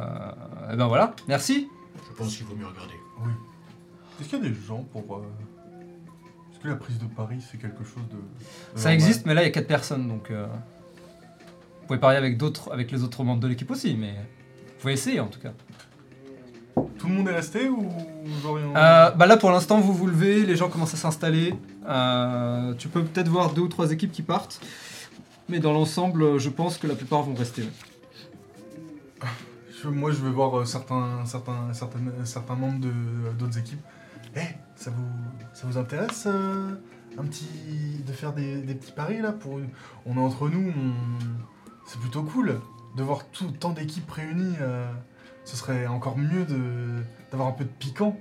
[0.73, 1.69] et ben voilà, merci.
[2.11, 2.95] je pense qu'il vaut mieux regarder.
[4.21, 5.17] Est-ce qu'il y a des gens pour.
[5.17, 5.23] euh,
[6.53, 8.17] Est-ce que la prise de Paris, c'est quelque chose de.
[8.17, 10.31] de Ça existe, mais là il y a 4 personnes donc.
[10.31, 10.47] euh,
[11.81, 14.95] vous pouvez parier avec, d'autres, avec les autres membres de l'équipe aussi, mais vous pouvez
[14.95, 15.53] essayer en tout cas.
[17.07, 17.89] Tout le monde est resté ou.
[18.43, 21.55] genre, Euh, bah là pour l'instant vous vous levez, les gens commencent à s'installer.
[21.89, 24.61] Euh, tu peux peut-être voir deux ou trois équipes qui partent.
[25.49, 27.63] Mais dans l'ensemble, je pense que la plupart vont rester.
[27.63, 27.69] ouais.
[29.81, 32.91] Je- moi, je vais voir euh, certains, certains, certaines- certains membres de
[33.39, 33.79] d'autres équipes.
[34.35, 34.41] Eh,
[34.75, 35.07] ça vous,
[35.55, 37.47] ça vous intéresse un petit
[38.05, 39.61] de faire des, des petits paris là pour
[40.07, 42.59] On est entre nous, on- c'est plutôt cool
[42.97, 44.57] de voir tout tant d'équipes réunies.
[45.47, 48.15] Ce serait encore mieux de d'avoir un peu de piquant.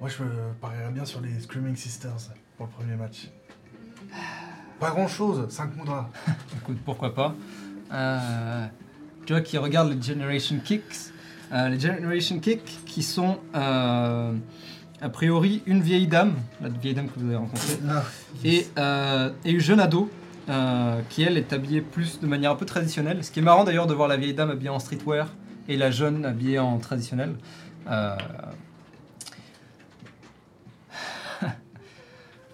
[0.00, 0.22] Moi, je
[0.60, 3.28] parierais bien sur les Screaming Sisters pour le premier match.
[4.78, 6.10] Pas grand chose, 5 moudras.
[6.56, 7.34] Écoute, pourquoi pas.
[7.92, 8.66] Euh,
[9.24, 11.12] tu vois qui regarde les Generation Kicks.
[11.52, 14.32] Euh, les Generation Kicks qui sont euh,
[15.00, 17.78] a priori une vieille dame, la vieille dame que vous avez rencontrée,
[18.44, 20.10] et, euh, et une jeune ado
[21.08, 23.24] qui elle est habillée plus de manière un peu traditionnelle.
[23.24, 25.28] Ce qui est marrant d'ailleurs de voir la vieille dame habillée en streetwear
[25.68, 27.34] et la jeune habillée en traditionnel.
[27.88, 28.16] Euh,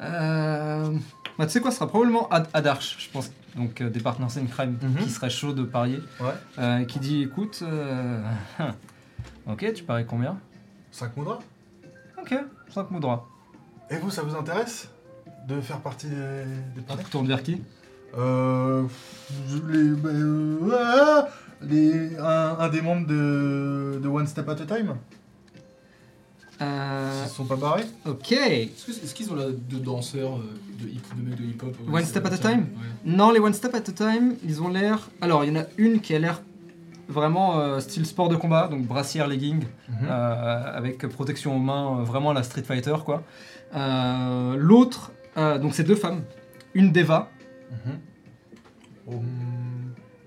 [0.01, 0.93] euh,
[1.39, 3.30] bah, tu sais quoi, ce sera probablement Ad- Adarsh, je pense.
[3.56, 4.97] Donc euh, des Partners in Crime Mhm.
[5.05, 6.01] qui serait chaud de parier.
[6.20, 6.26] Ouais.
[6.59, 8.22] Euh, qui dit écoute, euh,
[9.47, 10.39] ok, tu paries combien?
[10.93, 11.39] 5 moudras
[12.20, 12.35] Ok,
[12.72, 13.24] 5 moudras.
[13.90, 14.89] Et vous, ça vous intéresse
[15.48, 16.44] de faire partie des,
[16.76, 17.62] des paris Tu tournes vers qui?
[18.16, 18.85] Euh.
[19.48, 19.94] je- Les.
[21.62, 24.94] Les un, un des membres de, de One Step at a Time
[26.60, 28.32] Euh, Ils se sont pas barrés Ok.
[28.32, 32.05] Est-ce qu'ils ont là deux danseurs, euh, de, hip, de mecs de hip-hop euh, One
[32.05, 32.66] Step at a Time ouais.
[33.05, 35.09] Non, les One Step at a Time, ils ont l'air.
[35.20, 36.43] Alors, il y en a une qui a l'air
[37.09, 39.64] vraiment euh, style sport de combat, donc brassière, legging,
[40.02, 43.22] euh, avec protection aux mains, vraiment la Street Fighter, quoi.
[43.74, 46.22] Euh, L'autre, euh, donc c'est deux femmes,
[46.74, 47.30] une Deva
[49.06, 49.22] Hum,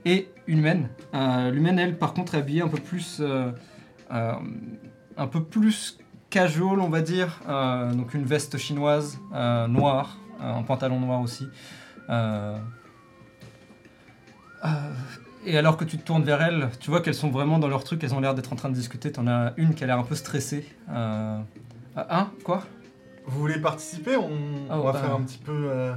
[0.06, 0.90] et humaine.
[1.14, 3.52] Euh, L'humaine, elle, par contre, est habillée un peu plus, euh,
[4.12, 4.34] euh,
[5.18, 5.98] un peu plus
[6.30, 7.40] casual, on va dire.
[7.94, 11.48] Donc une veste chinoise noire, un pantalon noir aussi.
[15.46, 17.84] Et alors que tu te tournes vers elles, tu vois qu'elles sont vraiment dans leur
[17.84, 18.04] truc.
[18.04, 19.12] Elles ont l'air d'être en train de discuter.
[19.12, 20.68] T'en as une qui a l'air un peu stressée.
[20.92, 21.40] Euh,
[21.96, 22.64] ah, hein Quoi?
[23.26, 24.16] Vous voulez participer?
[24.18, 24.30] On,
[24.70, 25.00] Oh, on va bah.
[25.00, 25.52] faire un petit peu.
[25.52, 25.94] euh,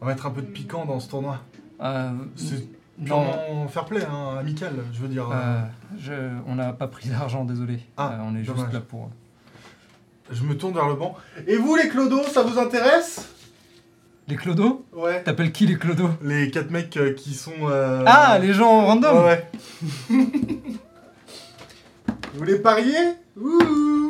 [0.00, 1.40] on va mettre un peu de piquant dans ce tournoi.
[1.82, 2.66] Euh, C'est
[2.98, 3.68] non.
[3.68, 5.28] fair play, hein, amical, je veux dire.
[5.32, 5.60] Euh,
[5.98, 6.12] je-
[6.46, 7.80] on n'a pas pris d'argent, désolé.
[7.96, 9.10] Ah, Euh, on est juste là pour.
[10.30, 11.14] Je me tourne vers le banc.
[11.46, 13.28] Et vous, les clodos, ça vous intéresse?
[14.28, 14.84] Les clodos?
[14.92, 15.22] Ouais.
[15.22, 16.10] T'appelles qui les clodos?
[16.22, 17.52] Les quatre mecs euh, qui sont.
[17.70, 19.46] euh, Ah, les gens random Ouais.
[20.10, 20.26] Vous
[22.40, 22.96] voulez parier?
[23.40, 24.05] Ouh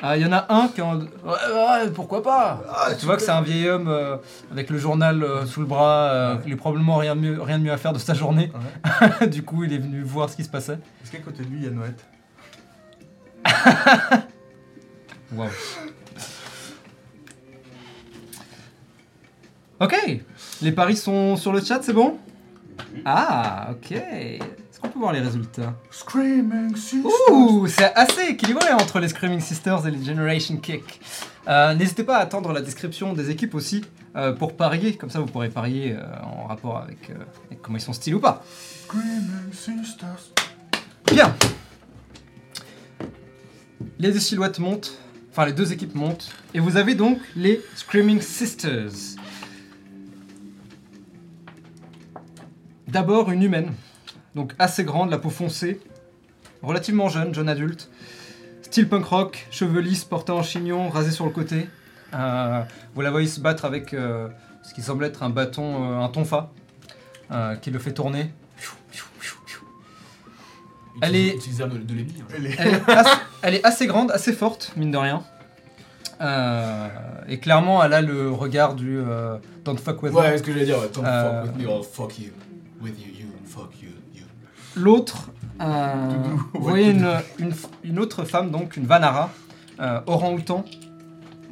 [0.00, 0.96] Ah, il y en a un qui est en...
[1.00, 4.16] Ouais, ouais, pourquoi pas Ah, Tu vois que c'est un vieil homme euh,
[4.52, 6.40] avec le journal euh, sous le bras, euh, Ouais.
[6.46, 8.52] il a probablement rien de, mieux, rien de mieux à faire de sa journée.
[9.26, 10.78] du coup, il est venu voir ce qui se passait.
[11.02, 12.04] Est-ce qu'à côté de lui, il y a Noëtte
[15.34, 15.48] Waouh.
[19.80, 19.94] Ok,
[20.62, 22.18] les paris sont sur le chat, c'est bon?
[23.04, 23.94] Ah, ok.
[24.78, 27.10] Est-ce qu'on peut voir les résultats Screaming Sisters.
[27.32, 31.00] Ouh, c'est assez équilibré entre les Screaming Sisters et les Generation Kick.
[31.48, 33.84] Euh, N'hésitez pas à attendre la description des équipes aussi
[34.14, 37.10] euh, pour parier, comme ça vous pourrez parier euh, en rapport avec,
[37.46, 38.44] avec comment ils sont stylés ou pas.
[38.84, 40.30] Screaming Sisters.
[41.10, 41.34] Bien.
[43.98, 44.96] Les deux silhouettes montent,
[45.32, 49.16] enfin les deux équipes montent, et vous avez donc les Screaming Sisters.
[52.86, 53.72] D'abord une humaine,
[54.34, 55.80] donc assez grande, la peau foncée,
[56.62, 57.88] relativement jeune, jeune adulte,
[58.62, 61.68] style punk rock, cheveux lisses, portés en chignon, rasés sur le côté.
[62.14, 62.62] Euh,
[62.94, 64.28] vous la voyez se battre avec euh,
[64.62, 66.50] ce qui semble être un bâton, euh, un tonfa,
[67.62, 68.30] qui le fait tourner.
[71.00, 72.24] Elle est- de, l'émir.
[72.34, 73.10] Elle est- Elle est, assez,
[73.42, 75.22] elle est assez grande, assez forte, mine de rien.
[76.20, 76.88] Euh,
[77.28, 80.18] et clairement, elle a le regard du euh, Don't fuck with me.
[80.18, 80.88] Ouais, ce que j'allais dire, ouais.
[80.92, 82.30] Don't Euh, fuck with me or fuck you.
[82.82, 84.24] With you, you, fuck you, you.
[84.78, 85.30] L'autre,
[85.60, 85.94] euh,
[86.54, 87.52] vous voyez une, une,
[87.84, 89.30] une autre femme, donc une Vanara,
[89.80, 90.64] euh, orang-outan,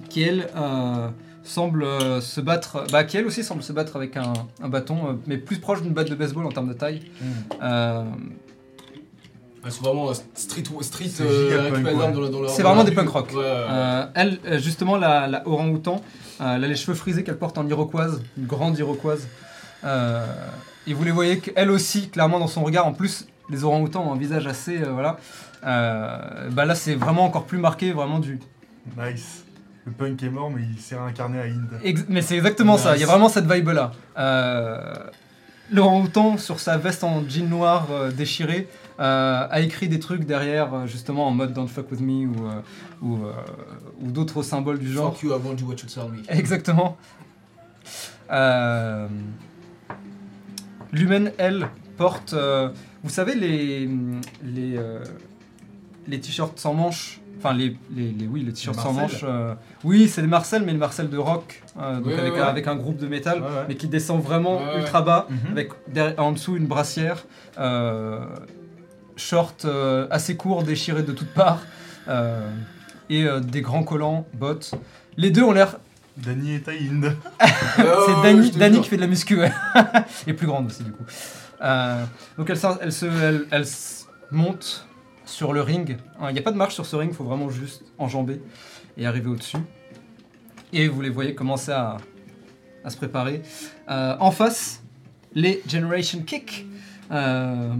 [0.08, 1.08] qui elle euh,
[1.42, 1.86] semble
[2.22, 4.32] se battre, bah, qui elle aussi semble se battre avec un,
[4.62, 7.02] un bâton, mais plus proche d'une batte de baseball en termes de taille.
[7.62, 8.04] Euh,
[9.64, 11.70] Ah, c'est vraiment street, street C'est euh,
[12.62, 13.30] vraiment des punk rock.
[13.32, 13.48] Ouais, ouais, ouais.
[13.68, 16.00] Euh, elle, justement, la, la orang-outan,
[16.40, 19.26] euh, elle a les cheveux frisés qu'elle porte en iroquoise, une grande iroquoise.
[20.86, 24.12] Et vous les voyez qu'elle aussi, clairement, dans son regard, en plus, les orang-outans ont
[24.12, 24.80] un visage assez.
[24.82, 25.18] euh, voilà.
[25.64, 28.38] Euh, bah là, c'est vraiment encore plus marqué, vraiment du.
[28.96, 29.44] Nice.
[29.84, 31.78] Le punk est mort, mais il s'est réincarné à Inde.
[31.84, 33.10] Ex- mais c'est exactement ça, il y a Nice.
[33.12, 33.92] vraiment cette vibe-là.
[34.18, 34.94] Euh,
[35.72, 38.68] L'orang-outan, sur sa veste en jean noir euh, déchiré,
[39.00, 42.46] euh, a écrit des trucs derrière, euh, justement en mode Don't fuck with me ou,
[42.46, 42.60] euh,
[43.02, 43.32] ou, euh,
[44.00, 45.12] ou d'autres symboles du genre.
[45.12, 46.22] Fuck you, I want you what you tell me.
[46.28, 46.96] Exactement.
[48.30, 49.06] Euh,
[50.92, 52.68] L'humaine, elle, porte, euh,
[53.02, 53.88] vous savez, les,
[54.44, 55.02] les, euh,
[56.08, 57.20] les t-shirts sans manches.
[57.38, 59.12] Enfin, les, les, les- oui, les t-shirts Les sans Marcel.
[59.18, 59.24] manches.
[59.28, 59.54] euh,
[59.84, 62.96] oui, c'est les Marcel, mais les Marcel de rock, euh, donc avec, avec un groupe
[62.96, 63.64] de métal, Ouais, ouais.
[63.68, 64.80] mais qui descend vraiment Ouais, ouais.
[64.80, 65.52] ultra bas, Mhm.
[65.52, 67.24] avec derrière- en dessous une brassière,
[67.58, 68.24] euh,
[69.16, 71.60] short euh, assez court, déchiré de toutes parts,
[72.08, 72.48] euh,
[73.10, 74.72] et euh, des grands collants, bottes.
[75.18, 75.78] Les deux ont l'air
[76.16, 77.16] Danny est à Inde.
[77.40, 79.52] c'est Dani, Dani qui fait de la muscu, ouais.
[80.26, 81.04] Et plus grande aussi, du coup.
[81.62, 82.04] Euh,
[82.38, 82.56] donc elle,
[82.92, 84.86] se, elle, elle s- monte
[85.24, 85.98] sur le ring.
[86.28, 88.40] Il n'y a pas de marche sur ce ring, il faut vraiment juste enjamber
[88.96, 89.58] et arriver au-dessus.
[90.72, 91.96] Et vous les voyez commencer à,
[92.84, 93.42] à se préparer.
[93.90, 94.82] Euh, en face,
[95.34, 96.66] les Generation Kick.
[97.10, 97.72] Euh,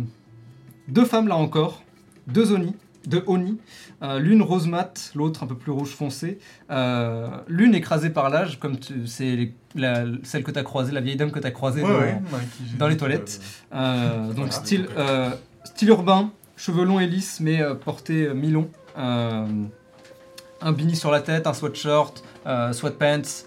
[0.88, 1.82] deux femmes là encore,
[2.26, 2.74] deux Oni,
[3.07, 3.59] deux Oni.
[4.03, 6.39] Euh, L'une rose mat, l'autre un peu plus rouge foncé.
[6.70, 11.01] Euh, L'une écrasée par l'âge, comme tu- c'est la- celle que tu as croisée, la
[11.01, 13.41] vieille dame que tu as croisée Ouais, dans, ouais, ouais, les toilettes.
[13.74, 14.87] euh, donc style,
[15.89, 18.69] urbain, cheveux longs et lisses, mais euh, portés mi-long.
[18.97, 22.23] Un beanie sur la tête, un sweatshirt,
[22.73, 23.45] sweatpants,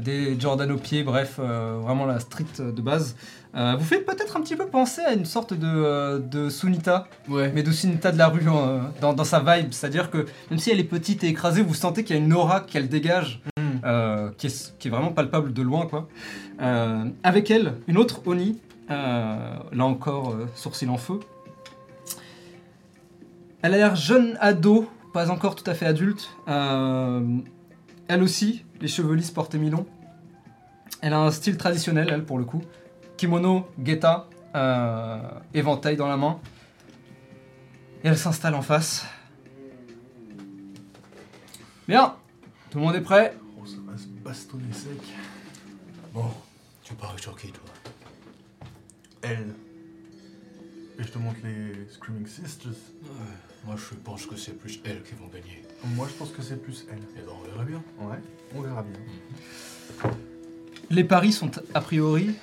[0.00, 3.16] des Jordan aux pieds, bref, vraiment la street de base.
[3.56, 7.06] Euh, vous fait peut-être un petit peu penser à une sorte de, euh, de Sunita,
[7.28, 7.52] Ouais.
[7.54, 9.68] mais de Sunita de la rue euh, dans, dans sa vibe.
[9.72, 12.32] C'est-à-dire que même si elle est petite et écrasée, vous sentez qu'il y a une
[12.32, 13.62] aura qu'elle dégage Mm.
[13.84, 15.86] euh, qui, est, qui est vraiment palpable de loin.
[15.86, 16.08] quoi.
[17.22, 18.58] Avec elle, une autre Oni,
[18.88, 21.20] là encore sourcil en feu.
[23.62, 26.28] Elle a l'air jeune ado, pas encore tout à fait adulte.
[26.46, 29.86] Elle aussi, les cheveux lisses portés mi-longs.
[31.00, 32.62] Elle a un style traditionnel, elle, pour le coup.
[33.16, 35.18] Kimono, geta, euh,
[35.52, 36.40] éventail dans la main.
[38.02, 39.06] Et elle s'installe en face.
[41.88, 42.16] Bien,
[42.70, 45.00] tout le monde est prêt Oh, ça va se bastonner sec.
[46.12, 46.30] Bon,
[46.82, 47.64] tu parais sur qui, toi
[49.22, 49.54] Elle.
[50.98, 52.70] Et je te montre les Screaming Sisters.
[53.02, 53.08] Ouais,
[53.66, 55.64] moi je pense que c'est plus elles qui vont gagner.
[55.84, 56.98] Moi, je pense que c'est plus elle.
[57.16, 57.82] Et ben on verra bien.
[58.00, 58.18] Ouais,
[58.54, 60.12] on verra bien.
[60.90, 62.34] Les paris sont a priori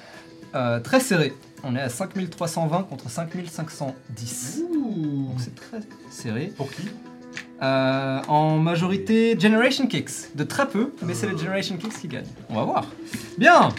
[0.55, 1.33] euh, très serrés.
[1.63, 4.61] On est à 5320 contre 5510.
[4.73, 5.79] Donc c'est très
[6.09, 6.51] serré.
[6.57, 6.89] Pour qui?
[7.61, 10.35] Euh, en majorité, Generation Kicks.
[10.35, 12.25] De très peu, mais c'est les Generation Kicks qui gagnent.
[12.49, 12.85] On va voir.
[13.37, 13.69] Bien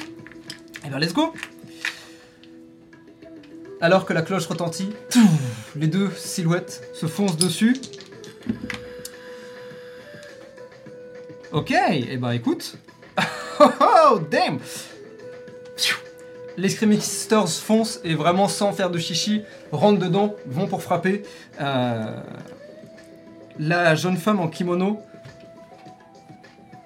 [0.84, 1.34] Et bien, let's go
[3.80, 7.76] Alors que la cloche retentit, touf, les deux silhouettes se foncent dessus.
[11.50, 12.78] Ok, et ben écoute.
[13.60, 14.58] oh, oh, damn
[15.76, 15.96] Pfiou.
[16.56, 21.22] Les Screaming Sisters foncent et vraiment sans faire de chichi, rentrent dedans, vont pour frapper.
[21.60, 22.20] Euh,
[23.58, 25.00] la jeune femme en kimono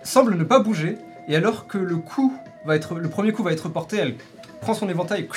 [0.02, 0.98] semble ne pas bouger,
[1.28, 2.32] et alors que le coup
[2.64, 4.14] va être, le premier coup va être porté, elle
[4.60, 5.28] prend son éventail,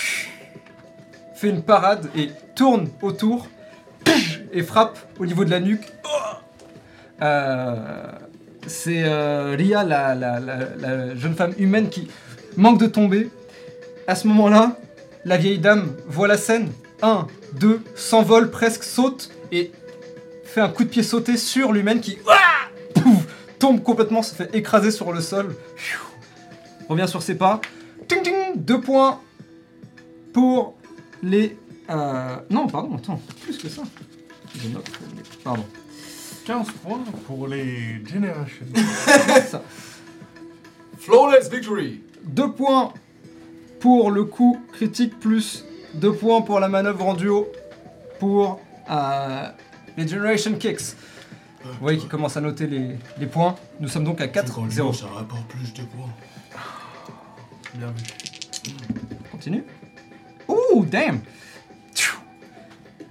[1.34, 3.47] fait une parade et tourne autour
[4.51, 5.91] et frappe au niveau de la nuque.
[7.22, 8.11] Euh,
[8.68, 12.10] c'est euh, Ria, la jeune femme humaine, qui
[12.57, 13.30] manque de tomber.
[14.10, 14.76] À ce moment-là,
[15.23, 16.72] la vieille dame voit la scène.
[17.03, 19.72] Un, deux, s'envole, presque saute et
[20.45, 22.36] fait un coup de pied sauté sur l'humaine qui Ouah
[22.95, 23.27] Pouf
[23.60, 25.56] tombe complètement, se fait écraser sur le sol.
[25.76, 25.99] Pfiou
[26.90, 27.61] Revient sur ses pas.
[28.07, 29.22] Ting ting Deux points
[30.34, 30.76] pour
[31.22, 31.56] les.
[31.91, 33.84] euh, Non, pardon, attends, plus que ça.
[35.44, 35.68] Pardon.
[36.45, 38.65] 15 points pour les Generations.
[39.52, 39.61] Ça.
[40.98, 42.91] Flawless victory Deux points
[43.80, 45.65] pour le coup critique, plus
[45.95, 47.47] deux points pour la manœuvre en duo
[48.19, 48.60] pour
[48.91, 49.47] Euh,
[49.97, 50.95] les Generation Kicks.
[51.64, 53.53] Vous voyez qu'il commence à noter les, les points.
[53.80, 54.72] Nous sommes donc à Quand le 4-0.
[54.72, 56.10] jour, ça rapporte plus de points.
[57.76, 58.73] Bien vu.
[59.31, 59.64] Continue.
[60.47, 61.19] Ouh, damn.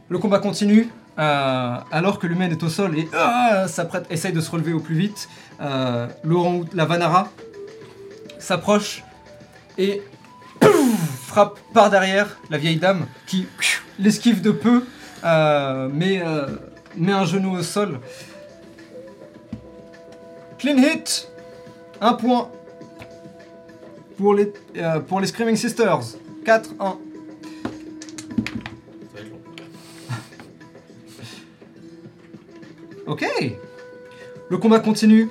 [0.08, 0.88] Le combat continue.
[1.18, 4.80] euh, alors que l'humaine est au sol et ah, s'apprête, essaye de se relever au
[4.80, 5.28] plus vite,
[5.60, 7.28] euh, Laurent, la Vanara
[8.38, 9.04] s'approche
[9.76, 10.02] et
[11.26, 13.46] frappe par derrière la vieille dame qui
[13.98, 14.84] l'esquive de peu,
[15.24, 16.46] euh, met, euh,
[16.96, 18.00] met un genou au sol.
[20.58, 21.28] Clean hit
[22.00, 22.50] Un point
[24.16, 26.00] pour les, euh, pour les Screaming Sisters.
[26.44, 26.68] 4-1.
[26.78, 26.96] Ça
[29.14, 29.40] va être long.
[33.06, 33.24] Ok.
[34.50, 35.28] Le combat continue.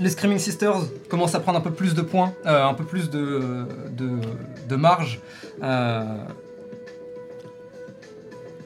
[0.00, 0.76] Les Screaming Sisters
[1.08, 4.18] commencent à prendre un peu plus de points, euh, un peu plus de, de,
[4.68, 5.20] de marge.
[5.62, 6.24] Euh,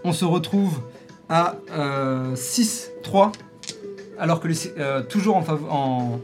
[0.04, 0.80] on se retrouve
[1.28, 3.32] à euh, 6-3,
[4.18, 6.20] alors que les, euh, toujours en, en,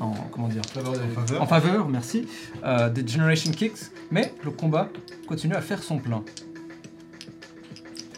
[0.00, 1.42] en comment dire, Faveur des- Faveur.
[1.42, 2.26] en faveur, merci,
[2.64, 3.78] euh, des Generation Kicks,
[4.10, 4.88] mais le combat
[5.28, 6.24] continue à faire son plein.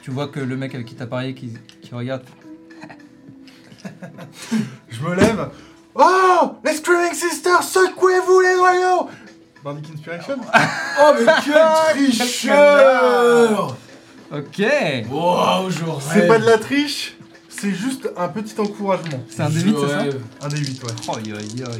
[0.03, 1.53] Tu vois que le mec avec qui t'as parié, qui,
[1.83, 2.23] qui regarde,
[4.89, 5.51] Je me lève.
[5.98, 9.09] Oh Les Screaming Sisters, secouez-vous les noyaux
[9.64, 10.36] Bardic Inspiration
[11.01, 13.77] Oh, mais quel tricheur
[14.32, 14.62] ok,
[15.10, 16.02] Wow, je rêve.
[16.12, 17.16] C'est pas de la triche,
[17.48, 19.23] c'est juste un petit encouragement.
[19.28, 20.20] c'est un Je D8, c'est ça rêve.
[20.43, 20.90] Un des 8, ouais.
[21.09, 21.74] Oi, oi, oi.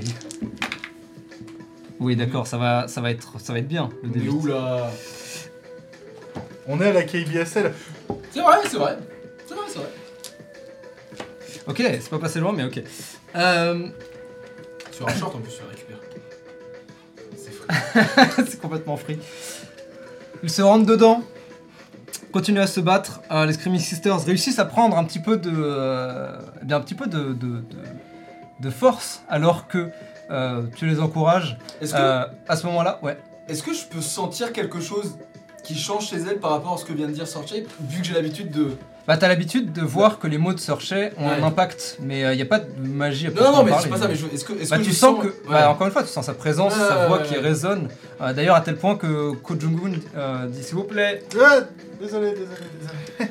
[1.99, 4.29] Oui, d'accord, ça va, ça va être, ça va être bien le On est D8.
[4.31, 4.91] où là?
[6.69, 7.73] On est à la KBSL.
[8.33, 8.99] C'est vrai, c'est vrai.
[9.47, 9.89] C'est vrai, c'est vrai.
[11.69, 12.81] Ok, c'est pas passé loin, mais ok.
[13.37, 13.89] Euh,
[14.93, 16.01] Sur un short en plus, tu récupères.
[17.37, 18.45] C'est frais.
[18.49, 19.19] c'est complètement free.
[20.43, 21.23] Ils se rentrent dedans,
[22.33, 23.21] continuent à se battre.
[23.31, 26.81] Euh, les Screaming Sisters réussissent à prendre un petit peu de, euh, eh bien un
[26.81, 27.63] petit peu de, de, de-
[28.61, 29.91] de force, alors que
[30.31, 31.59] euh, tu les encourages.
[31.83, 33.19] Est-ce que, Euh, à ce moment-là, ouais.
[33.49, 35.19] est-ce que je peux sentir quelque chose
[35.63, 38.07] qui change chez elle par rapport à ce que vient de dire Sorche vu que
[38.07, 38.71] j'ai l'habitude de.
[39.07, 42.37] Bah t'as l'habitude de voir que les mots de Searchay ont un impact, mais il
[42.37, 44.45] n'y a pas de magie à Non, non, mais c'est pas ça, mais je- est-ce
[44.45, 47.07] que, Bah, que tu sens que, bah, encore une fois, tu sens sa présence, sa
[47.07, 47.89] voix qui résonne.
[48.21, 51.55] Euh, D'ailleurs, à tel point que Ko Jong-un euh, dit s'il vous plaît, désolé,
[52.01, 53.31] désolé, désolé.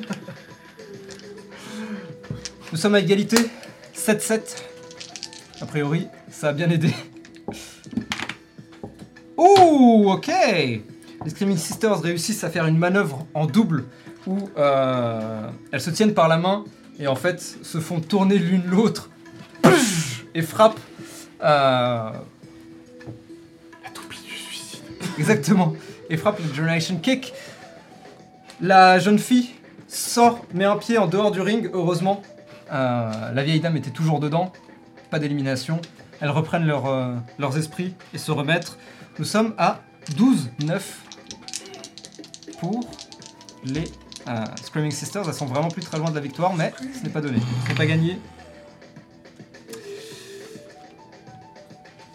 [2.72, 3.36] nous sommes à égalité,
[3.94, 4.40] 7-7.
[5.60, 6.94] A priori, ça a bien aidé.
[9.36, 10.82] Ouh, ok Les
[11.30, 13.84] Screaming Sisters réussissent à faire une manœuvre en double
[14.26, 16.64] où euh, elles se tiennent par la main
[16.98, 19.10] et en fait se font tourner l'une l'autre
[20.34, 20.78] et frappent.
[21.42, 22.10] euh,
[23.84, 24.80] La toupie du suicide.
[25.18, 25.74] Exactement.
[26.10, 27.32] Et frappe le Generation Kick.
[28.60, 29.50] La jeune fille
[29.88, 32.22] sort, met un pied en dehors du ring, heureusement.
[32.72, 34.52] Euh, la vieille dame était toujours dedans.
[35.10, 35.80] Pas d'élimination.
[36.20, 36.84] Elles reprennent leur,
[37.38, 38.78] leurs esprits et se remettent.
[39.18, 39.80] Nous sommes à
[40.16, 40.80] 12-9
[42.58, 42.80] pour
[43.64, 43.84] les
[44.28, 45.24] euh, Screaming Sisters.
[45.26, 47.38] Elles sont vraiment plus très loin de la victoire, mais ce n'est pas donné.
[47.64, 48.18] Ce n'est pas gagné.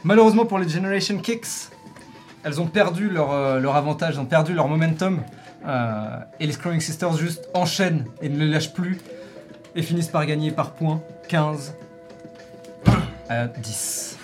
[0.04, 1.70] Malheureusement pour les Generation Kicks,
[2.44, 5.22] elles ont perdu leur, euh, leur avantage, elles ont perdu leur momentum.
[5.66, 8.98] euh, et les Screaming Sisters juste enchaînent et ne les lâchent plus.
[9.76, 11.74] Et finissent par gagner par points 15
[13.30, 14.18] à 10.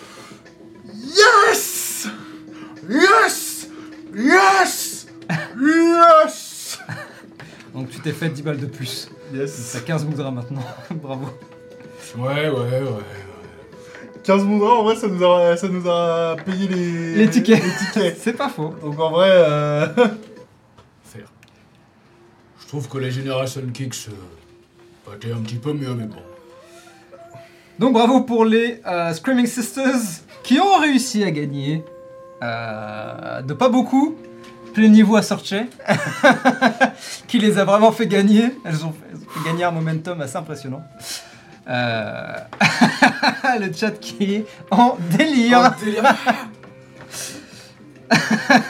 [0.93, 2.07] Yes
[2.89, 3.67] Yes
[4.13, 5.07] Yes
[5.61, 6.46] Yes
[7.73, 9.09] Donc tu t'es fait 10 balles de plus.
[9.33, 10.63] Yes T'as 15 moudras maintenant.
[10.91, 11.25] Bravo.
[12.17, 12.81] Ouais, ouais, ouais.
[12.81, 13.03] ouais.
[14.23, 17.15] 15 moudras, en vrai, ça nous a, ça nous a payé les...
[17.15, 17.63] Les tickets.
[17.63, 18.17] Les tickets.
[18.21, 18.73] C'est pas faux.
[18.81, 19.87] Donc en vrai, euh...
[21.03, 21.31] Faire.
[22.59, 24.07] Je trouve que les Generation Kicks
[25.07, 26.17] euh, un petit peu mieux, mais bon.
[27.79, 31.83] Donc bravo pour les euh, Screaming Sisters qui ont réussi à gagner.
[32.43, 34.15] euh, de pas beaucoup.
[34.77, 35.55] Plaignez-vous à Sorche.
[37.27, 38.51] qui les a vraiment fait gagner.
[38.63, 40.83] Elles ont fait, elles ont fait gagner un momentum assez impressionnant.
[41.67, 42.35] Euh,
[43.59, 45.73] le chat qui est en délire.
[45.83, 46.15] Délire.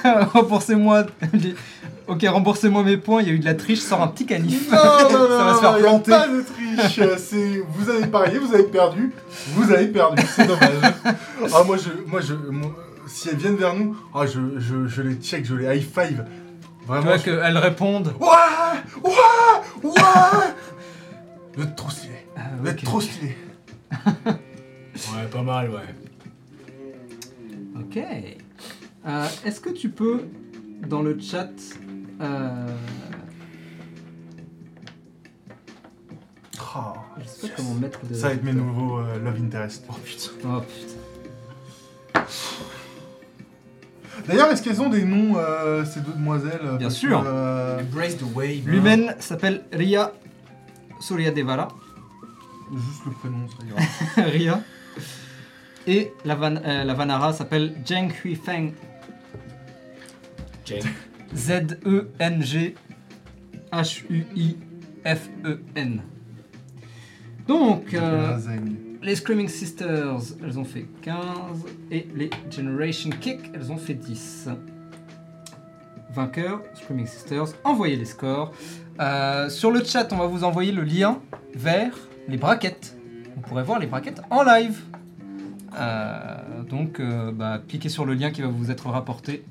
[0.34, 1.08] Remboursez-moi.
[2.08, 3.22] Ok, remboursez-moi mes points.
[3.22, 3.80] Il y a eu de la triche.
[3.80, 4.72] Sors un petit canif.
[4.72, 4.78] Non,
[5.12, 6.12] non, non, Ça va se faire non, y a planter.
[6.12, 7.02] pas de triche.
[7.18, 9.12] C'est, vous avez parié, vous avez perdu,
[9.56, 10.24] vous avez perdu.
[10.34, 10.94] C'est dommage.
[11.54, 12.74] ah moi je, moi je, moi,
[13.08, 16.26] si elles viennent vers nous, ah je, je, je les check, je les high five.
[16.82, 17.04] Tu Vraiment.
[17.06, 18.14] vois je- qu'elles répondent.
[18.20, 18.28] Ouais,
[19.04, 19.12] ouais,
[19.84, 20.54] ouais.
[21.56, 22.14] Vous êtes trop stylé.
[22.36, 23.36] Ah, Vous êtes trop stylé.
[25.14, 25.96] Ouais, pas mal, ouais.
[27.76, 27.98] Ok.
[29.08, 30.22] Euh, Est-ce que tu peux,
[30.88, 31.52] dans le chat,
[32.20, 32.68] euh,
[36.76, 38.16] Oh, Je sais pas comment mettre des.
[38.16, 39.86] ça va être mes nouveaux euh, Love Interest.
[39.90, 40.32] Oh putain.
[40.46, 42.22] Oh putain.
[44.28, 47.22] D'ailleurs, est-ce qu'elles ont des noms, euh, ces deux demoiselles euh, Bien parce sûr.
[47.24, 48.68] que, euh, Embrace the wave.
[48.68, 50.12] L'humaine s'appelle Ria
[51.00, 51.70] Suryadevara.
[52.74, 53.80] Juste le prénom, ça ira.
[54.30, 54.62] Ria.
[55.88, 58.74] Et la, Van- euh, la Vanara s'appelle Zheng Huifeng.
[60.66, 60.82] Jane.
[61.34, 62.76] Z-E-N-G
[63.72, 66.02] H-U-I-F-E-N.
[67.48, 68.38] Donc, euh.
[69.08, 71.16] Les Screaming Sisters, elles ont fait 15.
[71.92, 74.50] Et les Generation Kick, elles ont fait 10.
[76.12, 78.52] Vainqueur, Screaming Sisters, envoyez les scores.
[79.00, 81.22] Euh, sur le chat, on va vous envoyer le lien
[81.56, 81.94] vers
[82.28, 82.98] les braquettes.
[83.36, 84.82] Vous pourrez voir les braquettes en live.
[85.80, 89.46] Euh, donc, euh, bah, cliquez sur le lien qui va vous être rapporté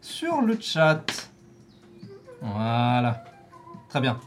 [0.00, 1.30] sur le chat.
[2.42, 3.22] Voilà.
[3.88, 4.18] Très bien.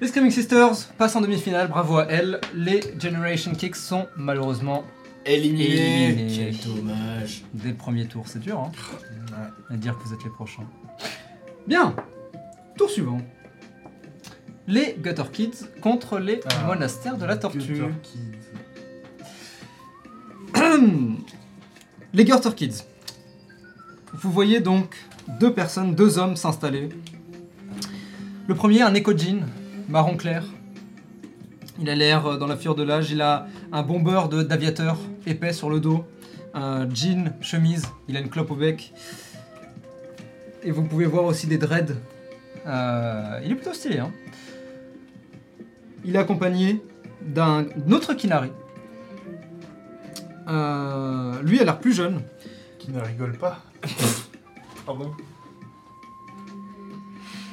[0.00, 2.40] Les Screaming Sisters passent en demi-finale, bravo à elles.
[2.54, 4.84] Les Generation Kicks sont malheureusement
[5.26, 6.06] Éliminé.
[6.08, 6.54] Éliminé.
[6.62, 7.42] Quel dommage.
[7.52, 8.24] dès le premier tour.
[8.26, 8.70] C'est dur, hein
[9.32, 9.74] Ouais.
[9.74, 10.64] à dire que vous êtes les prochains.
[11.66, 11.94] Bien.
[12.78, 13.20] Tour suivant.
[14.66, 16.64] Les Gutter Kids contre les Ah.
[16.66, 17.82] monastères de la tortue.
[18.02, 18.20] Kids.
[22.14, 22.84] les Gutter Kids.
[24.14, 24.96] Vous voyez donc
[25.38, 26.88] deux personnes, deux hommes s'installer.
[28.48, 29.42] Le premier, un Echo Jean,
[29.90, 30.44] marron clair.
[31.78, 33.10] Il a l'air euh, dans la fure de l'âge.
[33.10, 36.04] Il a un bomber de- d'aviateur épais sur le dos,
[36.54, 37.86] un jean, chemise.
[38.08, 38.92] Il a une clope au bec.
[40.62, 41.94] Et vous pouvez voir aussi des dreads.
[42.66, 43.98] Euh, il est plutôt stylé.
[43.98, 44.12] Hein
[46.04, 46.82] il est accompagné
[47.22, 48.50] d'un autre Kinari.
[50.48, 52.22] Euh, lui a l'air plus jeune.
[52.78, 53.60] Qui ne rigole pas.
[54.86, 55.12] Pardon.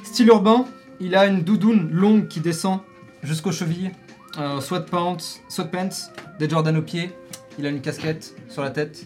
[0.03, 0.65] Style urbain,
[0.99, 2.79] il a une doudoune longue qui descend
[3.23, 3.91] jusqu'aux chevilles,
[4.37, 5.17] euh, sweatpants,
[5.49, 7.11] sweatpants, des Jordan aux pieds,
[7.59, 9.05] il a une casquette sur la tête,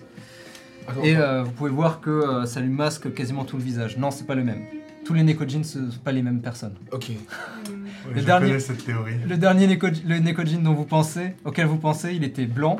[0.87, 1.21] Attends, et attends.
[1.23, 3.97] euh, vous pouvez voir que euh, ça lui masque quasiment tout le visage.
[3.97, 4.63] Non, c'est pas le même.
[5.05, 6.75] Tous les Nekojin, ce sont pas les mêmes personnes.
[6.91, 7.11] Ok.
[8.07, 9.13] Ouais, Le je dernier- connais cette théorie.
[9.29, 12.77] Le dernier Neko, le Nekojin dont vous pensez, auquel vous pensez, il était blanc,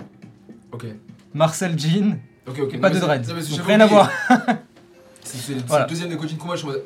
[0.72, 0.86] Ok.
[1.36, 2.18] Marcel Jean,
[2.48, 2.74] Ok, ok.
[2.74, 3.24] et pas Non, de mais dread.
[3.26, 4.00] c'est- non, mais c'est- Donc j'avais rien à oublié.
[4.00, 4.12] voir.
[5.24, 5.86] C'est c'est le c'est Voilà.
[5.86, 6.56] le deuxième de coaching combat.
[6.56, 6.84] Je suis en mode.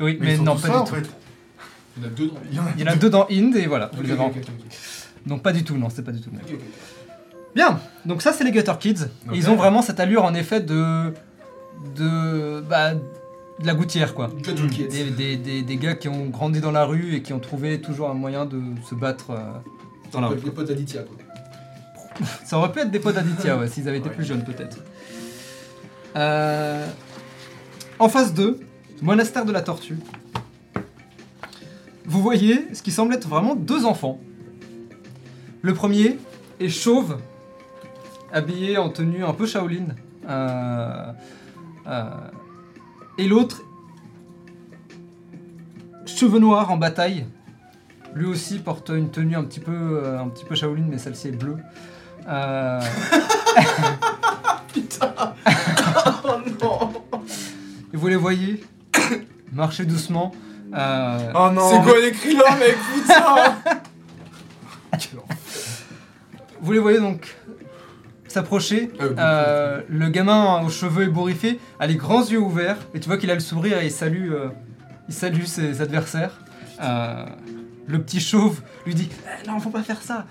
[0.00, 0.94] Oui, Mais, mais, ils sont non, tous pas ça, du en tout.
[0.94, 1.10] fait.
[1.98, 2.40] Il y en a deux dans.
[2.50, 4.12] Il y en a Il y en a deux dans Ind et voilà, vous les
[4.12, 4.22] avez.
[5.26, 6.58] Donc pas du tout, non, c'est pas du tout le même.
[7.54, 9.04] Bien, donc ça c'est les Gutter Kids.
[9.32, 9.36] Et.
[9.36, 11.12] Ils ont vraiment cette allure en effet de.
[11.96, 12.60] de.
[12.60, 12.94] bah.
[12.94, 14.30] de la gouttière quoi.
[14.42, 14.66] Gutter.
[14.68, 14.88] Kids.
[14.88, 17.80] Des, des, des, des gars qui ont grandi dans la rue et qui ont trouvé
[17.80, 19.36] toujours un moyen de se battre euh,
[20.12, 20.36] dans la rue.
[20.44, 21.16] Les potes d'Aditya, quoi.
[22.44, 24.14] Ça aurait pu être des potes d'Aditya ouais, s'ils avaient été Ouais.
[24.14, 24.78] plus jeunes peut-être.
[26.16, 26.86] Euh,
[27.98, 28.60] En phase 2,
[29.02, 29.98] monastère de la tortue.
[32.08, 34.18] Vous voyez ce qui semble être vraiment deux enfants.
[35.60, 36.18] Le premier
[36.58, 37.18] est chauve,
[38.32, 39.88] habillé en tenue un peu Shaolin.
[40.26, 41.12] Euh,
[41.86, 42.10] euh,
[43.18, 43.62] et l'autre,
[46.06, 47.26] cheveux noirs en bataille.
[48.14, 51.28] Lui aussi porte une tenue un petit peu, euh, un petit peu Shaolin, mais celle-ci
[51.28, 51.58] est bleue.
[52.26, 52.80] Euh,
[56.24, 56.92] Oh non
[57.92, 58.62] et vous les voyez
[59.52, 60.32] marcher doucement.
[60.74, 63.78] Euh, Oh non C'est quoi l'écrit là, mec Putain
[66.60, 67.36] Vous les voyez donc
[68.26, 68.90] s'approcher.
[69.00, 73.16] Euh, Euh, le gamin aux cheveux ébouriffés a les grands yeux ouverts et tu vois
[73.18, 74.48] qu'il a le sourire et il salue, euh,
[75.08, 76.38] il salue ses adversaires.
[76.82, 77.24] Euh,
[77.86, 79.08] le petit chauve lui dit
[79.44, 80.26] Eh, Non, faut pas faire ça.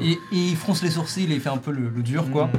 [0.00, 2.46] Et, et il fronce les sourcils et il fait un peu le, le dur quoi.
[2.46, 2.50] Mm.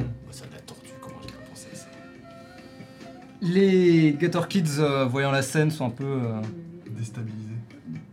[3.44, 6.42] Les Gutter Kids, euh, voyant la scène, sont un peu euh,
[6.98, 7.50] Déstabilisé.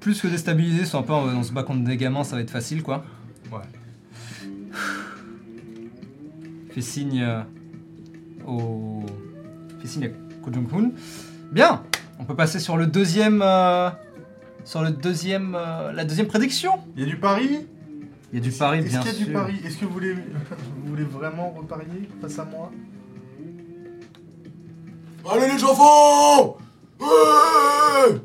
[0.01, 2.43] plus que déstabilisés, sont un peu en- on se bat contre des gamins, ça va
[2.43, 3.05] être facile quoi.
[3.52, 3.59] Ouais.
[6.73, 7.43] fait signe euh,
[8.47, 9.02] au
[9.81, 10.09] fait signe à
[10.43, 10.90] Ko Jong-un.
[11.52, 11.82] Bien,
[12.19, 13.90] on peut passer sur le deuxième euh,
[14.65, 16.73] sur le deuxième euh, la deuxième prédiction.
[16.97, 17.48] Il y a du pari?
[18.32, 19.27] Il y a du pari Est-ce bien qu'il y a sûr.
[19.27, 19.55] du pari?
[19.65, 20.15] Est-ce que vous voulez,
[20.82, 22.09] vous voulez vraiment reparier?
[22.20, 22.70] Face à moi?
[25.28, 26.56] Allez les enfants
[27.01, 28.20] Ouais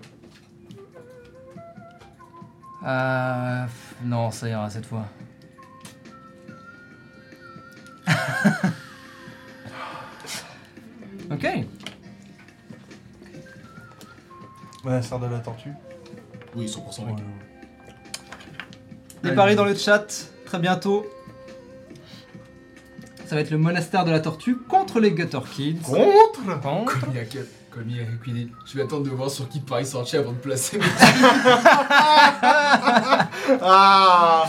[2.87, 3.65] Euh,
[4.03, 5.05] non, ça ira cette fois.
[11.31, 11.47] ok.
[14.83, 15.71] Monastère de la tortue.
[16.55, 17.15] Oui, 100% mec.
[19.23, 19.35] Les Allez.
[19.35, 20.05] paris dans le chat
[20.45, 21.07] très bientôt.
[23.25, 25.79] Ça va être le monastère de la tortue contre les Gutter Kids.
[25.83, 28.51] Contre Contre Comme il y a quel- Comme il est liquidé.
[28.65, 30.79] Je vais attendre de voir sur qui parie sortir avant de placer.
[33.61, 34.45] Ah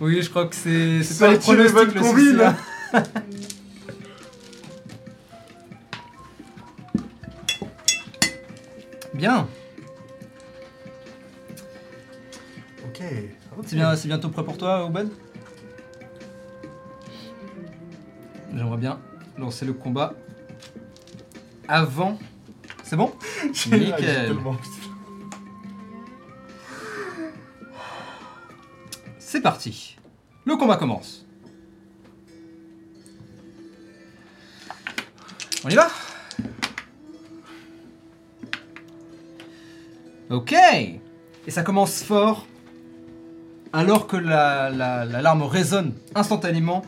[0.00, 2.56] Oui, je crois que c'est pas les pronostics le hein.
[9.14, 9.46] Bien,
[12.86, 13.02] Ok.
[13.66, 15.10] c'est bien, c'est bientôt prêt pour toi, Oben
[18.54, 18.98] J'aimerais bien
[19.38, 20.14] lancer le combat
[21.68, 22.18] avant.
[22.84, 23.12] C'est bon?
[23.70, 24.36] Nickel.
[29.18, 29.96] C'est parti.
[30.44, 31.24] Le combat commence.
[35.64, 35.88] On y va?
[40.30, 42.46] Ok Et ça commence fort.
[43.72, 46.82] Alors que la- la- l'alarme résonne instantanément,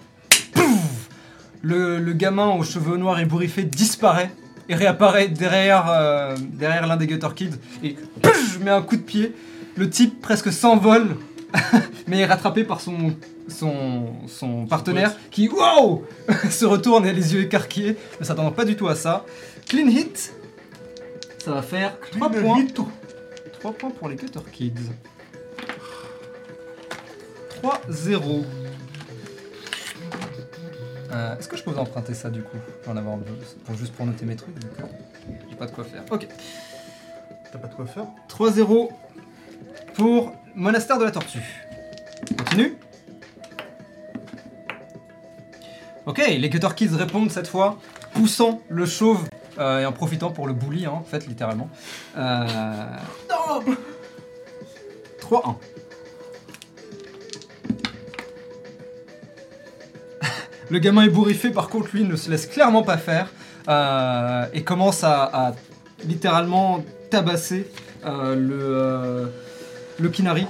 [1.64, 4.30] le, le gamin aux cheveux noirs ébouriffés disparaît
[4.68, 9.02] et réapparaît derrière, euh, derrière l'un des Gutter Kids et pouf, met un coup de
[9.02, 9.34] pied.
[9.76, 11.16] Le type presque s'envole
[12.06, 13.14] mais est rattrapé par son,
[13.48, 16.04] son, son partenaire qui, wow
[16.50, 19.24] se retourne et a les yeux écarquillés, ne s'attendant pas du tout à ça.
[19.66, 20.34] Clean hit,
[21.38, 22.58] ça va faire 3 Clean points.
[22.60, 22.78] hit.
[23.60, 24.72] 3 points pour les Gutter Kids.
[27.62, 28.44] 3-0.
[31.14, 33.16] Euh, Est-ce que je peux vous emprunter ça du coup J'en avoir
[33.64, 34.88] pour, juste pour noter mes trucs, d'accord
[35.48, 36.02] J'ai pas de quoi faire.
[36.10, 36.26] Ok.
[37.52, 38.88] T'as pas de quoi faire 3-0
[39.94, 41.42] pour Monastère de la Tortue.
[42.36, 42.76] Continue.
[46.06, 47.78] Ok, les Gutter Kids répondent cette fois,
[48.12, 49.28] poussant le chauve
[49.58, 51.68] euh, et en profitant pour le bully, hein, en fait, littéralement.
[52.16, 52.46] Euh...
[55.20, 55.54] 3-1.
[60.70, 63.30] Le gamin ébouriffé, par contre, lui, ne se laisse clairement pas faire
[63.68, 65.52] euh, et commence à, à
[66.04, 67.70] littéralement tabasser
[68.04, 69.26] euh, le, euh,
[69.98, 70.46] le Kinari.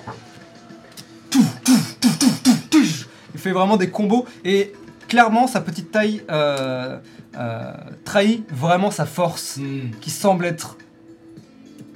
[3.35, 4.73] Il fait vraiment des combos et
[5.09, 6.99] clairement sa petite taille euh,
[7.36, 7.73] euh,
[8.05, 9.91] trahit vraiment sa force Hmm.
[10.01, 10.77] qui semble être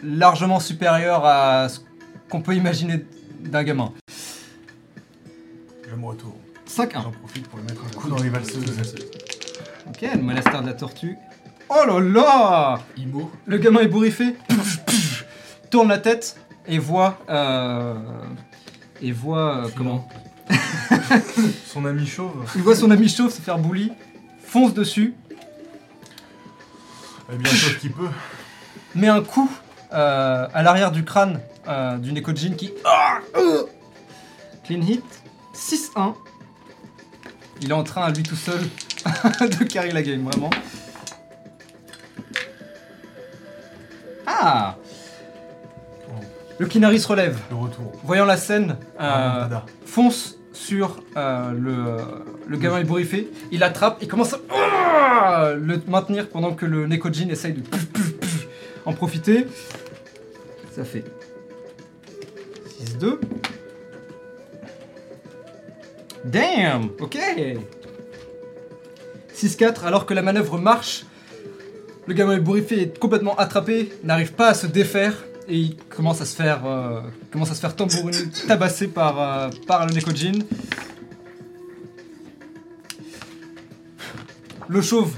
[0.03, 1.81] largement supérieure à ce
[2.28, 3.05] qu'on peut imaginer
[3.40, 3.93] d'un gamin.
[5.89, 6.32] Je me retourne.
[6.69, 6.93] 5-1.
[7.03, 8.95] J'en profite pour le mettre un coup dans les valseuses.
[9.89, 11.16] Ok, le monastère de la tortue.
[11.70, 13.31] Oh là là Imo.
[13.47, 14.36] Le gamin ébouriffé
[15.70, 16.36] tourne la tête
[16.66, 17.19] et voit.
[17.28, 17.95] euh,
[19.03, 19.65] et voit.
[19.65, 20.09] euh, comment
[21.66, 22.51] Son ami chauve.
[22.57, 23.93] Il voit son ami chauve se faire bully,
[24.45, 25.15] fonce dessus,
[27.32, 28.09] Eh bien, chauve qui peut.
[28.95, 29.51] met un coup
[29.93, 32.73] euh, à l'arrière du crâne euh, du Nekojin qui.
[32.85, 33.65] Ah, euh.
[34.65, 35.05] Clean hit,
[35.55, 36.15] 6-1.
[37.60, 38.60] Il est en train à lui tout seul
[39.40, 40.51] de carry la game, vraiment.
[44.26, 44.76] Ah
[46.59, 47.39] Le Kinari se relève.
[47.51, 47.93] Le retour.
[48.05, 49.66] Voyant la scène, euh, Remontada.
[49.86, 51.97] fonce sur euh, le,
[52.48, 57.28] le gamin ébouriffé, il l'attrape, il commence à Ah le maintenir pendant que le Nekojin
[57.28, 58.47] essaye de puf, puf, puf,
[58.85, 59.47] en profiter.
[60.74, 61.05] Ça fait
[63.01, 63.18] 6-2.
[66.24, 67.19] Damn Ok
[69.35, 71.05] 6-4, alors que la manœuvre marche,
[72.09, 75.15] le gamin ébouriffé est complètement attrapé, n'arrive pas à se défaire
[75.47, 77.01] et il commence à se faire, euh,
[77.31, 80.40] commence à se faire tambouriner, tabasser par, euh, par le Nekojin.
[84.69, 85.15] Le chauve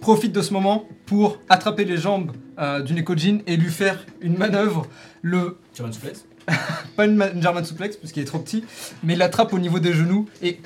[0.00, 4.36] profite de ce moment pour attraper les jambes euh, du Nekojin et lui faire une
[4.36, 4.86] manœuvre.
[5.22, 6.24] Le German suplex.
[6.96, 8.64] pas une, ma- une German suplex puisqu'il est trop petit,
[9.02, 10.58] mais il l'attrape au niveau des genoux et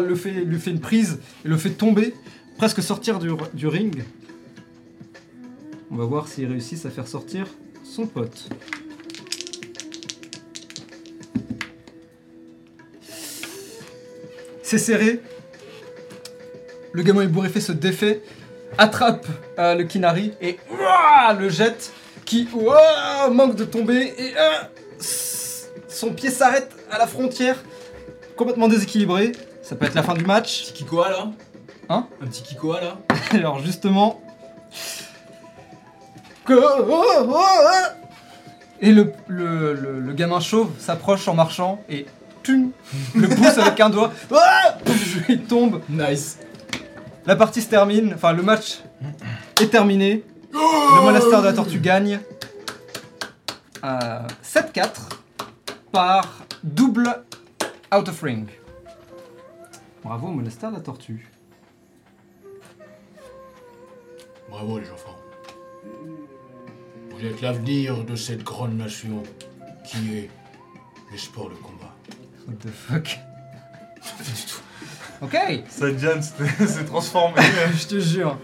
[0.00, 2.14] le fait, lui fait une prise et le fait tomber,
[2.56, 4.04] presque sortir du, ring.
[5.90, 7.46] On va voir s'ils réussissent à faire sortir
[7.84, 8.48] son pote.
[14.62, 15.20] C'est serré.
[16.92, 18.22] Le gamin ébouriffé se défait,
[18.78, 19.26] attrape
[19.58, 20.58] euh, le Kinari et
[21.38, 21.92] le jette
[22.24, 22.48] qui
[23.32, 24.50] manque de tomber et euh,
[25.94, 27.56] son pied s'arrête à la frontière,
[28.36, 29.32] complètement déséquilibré.
[29.62, 30.64] Ça peut être la fin du match.
[30.66, 31.26] Petit Kikoa là
[31.88, 32.98] Hein Un petit Kikoa là
[33.32, 34.20] Alors justement...
[36.50, 36.52] Oh,
[36.88, 37.42] oh, oh.
[38.80, 42.04] Et le, le, le- le gamin chauve s'approche en marchant et
[43.14, 44.12] le pousse avec un doigt.
[45.30, 45.80] Il tombe.
[45.88, 46.38] Nice.
[47.24, 48.80] La partie se termine, enfin le match
[49.62, 50.22] est terminé.
[50.52, 52.20] Le monastère de la tortue gagne
[53.82, 54.88] euh, 7-4
[55.94, 57.22] par double
[57.92, 58.48] out of ring.
[60.02, 61.28] Bravo de la tortue.
[64.50, 65.16] Bravo les enfants.
[67.10, 69.22] Vous êtes l'avenir de cette grande nation
[69.86, 70.30] qui est
[71.12, 71.94] les sports de combat.
[72.48, 73.18] What the fuck?
[75.22, 75.36] Ok,
[75.70, 77.40] Sadjan s'est s'est transformé.
[77.78, 78.36] je te jure.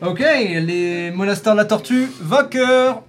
[0.00, 3.02] Ok, les monastères de la tortue, vainqueurs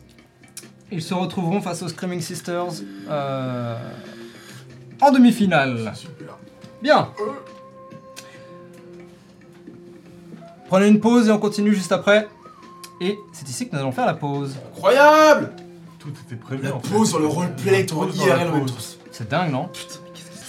[0.92, 2.68] Ils se retrouveront face aux Screaming Sisters
[3.10, 3.78] euh,
[5.02, 5.94] en demi-finale.
[5.96, 6.38] Super.
[6.82, 7.10] Bien.
[10.68, 12.28] Prenez une pause et on continue juste après.
[13.00, 14.56] Et c'est ici que nous allons faire la pause.
[14.74, 15.54] Incroyable
[16.00, 16.64] Tout était prévu.
[16.64, 16.90] La en fait.
[16.94, 18.52] pause sur le roleplay, La ton IRL.
[19.12, 19.70] C'est dingue, non?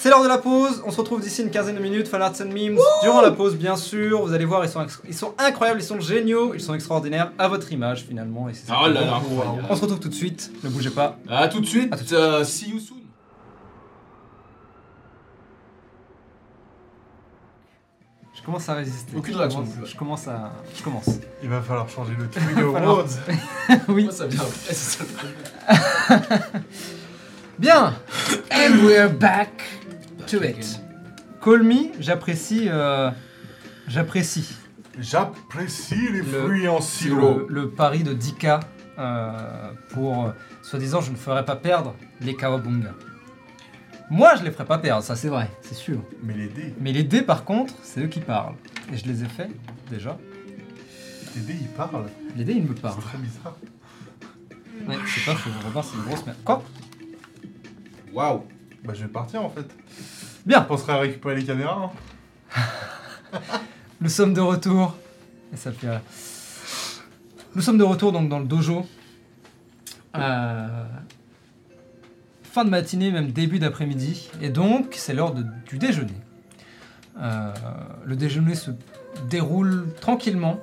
[0.02, 0.82] C'est l'heure de la pause.
[0.84, 2.08] On se retrouve d'ici une quinzaine de minutes.
[2.08, 2.76] Fan Arts and Memes.
[3.04, 4.26] Durant la pause, bien sûr.
[4.26, 7.46] Vous allez voir, ils sont, ils sont incroyables, ils sont géniaux, ils sont extraordinaires à
[7.46, 8.48] votre image finalement.
[8.48, 9.20] Et Oh là là.
[9.70, 10.50] On se retrouve tout de suite.
[10.64, 11.18] Ne bougez pas.
[11.30, 12.96] À tout de suite, À tout de euh, see you soon.
[18.34, 19.12] Je commence à résister.
[19.16, 19.64] Aucune Je réaction.
[19.84, 20.50] Je commence à.
[20.76, 21.08] Je commence.
[21.42, 22.28] Il va falloir changer le
[22.72, 23.06] falloir- words.
[23.88, 24.04] oui.
[24.04, 26.64] Moi, ça vient après, c'est ça le problème.
[27.58, 27.94] Bien.
[28.50, 29.62] And we're back
[30.26, 30.80] to it.
[31.42, 31.90] Call me.
[32.00, 32.68] J'apprécie.
[32.68, 33.10] euh,
[33.88, 34.54] J'apprécie.
[34.98, 37.46] J'apprécie les Le- fruits en le, sirop.
[37.48, 38.60] le pari de Dika
[38.98, 40.32] euh, pour, euh,
[40.62, 42.92] soi-disant, je ne ferai pas perdre les Kawabunga.
[44.10, 45.98] Moi, je les ferai pas perdre, ça c'est vrai, c'est sûr.
[46.22, 48.54] Mais les dés, Mais les dés, par contre, c'est eux qui parlent.
[48.92, 49.50] Et je les ai faits,
[49.90, 50.18] déjà.
[51.34, 52.06] les dés ils parlent.
[52.36, 53.00] Les dés, ils me C'est parlent.
[53.00, 53.56] très bizarre.
[54.86, 56.38] Ouais, c'est pas faux, Robin, c'est une grosse merde.
[56.44, 56.62] Quoi?
[58.12, 58.42] Waouh
[58.84, 59.66] Bah je vais partir en fait.
[60.44, 61.92] Bien, Je penserai à récupérer les caméras.
[62.54, 63.38] hein.
[64.00, 64.96] nous sommes de retour.
[65.52, 65.86] Et ça fait.
[65.88, 65.98] euh,
[67.54, 68.86] Nous sommes de retour donc dans le dojo.
[70.16, 70.84] Euh,
[72.42, 74.30] Fin de matinée, même début d'après-midi.
[74.42, 76.12] Et donc, c'est l'heure du déjeuner.
[77.18, 77.50] Euh,
[78.04, 78.70] le déjeuner se
[79.30, 80.58] déroule tranquillement.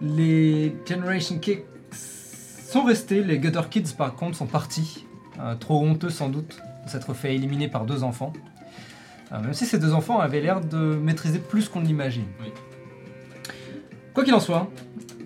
[0.00, 3.24] Les Generation Kicks sont restés.
[3.24, 5.04] Les Gutter Kids, par contre, sont partis.
[5.42, 8.32] Euh, trop honteux, sans doute, de s'être fait éliminer par deux enfants.
[9.32, 12.26] Euh, même si ces deux enfants avaient l'air de maîtriser plus qu'on l'imagine.
[12.40, 12.52] Oui.
[14.12, 14.68] Quoi qu'il en soit,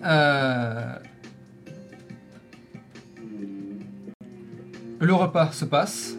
[0.05, 0.95] euh,
[4.99, 6.15] le repas se passe,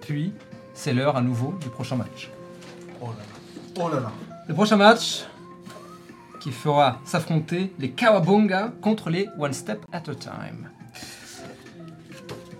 [0.00, 0.32] puis
[0.72, 2.30] c'est l'heure à nouveau du prochain match.
[3.02, 3.82] Oh là là.
[3.82, 4.12] Oh là là.
[4.48, 5.24] Le prochain match
[6.40, 10.70] qui fera s'affronter les Kawabunga contre les One Step at a Time.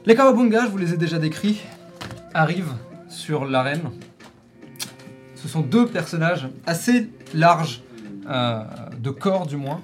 [0.06, 1.60] Les Kawabunga, je vous les ai déjà décrits,
[2.32, 2.74] arrivent
[3.08, 3.90] sur l'arène.
[5.34, 7.82] Ce sont deux personnages assez larges,
[8.30, 8.62] euh,
[9.00, 9.80] de corps du moins.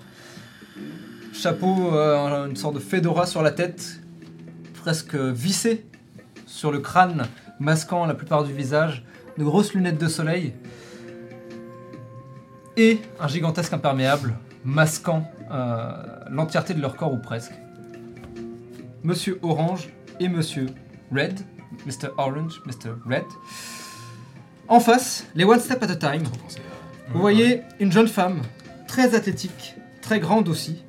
[1.32, 4.00] Chapeau, euh, une sorte de fedora sur la tête,
[4.74, 5.84] presque vissé
[6.46, 7.24] sur le crâne,
[7.58, 9.04] masquant la plupart du visage,
[9.38, 10.54] de grosses lunettes de soleil
[12.76, 14.34] et un gigantesque imperméable
[14.64, 15.90] masquant euh,
[16.30, 17.54] l'entièreté de leur corps ou presque.
[19.02, 19.88] Monsieur Orange
[20.22, 20.66] et Monsieur
[21.10, 21.40] Red,
[21.84, 22.10] Mr.
[22.16, 22.94] Orange, Mr.
[23.04, 23.24] Red.
[24.68, 26.22] En face, les One Step at a Time.
[27.12, 28.40] Vous voyez une jeune femme,
[28.86, 30.84] très athlétique, très grande aussi.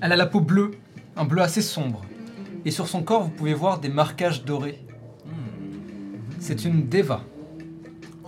[0.00, 0.70] Elle a la peau bleue,
[1.16, 2.02] un bleu assez sombre.
[2.64, 4.82] Et sur son corps, vous pouvez voir des marquages dorés.
[6.38, 7.22] C'est une Deva.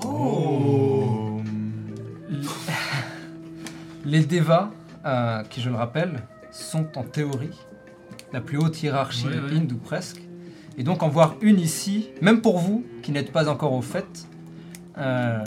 [0.05, 1.41] Oh.
[4.05, 4.71] Les Devas,
[5.07, 7.59] euh, qui je le rappelle, sont en théorie
[8.33, 9.57] la plus haute hiérarchie Ouais, de.
[9.57, 10.21] Inde ou presque.
[10.79, 14.07] Et donc en voir une ici, même pour vous qui n'êtes pas encore au fait,
[14.99, 15.39] euh,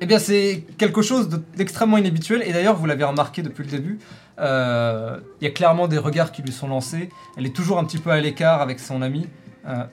[0.00, 2.42] eh bien c'est quelque chose de- d'extrêmement inhabituel.
[2.46, 3.98] Et d'ailleurs vous l'avez remarqué depuis le début,
[4.38, 7.10] euh, il y a clairement des regards qui lui sont lancés.
[7.36, 9.26] Elle est toujours un petit peu à l'écart avec son ami.
[9.66, 9.84] Euh,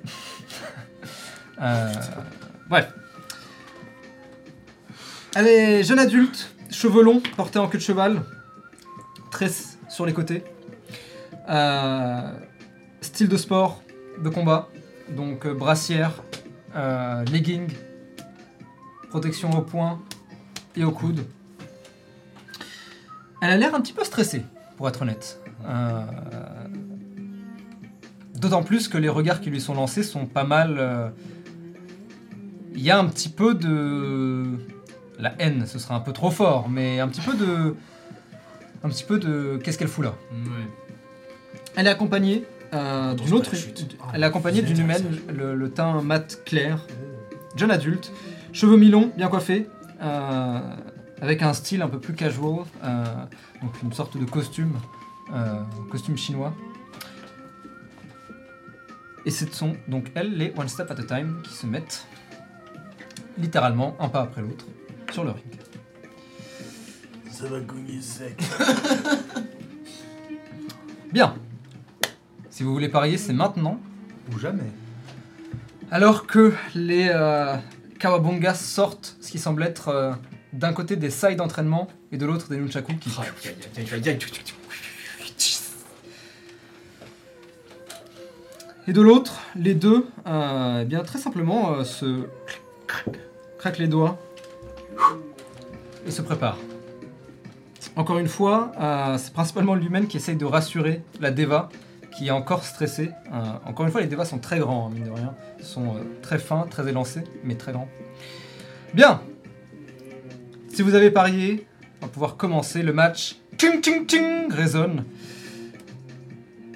[1.62, 1.92] euh,
[2.70, 2.94] bref.
[5.36, 8.22] Elle est jeune adulte, cheveux longs, portés en queue de cheval,
[9.32, 10.44] tresse sur les côtés.
[11.48, 12.32] Euh,
[13.02, 13.84] style de sport,
[14.24, 14.70] de combat,
[15.16, 16.24] donc euh, brassière,
[16.76, 17.70] euh, legging,
[19.10, 20.02] protection au poing
[20.76, 21.24] et au coude.
[23.42, 24.44] Elle a l'air un petit peu stressée,
[24.78, 25.40] pour être honnête.
[28.36, 31.14] D'autant plus que les regards qui lui sont lancés sont pas mal.
[32.74, 34.58] Il y a un petit peu de
[35.20, 37.76] la haine, ce sera un peu trop fort, mais un petit peu de,
[38.84, 40.14] un petit peu de, qu'est-ce qu'elle fout là?
[41.76, 43.98] Elle est accompagnée euh, d'une autre, chute.
[44.14, 45.04] elle est accompagnée d'une humaine,
[45.34, 46.86] le, le teint mat clair,
[47.56, 48.12] jeune adulte,
[48.54, 49.68] cheveux mi-longs, bien coiffés,
[50.02, 50.60] euh,
[51.22, 53.04] avec un style un peu plus casual, euh,
[53.62, 54.74] donc une sorte de costume,
[55.34, 55.62] euh,
[55.92, 56.54] costume chinois.
[59.26, 62.06] Et ce sont donc elles, les One Step at a Time, qui se mettent
[63.38, 64.66] littéralement un pas après l'autre
[65.12, 65.46] sur le ring.
[67.32, 68.40] Ça va cogner sec.
[71.12, 71.36] Bien.
[72.56, 73.82] Si vous voulez parier, c'est maintenant.
[74.34, 74.64] Ou jamais.
[75.92, 77.58] Alors que les euh,
[78.54, 80.14] sortent ce qui semble être euh,
[80.54, 83.10] d'un côté des sailles d'entraînement et de l'autre des nunchaku qui...
[83.20, 84.20] Aïe.
[88.88, 92.30] Et de l'autre, les deux, euh, eh bien très simplement euh, se
[93.58, 94.18] craquent les doigts
[96.08, 96.60] et se préparent.
[97.98, 98.72] Encore une fois,
[99.18, 101.70] c'est principalement l'humaine qui essaye de rassurer la Deva,
[102.16, 103.12] qui est encore stressée.
[103.34, 105.36] Euh, encore une fois, les Devas sont très grands, hein, mine de rien.
[105.60, 107.90] Ils sont euh, très fins, très élancés, mais très grands.
[108.94, 109.22] Bien
[110.74, 111.68] Si vous avez parié,
[112.02, 113.38] on va pouvoir commencer le match.
[113.58, 115.04] Ting ting ting résonne.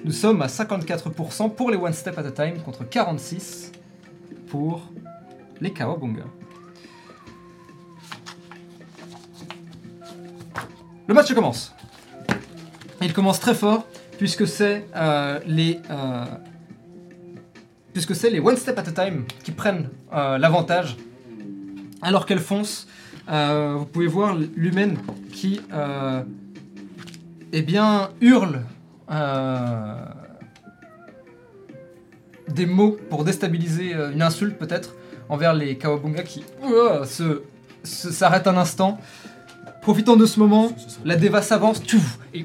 [0.04, 3.72] Nous sommes à 54% pour les One Step at a Time contre 46%
[4.48, 4.82] pour
[5.60, 6.24] les Kawabunga.
[11.06, 11.74] Le match commence.
[13.00, 13.86] Il commence très fort
[14.20, 16.24] puisque c'est euh, les euh,
[17.94, 20.98] puisque c'est les One Step at a Time qui prennent euh, l'avantage
[22.02, 22.86] alors qu'elles foncent.
[23.26, 24.98] vous pouvez voir l'humaine
[25.32, 25.62] qui
[27.52, 28.60] eh bien hurle
[32.48, 34.96] des mots pour déstabiliser une insulte peut-être
[35.30, 37.42] envers les Kawabunga qui euh, se
[37.84, 38.98] s'arrêtent un instant.
[39.80, 40.70] Profitant de ce moment,
[41.06, 41.80] la Deva s'avance
[42.34, 42.44] et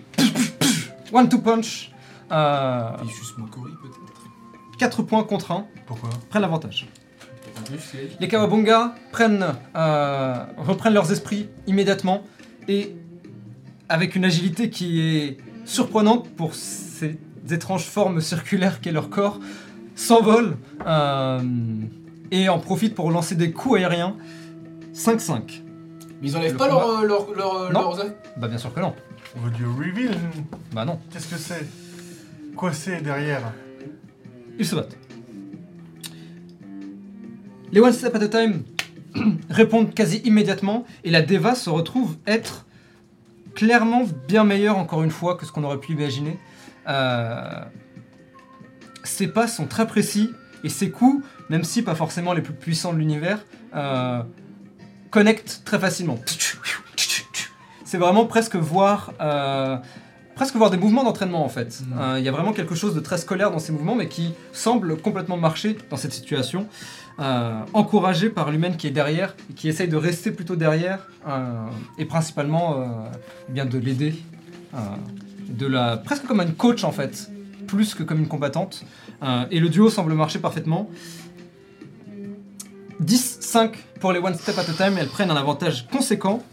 [1.16, 1.92] one two punch.
[2.32, 4.78] Euh, Et juste Mokori peut-être.
[4.80, 6.10] 4 points contre 1 Pourquoi?
[6.30, 6.88] Prennent l'avantage.
[7.58, 8.10] En plus, c'est.
[8.20, 12.24] Les Kawabunga prennent, euh, reprennent leurs esprits immédiatement
[12.68, 12.94] et
[13.88, 17.18] avec une agilité qui est surprenante pour ces
[17.52, 19.40] étranges formes circulaires qu'est leur corps,
[19.96, 21.40] s'envolent euh,
[22.32, 24.16] et en profitent pour lancer des coups aériens.
[24.94, 25.62] 5-5.
[26.22, 27.82] Mais ils enlèvent Le pas leur, euh, leur, leur, euh, Non.
[27.82, 28.06] leurs
[28.38, 28.94] Bah bien sûr que non.
[29.36, 30.18] On veut du reveal
[30.74, 31.00] Bah non.
[31.12, 31.66] Qu'est-ce que c'est?
[32.56, 33.54] Quoi c'est derrière?
[34.58, 34.98] Ils se battent.
[37.72, 38.64] Les One Step at a Time
[39.50, 42.66] répondent quasi immédiatement et la Deva se retrouve être
[43.54, 46.38] clairement bien meilleure encore une fois que ce qu'on aurait pu imaginer.
[46.88, 47.64] Euh,
[49.04, 50.32] ses pas sont très précis
[50.64, 53.46] et ses coups, même si pas forcément les plus puissants de l'univers,
[53.76, 54.24] euh,
[55.12, 56.20] connectent très facilement.
[57.86, 59.78] C'est vraiment presque voir, euh,
[60.36, 61.82] presque voir des mouvements d'entraînement en fait.
[61.82, 61.98] Mhm.
[61.98, 64.34] Euh, Il y a vraiment quelque chose de très scolaire dans ces mouvements, mais qui
[64.52, 66.68] semble complètement marcher dans cette situation.
[67.18, 71.66] Euh, encouragé par l'humaine qui est derrière et qui essaye de rester plutôt derrière euh,
[71.98, 72.86] et principalement euh,
[73.48, 74.16] bien de l'aider,
[75.48, 77.32] de la presque comme une coach en fait,
[77.68, 78.84] plus que comme une combattante.
[79.50, 80.90] Et le duo semble marcher parfaitement.
[83.02, 83.72] 10-5
[84.02, 86.44] pour les One Step at a Time, elles prennent un avantage conséquent.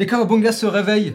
[0.00, 1.12] Les Kawabunga se réveillent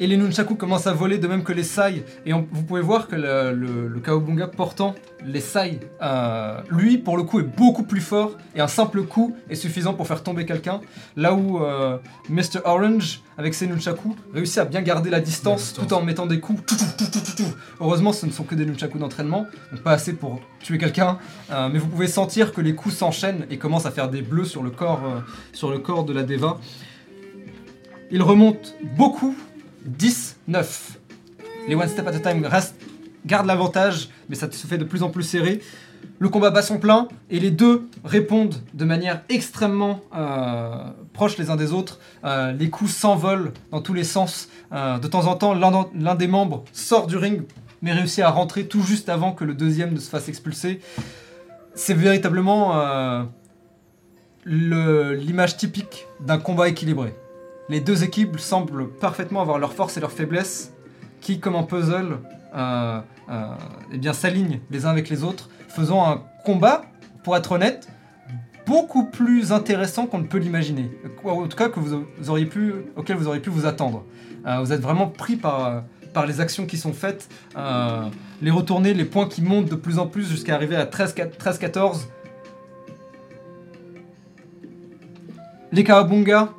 [0.00, 2.02] et les Nunchaku commencent à voler de même que les Sai.
[2.26, 6.98] Et on- vous pouvez voir que le, le, le Kawabunga portant les Sai, euh, lui
[6.98, 10.24] pour le coup est beaucoup plus fort et un simple coup est suffisant pour faire
[10.24, 10.80] tomber quelqu'un.
[11.16, 11.98] Là où euh,
[12.28, 12.58] Mr.
[12.64, 15.86] Orange avec ses Nunchaku réussit à bien garder la distance, La distance.
[15.86, 16.60] tout en mettant des coups.
[16.66, 17.54] Tout, tout, tout, tout, tout, tout.
[17.80, 21.18] Heureusement ce ne sont que des Nunchaku d'entraînement, donc pas assez pour tuer quelqu'un.
[21.52, 24.46] Euh, mais vous pouvez sentir que les coups s'enchaînent et commencent à faire des bleus
[24.46, 25.20] sur le corps, euh,
[25.52, 26.58] sur le corps de la Deva.
[28.10, 29.34] Il remonte beaucoup,
[29.98, 30.64] 10-9.
[31.68, 32.76] Les One Step at a Time restent,
[33.26, 35.60] gardent l'avantage, mais ça se fait de plus en plus serré.
[36.18, 40.76] Le combat bat son plein et les deux répondent de manière extrêmement euh,
[41.14, 41.98] proche les uns des autres.
[42.24, 44.48] Euh, les coups s'envolent dans tous les sens.
[44.72, 47.42] Euh, de temps en temps, l'un des membres sort du ring,
[47.82, 50.80] mais réussit à rentrer tout juste avant que le deuxième ne se fasse expulser.
[51.74, 53.26] C'est véritablement
[54.44, 57.14] le- l'image typique d'un combat équilibré.
[57.68, 60.72] Les deux équipes semblent parfaitement avoir leurs forces et leurs faiblesses,
[61.20, 62.18] qui, comme un puzzle,
[62.54, 63.00] euh,
[63.30, 63.46] euh,
[63.90, 66.82] eh s'alignent les uns avec les autres, faisant un combat,
[67.22, 67.88] pour être honnête,
[68.66, 70.90] beaucoup plus intéressant qu'on ne peut l'imaginer.
[71.24, 74.04] En tout cas, auquel vous auriez pu vous attendre.
[74.46, 77.30] Euh, vous êtes vraiment pris par, par les actions qui sont faites,
[78.42, 82.08] les retournées, les points qui montent de plus en plus jusqu'à arriver à 13-14.
[85.72, 86.50] Les Kawabunga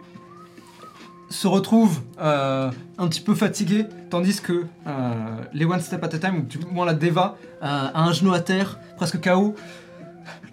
[1.30, 6.20] se retrouvent euh, un petit peu fatigués, tandis que euh, les One Step at a
[6.20, 9.56] Time, ou du moins la Deva, euh, a un genou à terre, presque KO.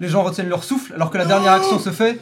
[0.01, 2.19] Les gens retiennent leur souffle, alors que la dernière action se fait.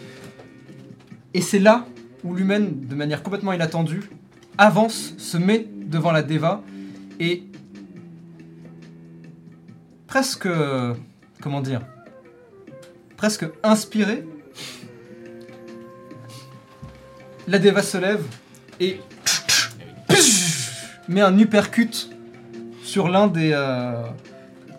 [1.35, 1.87] Et c'est là
[2.25, 4.11] où l'humaine, de manière complètement inattendue,
[4.59, 6.63] avance, se met devant la Deva,
[7.19, 7.45] et
[10.07, 10.49] presque...
[11.41, 11.83] comment dire
[13.17, 14.27] Presque inspirée,
[17.47, 18.25] la Deva se lève
[18.81, 18.99] et
[21.09, 22.11] met un uppercut
[22.83, 24.07] sur l'un des euh,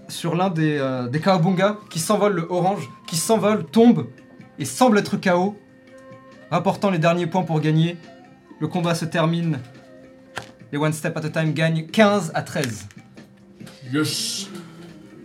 [0.09, 4.07] sur l'un des euh, des Kawabunga qui s'envole le orange, qui s'envole, tombe
[4.59, 5.57] et semble être KO,
[6.49, 7.97] rapportant les derniers points pour gagner.
[8.59, 9.59] Le combat se termine.
[10.71, 12.87] Les One Step at a Time gagnent 15 à 13.
[13.91, 14.47] Yes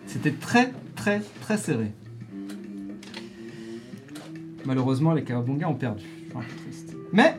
[0.06, 1.92] C'était très très très serré.
[4.64, 6.04] Malheureusement, les Kawabunga ont perdu.
[6.28, 6.94] Enfin, triste.
[7.12, 7.38] Mais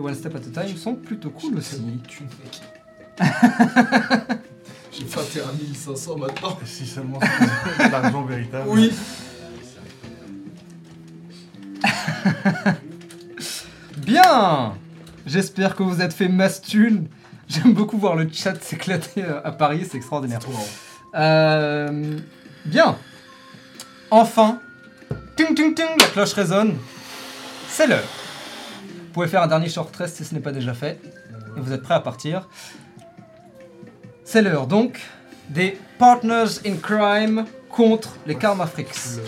[0.00, 1.80] One Step at a Time sont plutôt cool aussi.
[4.92, 5.42] J'ai 21
[5.74, 6.58] 500 maintenant.
[6.66, 8.68] Si seulement c'était de l'argent véritable.
[8.68, 8.92] Oui.
[13.98, 14.74] Bien
[15.26, 17.08] J'espère que vous êtes fait mastune.
[17.48, 20.40] J'aime beaucoup voir le chat s'éclater euh, à Paris, c'est extraordinaire.
[21.14, 22.18] Euh,
[22.64, 22.96] bien.
[24.10, 24.60] Enfin,
[25.36, 26.76] ting ting ting, la cloche résonne.
[27.68, 28.19] C'est l'heure.
[29.10, 31.00] Vous pouvez faire un dernier short rest si ce n'est pas déjà fait.
[31.56, 32.48] Et vous êtes prêts à partir.
[34.24, 35.00] C'est l'heure donc
[35.48, 39.18] des Partners in Crime contre les Karma Freaks.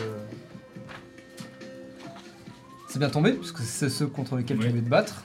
[2.87, 5.25] C'est bien tombé, puisque c'est ceux contre lesquels tu voulais te battre.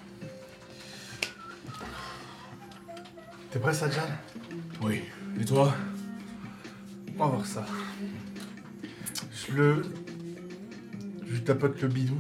[3.51, 4.01] T'es prêt, Sajan
[4.81, 5.03] Oui.
[5.39, 5.71] Et toi?
[7.19, 7.63] On va voir ça.
[9.35, 9.85] Je le.
[11.27, 12.17] Je lui tapote le bidou.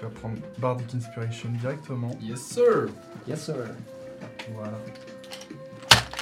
[0.00, 2.16] Tu vas prendre Bardic Inspiration directement.
[2.22, 2.88] Yes sir
[3.28, 3.54] Yes sir.
[4.54, 4.78] Voilà.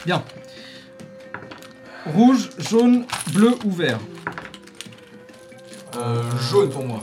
[0.04, 0.22] Bien.
[2.06, 4.00] Rouge, jaune, bleu ou vert?
[5.96, 7.00] Euh, Jaune pour moi.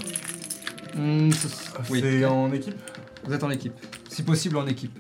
[0.96, 1.48] Hmm, ce-
[1.90, 2.02] oui.
[2.02, 2.76] C'est en équipe?
[3.24, 3.74] Vous êtes en équipe.
[4.10, 4.98] Si possible en équipe.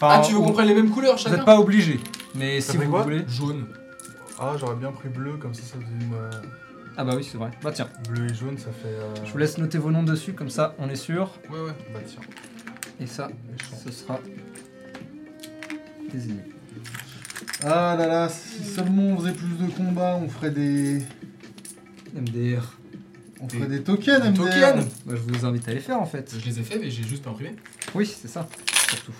[0.00, 1.36] Ah, Enfin, tu veux qu'on prenne les mêmes couleurs Vous chacun?
[1.36, 1.98] n'êtes pas obligé.
[2.34, 3.02] Mais si fait vous quoi?
[3.02, 3.24] voulez.
[3.28, 3.66] Jaune.
[4.38, 6.12] Ah, j'aurais bien pris bleu, comme ça, ça faisait une.
[6.14, 6.30] euh,
[6.96, 7.50] Ah bah oui, c'est vrai.
[7.62, 8.88] Bah tiens, Bleu et jaune, ça fait.
[8.88, 11.30] euh, je vous laisse noter vos noms dessus, comme ça on est sûr.
[11.50, 11.72] Ouais, ouais.
[11.92, 12.20] Bah tiens,
[13.00, 13.76] Et ça, méchant.
[13.84, 14.18] ce sera
[16.12, 16.40] désigné.
[17.62, 21.02] Ah là là, si seulement on faisait plus de combats, on ferait des.
[22.14, 22.78] MDR.
[23.40, 24.44] On ferait des tokens, Des MDR.
[24.44, 26.34] tokens Bah, je vous invite à les faire en fait.
[26.38, 27.54] Je les ai fait, mais j'ai juste pas imprimé.
[27.94, 28.48] Oui, c'est ça.
[28.88, 29.12] Surtout.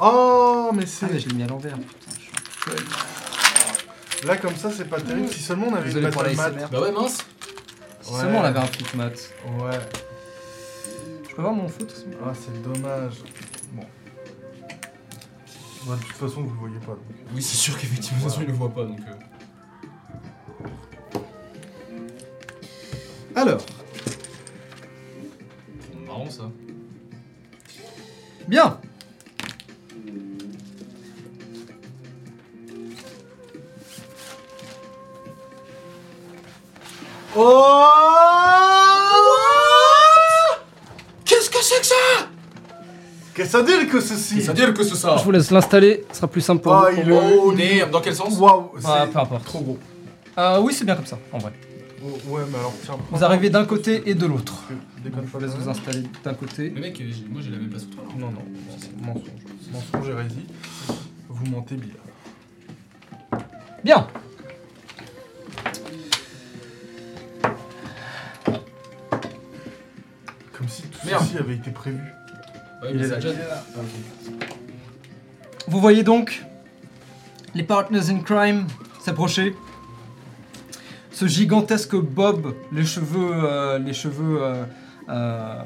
[0.00, 1.10] Oh, mais Ah c'est.
[1.12, 1.78] mais je l'ai mis à l'envers.
[1.78, 2.74] putain, je suis-
[4.24, 5.28] Là, comme ça, c'est pas terrible.
[5.28, 6.56] Si seulement on avait Désolé une pour battle la mat.
[6.56, 6.68] ASMR.
[6.72, 7.18] Bah ouais, mince.
[8.00, 8.20] Si Ouais.
[8.20, 9.12] seulement on avait un foot mat.
[9.60, 9.78] Ouais.
[11.28, 13.14] Je peux voir mon foot Ah, c'est dommage.
[13.72, 13.82] Bon.
[15.86, 16.92] Bah, de toute façon, vous le voyez pas.
[16.92, 17.00] Donc.
[17.34, 18.34] Oui, c'est sûr qu'effectivement, Voilà.
[18.36, 19.00] je ne le vois pas donc.
[19.00, 19.14] euh.
[23.36, 23.64] Alors,
[26.06, 26.50] Marrant ça.
[28.46, 28.78] bien.
[37.36, 37.84] Oh
[41.24, 41.94] Qu'est-ce que c'est que ça
[43.34, 45.50] Qu'est-ce que ça dit que ceci Ça veut dire que c'est ça Je vous laisse
[45.50, 47.00] l'installer, ce sera plus simple pour Ah, vous.
[47.00, 49.44] il est- Oh damn, dans quel sens Waouh, Ah, c'est peu importe.
[49.44, 49.78] trop gros.
[50.38, 51.52] Euh, oui, c'est bien comme ça, en vrai.
[52.04, 52.96] Oh, ouais, mais alors tiens.
[53.10, 54.52] Vous arrivez d'un côté et de l'autre.
[55.02, 55.38] Déconne Je pas.
[55.38, 56.70] vous laisse vous installer d'un côté.
[56.74, 58.04] Mais mec, j'ai- moi j'ai la même place que toi.
[58.18, 58.42] Non, non,
[59.00, 59.22] mensonge.
[59.72, 60.46] Mensonge, hérésie.
[61.28, 61.94] Vous mentez bien.
[63.82, 64.06] Bien.
[70.64, 71.22] Comme si tout Merde.
[71.24, 71.98] ceci avait été prévu.
[72.82, 73.62] Ouais, Il mais est ça là, déjà- il est là.
[75.68, 76.42] Vous voyez donc
[77.54, 78.66] les Partners in Crime
[79.02, 79.54] s'approcher.
[81.12, 84.64] Ce gigantesque Bob, les cheveux, euh, les cheveux euh,
[85.10, 85.62] euh,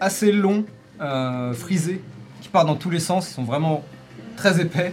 [0.00, 0.64] assez longs,
[1.00, 2.02] euh, frisés,
[2.42, 3.82] qui partent dans tous les sens, ils sont vraiment
[4.36, 4.92] très épais.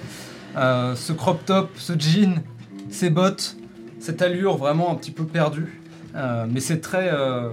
[0.56, 2.42] Euh, ce crop top, ce jean,
[2.90, 3.58] ces bottes,
[4.00, 5.82] cette allure vraiment un petit peu perdue.
[6.16, 7.50] Euh, mais c'est très euh,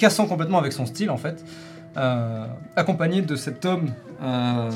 [0.00, 1.44] cassant complètement avec son style en fait.
[1.96, 2.46] Euh,
[2.76, 4.70] accompagné de cet homme euh,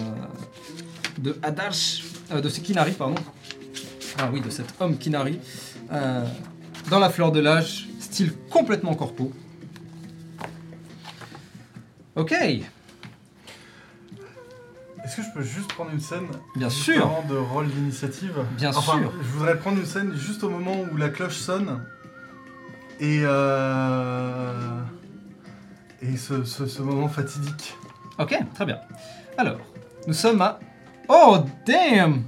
[1.18, 2.02] de Adash,
[2.32, 3.14] euh, de ce Kinari, pardon.
[4.18, 5.38] Ah oui, de cet homme Kinari,
[6.90, 9.32] dans la fleur de l'âge, style complètement corpo.
[12.16, 12.60] Ok, Est-ce
[15.16, 18.98] que je peux juste prendre une scène bien sûr, avant de rôle d'initiative bien Enfin,
[18.98, 19.12] sûr.
[19.20, 21.80] je voudrais prendre une scène juste au moment où la cloche sonne
[23.00, 24.80] et euh...
[26.04, 27.76] et ce, ce- ce moment fatidique.
[28.18, 28.78] Ok, très bien.
[29.38, 29.58] Alors,
[30.06, 30.58] nous sommes à...
[31.08, 32.22] Oh, damn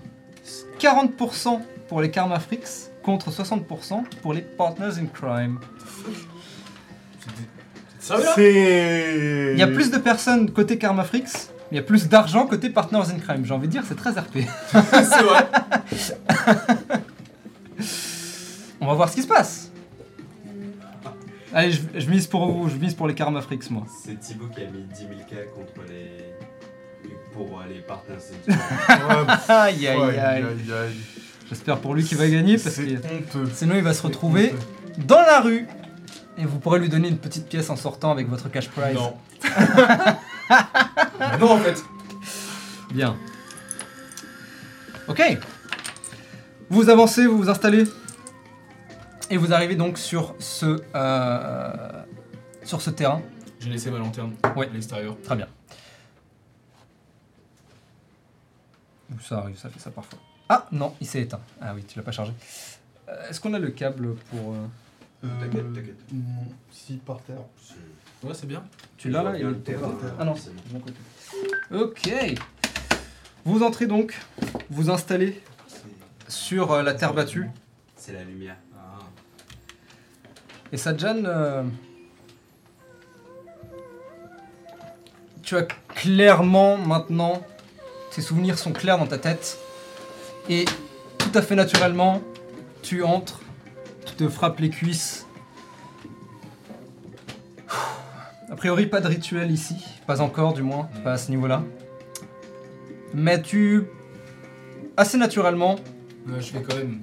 [0.81, 5.59] 40% pour les Karma Freaks contre 60% pour les Partners in Crime.
[8.11, 9.51] Là C'est.
[9.55, 12.47] Il y a plus de personnes côté Karma Freaks, mais il y a plus d'argent
[12.47, 13.45] côté Partners in Crime.
[13.45, 14.37] J'ai envie de dire, c'est très RP.
[14.93, 15.47] C'est vrai.
[18.81, 19.71] On va voir ce qui se passe.
[21.57, 23.85] Allez, je, je mise pour vous, je mise pour les Karma Freaks, moi.
[24.05, 26.35] C'est Thibaut qui a mis 10 000 k contre les.
[27.33, 28.21] pour euh, les partenaires.
[29.49, 30.45] Aïe, aïe, aïe, aïe.
[30.45, 30.97] aïe, aïe.
[31.49, 32.83] J'espère pour lui qu'il va gagner parce que
[33.55, 35.05] sinon il va se retrouver honteux.
[35.07, 35.67] dans la rue.
[36.37, 38.95] Et vous pourrez lui donner une petite pièce en sortant avec votre cash prize.
[38.95, 39.15] Non.
[39.43, 40.19] Bah
[41.41, 41.83] non, en fait.
[42.93, 43.17] Bien.
[45.09, 45.23] Ok.
[46.69, 47.85] Vous avancez, vous vous installez.
[49.31, 52.03] Et vous arrivez donc sur ce, euh,
[52.63, 53.23] sur ce terrain.
[53.61, 54.69] J'ai laissé ma lanterne Ouais.
[54.69, 55.17] à l'extérieur.
[55.23, 55.49] Très bien.
[59.23, 60.19] Ça arrive, ça fait ça parfois.
[60.49, 61.41] Ah non, il s'est éteint.
[61.61, 62.33] Ah oui, tu l'as pas chargé.
[63.09, 64.53] Euh, Est-ce qu'on a le câble pour...
[64.53, 64.67] euh,
[65.25, 65.99] Euh, T'inquiète, t'inquiète.
[66.13, 67.39] Non, si par terre.
[68.23, 68.63] Ouais, c'est bien.
[68.97, 69.77] Tu l'as là il est
[70.21, 70.97] Ah non, c'est de mon côté.
[71.73, 72.39] Ok.
[73.45, 74.17] Vous entrez donc,
[74.71, 75.41] vous installez
[76.29, 77.47] sur euh, la terre battue.
[77.97, 78.57] C'est la lumière.
[80.73, 81.63] Et Sajan, euh,
[85.43, 85.63] tu as
[85.95, 87.41] clairement maintenant,
[88.11, 89.59] tes souvenirs sont clairs dans ta tête.
[90.49, 90.65] Et
[91.19, 92.21] tout à fait naturellement,
[92.83, 93.41] tu entres,
[94.07, 95.27] tu te frappes les cuisses.
[98.51, 99.75] A priori, pas de rituel ici.
[100.07, 101.63] Pas encore, du moins, pas à ce niveau-là.
[103.13, 103.85] Mais tu,
[104.97, 105.77] assez naturellement,
[106.29, 107.03] Ouais, je fais quand même.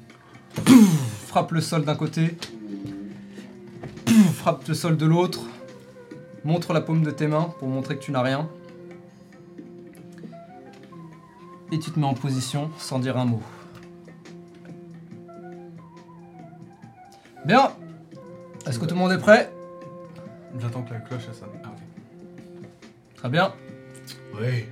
[1.27, 2.35] frappe le sol d'un côté,
[4.31, 5.41] frappe le sol de l'autre,
[6.43, 8.49] montre la paume de tes mains pour montrer que tu n'as rien.
[11.71, 13.41] Et tu te mets en position sans dire un mot.
[17.45, 17.71] Bien.
[18.67, 19.51] Est-ce que tout le monde est prêt?
[20.59, 21.49] J'attends que la cloche elle sonne.
[21.63, 21.69] Ah.
[23.15, 23.53] Très bien.
[24.39, 24.69] Ouais.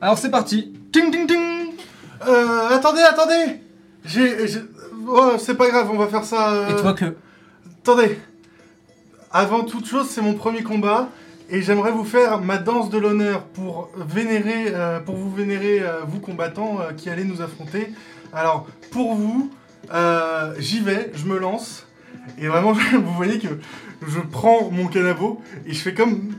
[0.00, 0.72] Alors c'est parti.
[0.92, 1.74] Ding ding ding.
[2.26, 3.60] Euh, attendez, attendez
[4.04, 4.48] J'ai...
[4.48, 4.62] j'ai-
[5.08, 6.50] Oh, c'est pas grave, on va faire ça...
[6.52, 7.14] euh, Et tu vois que?
[7.86, 8.18] Attendez
[9.30, 11.08] Avant toute chose, c'est mon premier combat.
[11.48, 16.00] Et j'aimerais vous faire ma danse de l'honneur pour vénérer, euh, pour vous vénérer, euh,
[16.04, 17.92] vous combattants euh, qui allez nous affronter.
[18.32, 19.52] Alors, pour vous,
[20.58, 21.86] j'y vais, je me lance.
[22.38, 23.46] Et vraiment, vous voyez que
[24.04, 26.32] je prends mon canabo et je fais comme...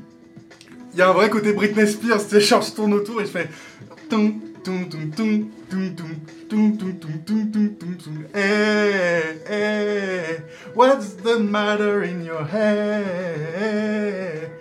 [0.91, 3.31] Il y a un vrai côté Britney Spears, sais, genre je tourne autour et je
[3.31, 3.49] fais...
[10.73, 14.51] What's the matter in your head?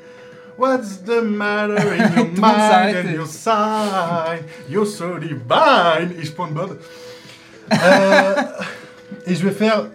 [0.56, 4.44] What's the matter in your mind and your side?
[4.68, 6.12] You're so divine.
[6.18, 6.78] Et je prends bob.
[7.72, 8.34] Euh,
[9.26, 9.86] et je vais faire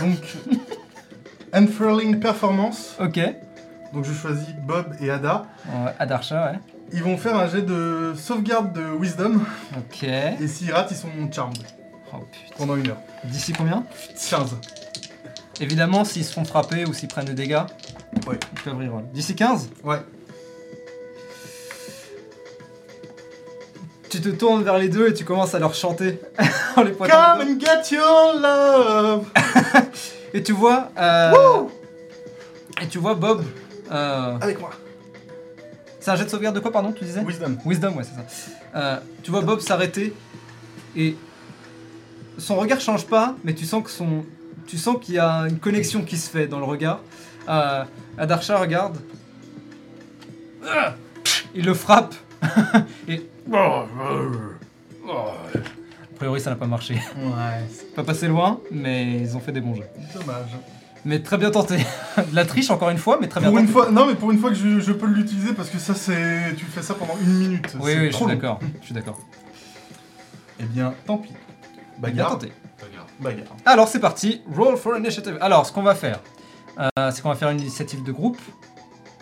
[0.00, 0.18] donc
[1.52, 2.96] Unfurling Performance.
[2.98, 3.20] Ok.
[3.92, 5.44] Donc je choisis Bob et Ada.
[5.68, 6.77] Euh, Adarcha, ouais.
[6.92, 9.40] Ils vont faire un jet de sauvegarde de wisdom.
[9.76, 10.04] Ok.
[10.04, 11.58] Et s'ils ratent, ils sont charmed
[12.12, 12.54] Oh putain.
[12.56, 12.96] pendant une heure.
[13.24, 13.84] D'ici combien?
[14.30, 14.56] 15.
[15.60, 17.60] Évidemment, s'ils se font frapper ou s'ils prennent des dégâts,
[18.26, 18.38] Ouais.
[18.56, 19.04] ils peuvent reroll.
[19.12, 19.98] D'ici 15 Ouais.
[24.08, 26.18] Tu te tournes vers les deux et tu commences à leur chanter
[26.76, 26.92] en les.
[26.92, 29.26] Come and get your love.
[30.34, 30.90] Et tu vois.
[30.98, 31.32] euh,
[32.82, 33.44] et tu vois Bob.
[33.90, 34.70] euh, Avec moi.
[36.08, 37.58] C'est un jet de sauvegarde de quoi, pardon, tu disais Wisdom.
[37.66, 38.24] Wisdom, ouais, c'est ça.
[38.74, 40.14] Euh, tu vois Bob s'arrêter
[40.96, 41.16] et
[42.38, 44.24] son regard change pas, mais tu sens que son,
[44.66, 47.00] tu sens qu'il y a une connexion qui se fait dans le regard.
[47.46, 47.84] Euh,
[48.16, 48.96] Adarsha regarde,
[51.54, 52.14] il le frappe
[53.08, 53.84] et a
[56.16, 56.94] priori ça n'a pas marché.
[57.18, 57.66] Ouais.
[57.94, 59.84] Pas passé loin, mais ils ont fait des bons jeux.
[60.14, 60.56] Dommage.
[61.04, 61.76] Mais très bien tenté.
[62.16, 63.72] De la triche encore une fois, mais très bien Pour une tenté.
[63.72, 66.54] fois, non mais pour une fois que je, je peux l'utiliser parce que ça c'est,
[66.56, 67.76] tu fais ça pendant une minute.
[67.80, 68.40] Oui, c'est oui, je trop suis long.
[68.40, 68.60] d'accord.
[68.80, 69.18] Je suis d'accord.
[70.60, 71.28] Eh bien, tant pis.
[71.30, 72.30] Bien Bagarre.
[72.32, 72.52] tenté.
[72.82, 73.08] Regarde.
[73.20, 73.56] Bagarre.
[73.64, 75.38] Alors c'est parti, roll for initiative.
[75.40, 76.20] Alors ce qu'on va faire,
[76.78, 78.38] euh, c'est qu'on va faire une initiative de groupe.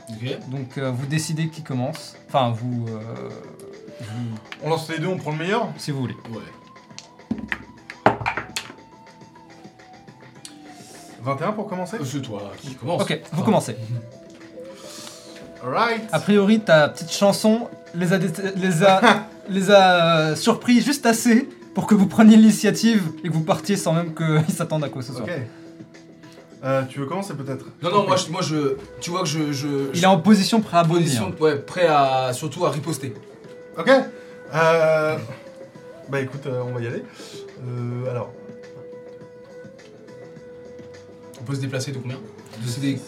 [0.08, 0.38] Ok.
[0.48, 2.16] Donc euh, vous décidez qui commence.
[2.28, 3.28] Enfin vous, euh,
[4.00, 5.68] vous- On lance les deux, on prend le meilleur?
[5.78, 6.16] si vous voulez.
[6.30, 6.40] Ouais.
[11.26, 11.98] 21 pour commencer.
[12.04, 13.02] C'est toi qui commence.
[13.02, 13.76] Ok, vous commencez.
[15.64, 16.02] Alright.
[16.12, 19.00] A priori ta petite chanson les a, dé- les a,
[19.48, 23.76] les a euh, surpris juste assez pour que vous preniez l'initiative et que vous partiez
[23.76, 25.22] sans même qu'ils s'attendent à quoi que ce soit.
[25.24, 25.30] Ok.
[26.64, 27.66] Euh, tu veux commencer peut-être?
[27.82, 28.76] Non, non, moi je, moi je.
[29.00, 29.52] Tu vois que je.
[29.52, 31.02] je Il est en position prêt à bondir.
[31.04, 32.32] position, ouais, prêt à.
[32.32, 33.14] Surtout à riposter.
[33.78, 33.90] Ok.
[34.54, 35.16] Euh...
[36.08, 37.02] Bah écoute, euh, on va y aller.
[37.66, 38.30] Euh, alors.
[41.46, 42.98] Peut se déplacer de combien De c'est des.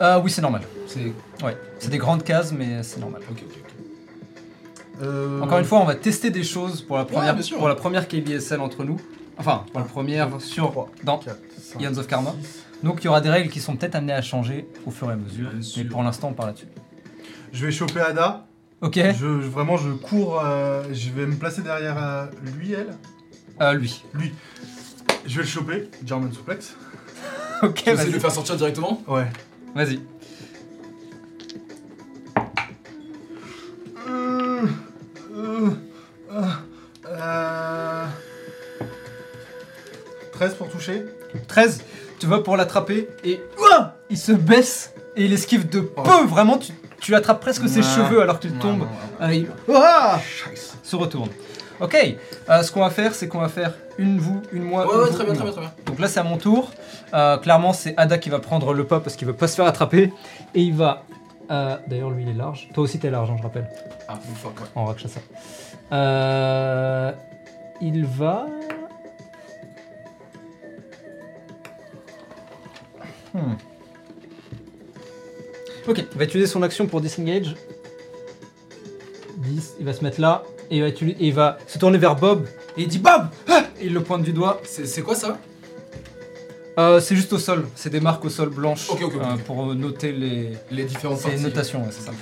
[0.00, 0.62] Euh, oui c'est normal.
[0.86, 1.12] C'est.
[1.44, 3.22] Ouais, c'est des grandes cases mais c'est normal.
[3.30, 5.02] Ok, ok, ok.
[5.02, 7.58] Euh, Encore une fois, on va tester des choses pour la première, bien sûr.
[7.58, 8.96] pour la première KBSL entre nous.
[9.38, 11.36] Enfin, pour la première sur dans 4,
[11.74, 12.34] 5, Ions of Karma.
[12.82, 15.12] Donc il y aura des règles qui sont peut-être amenées à changer au fur et
[15.12, 15.48] à mesure.
[15.50, 15.88] Bien Mais sûr.
[15.90, 16.68] pour l'instant, on part là-dessus.
[17.52, 18.46] Je vais choper Ada.
[18.80, 20.40] Ok, Je, je- vraiment, je cours.
[20.44, 22.26] euh, je vais me placer derrière euh,
[22.58, 22.94] lui, elle.
[23.60, 24.02] euh, lui.
[24.14, 24.32] Lui.
[25.26, 25.88] Je vais le choper.
[26.04, 26.74] German suplex.
[27.62, 28.10] Ok, Tu essaies de vas-y.
[28.12, 29.26] le faire sortir directement Ouais.
[29.74, 30.00] Vas-y.
[34.08, 34.62] Euh,
[35.34, 35.70] euh,
[36.32, 36.46] euh,
[37.08, 38.04] euh,
[40.32, 41.04] 13 pour toucher.
[41.48, 41.82] 13,
[42.18, 46.02] tu vas pour l'attraper et Ouah il se baisse et il esquive de Oh.
[46.02, 46.26] peu.
[46.26, 47.82] Vraiment, tu, tu attrapes presque ses Ouais.
[47.82, 48.82] cheveux alors qu'il Ouais, tombe.
[48.82, 48.86] ouais,
[49.20, 50.74] Ah, il Ouah Scheiße.
[50.82, 51.30] se retourne.
[51.80, 51.94] Ok,
[52.48, 54.86] euh, ce qu'on va faire, c'est qu'on va faire une vous, une moi.
[54.86, 55.52] Ouais, une ouais, vous, très bien, une très moi.
[55.54, 55.84] bien, très bien.
[55.86, 56.70] Donc là, c'est à mon tour.
[57.12, 59.66] Euh, clairement, c'est Ada qui va prendre le pas parce qu'il veut pas se faire
[59.66, 60.12] attraper.
[60.54, 61.02] Et il va.
[61.50, 62.68] euh, D'ailleurs, lui, il est large.
[62.72, 63.68] Toi aussi, t'es large, hein, je rappelle.
[64.08, 64.66] Ah, fuck, ouais.
[64.74, 65.20] En rack ça.
[65.92, 67.12] Euh,
[67.82, 68.46] il va.
[73.34, 73.54] Hmm.
[75.88, 77.54] Ok, il va utiliser son action pour disengage.
[79.36, 80.42] 10, il va se mettre là.
[80.70, 82.46] Et il va, utili- et il va se tourner vers Bob.
[82.76, 84.60] Et il dit Bob Ah Et il le pointe du doigt.
[84.64, 85.38] C'est c'est quoi ça?
[86.78, 87.66] Euh, c'est juste au sol.
[87.74, 89.22] C'est des marques au sol blanches Ok, ok, ok.
[89.22, 91.38] euh, pour noter les, Les différentes c'est parties.
[91.38, 92.12] une notation, ouais, c'est ça.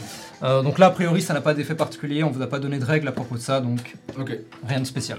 [0.45, 2.79] Euh, donc là, a priori, ça n'a pas d'effet particulier, on vous a pas donné
[2.79, 4.39] de règles à propos de ça, donc Ok.
[4.69, 5.19] rien de spécial.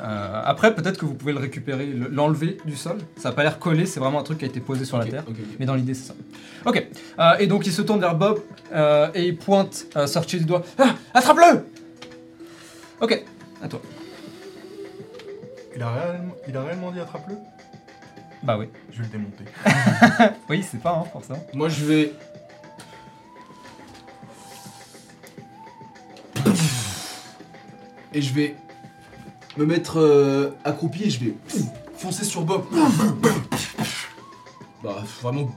[0.00, 2.96] Euh, après, peut-être que vous pouvez le récupérer, le- l'enlever du sol.
[3.16, 5.04] Ça n'a pas l'air collé, c'est vraiment un truc qui a été posé sur la
[5.04, 5.24] terre.
[5.28, 5.56] ok, ok.
[5.60, 6.14] Mais dans l'idée, c'est ça.
[6.64, 6.86] Ok.
[7.18, 8.40] Euh, et donc, il se tourne vers Bob
[8.74, 10.62] euh, et il pointe, euh, sorti du doigt.
[10.78, 11.64] Ah, attrape-le
[13.02, 13.20] Ok,
[13.60, 13.82] à toi.
[15.74, 17.34] Il a réellement, il a réellement dit attrape-le?
[18.44, 18.68] Bah oui.
[18.92, 19.44] Je vais le démonter.
[20.48, 21.44] Oui, c'est pas, hein, forcément.
[21.52, 22.12] Moi, je vais.
[28.14, 28.54] Et je vais
[29.56, 31.34] me mettre euh, accroupi et je vais
[31.96, 32.64] foncer sur Bob.
[34.84, 35.50] Bah, vraiment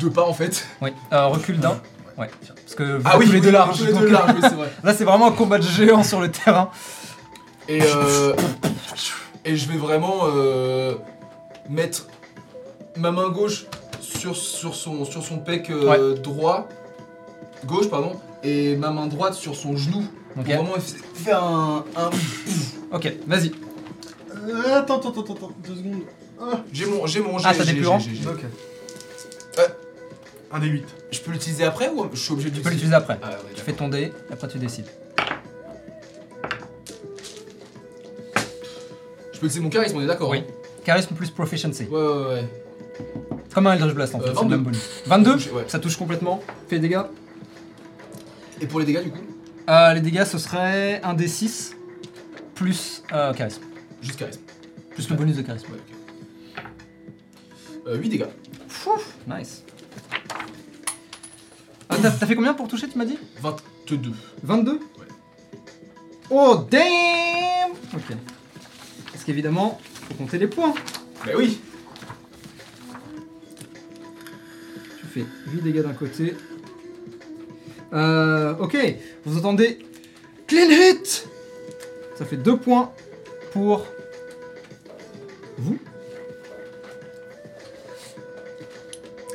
[0.00, 0.64] deux pas en fait.
[0.80, 0.90] Oui.
[1.12, 1.80] Euh, recul d'un.
[2.18, 2.30] Ouais.
[2.46, 3.78] Parce que vous Ah oui, tous les deux larges.
[3.78, 4.70] tous les donc, deux larges, oui, c'est vrai.
[4.84, 6.70] Là, c'est vraiment un combat de géants sur le terrain.
[7.68, 8.34] Et, euh,
[9.44, 10.94] et je vais vraiment euh,
[11.68, 12.06] mettre
[12.96, 13.66] ma main gauche
[14.00, 16.68] sur, sur, son, sur son pec euh, droit,
[17.64, 18.12] gauche pardon,
[18.42, 20.04] et ma main droite sur son genou.
[20.38, 20.44] Ok.
[20.44, 20.74] Pour vraiment
[21.14, 21.84] faire un.
[21.96, 22.10] un-
[22.92, 23.52] Ok, vas-y.
[24.48, 26.02] Euh, attends, attends, attends, attends, deux secondes.
[26.40, 27.06] Ah, J'ai mon.
[27.06, 27.36] J'ai mon.
[27.42, 28.44] Ah, j'ai- des j'ai- plus grands j'ai- j'ai- ok.
[30.54, 30.84] Un des 8.
[31.10, 33.18] Je peux l'utiliser après ou je suis obligé de Tu peux l'utiliser après.
[33.20, 34.86] Ah, ouais, Tu fais ton dé, et après tu décides.
[39.32, 40.38] Je peux utiliser mon charisme, on est d'accord Oui.
[40.38, 40.52] hein
[40.84, 41.84] Charisme plus proficiency.
[41.90, 42.44] Ouais, ouais, ouais.
[43.52, 44.54] Comme un Eldritch Blast en fait, Euh, c'est le 22.
[44.56, 45.02] même bonus.
[45.06, 45.64] 22 Touché, ouais.
[45.66, 46.40] Ça touche complètement.
[46.68, 47.02] Fais des dégâts.
[48.60, 49.18] Et pour les dégâts, du coup?
[49.68, 51.72] Euh, les dégâts ce serait un D6
[52.54, 53.62] plus euh, charisme.
[54.02, 54.40] Juste charisme.
[54.90, 55.66] Plus le bonus de charisme.
[55.72, 55.78] Ouais,
[56.56, 56.62] ok.
[57.88, 58.26] Euh, 8 dégâts.
[59.26, 59.63] Nice.
[61.94, 64.10] Ah, t'as t'as fait combien pour toucher, tu m'as dit 22.
[64.42, 64.78] 22 Ouais.
[66.30, 68.16] Oh damn Ok.
[69.12, 70.74] Parce qu'évidemment, faut compter les points.
[71.24, 71.60] Bah oui
[75.00, 76.34] Tu fais 8 dégâts d'un côté.
[77.92, 78.76] Euh, ok,
[79.24, 79.78] vous entendez
[80.48, 81.28] Clean hit
[82.16, 82.90] Ça fait 2 points
[83.52, 83.86] pour
[85.58, 85.78] vous.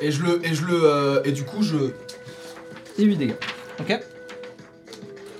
[0.01, 0.45] Et je le.
[0.45, 0.79] Et je le.
[0.83, 1.77] euh, et du coup, je.
[2.99, 3.33] Et 8 dégâts.
[3.79, 3.97] Ok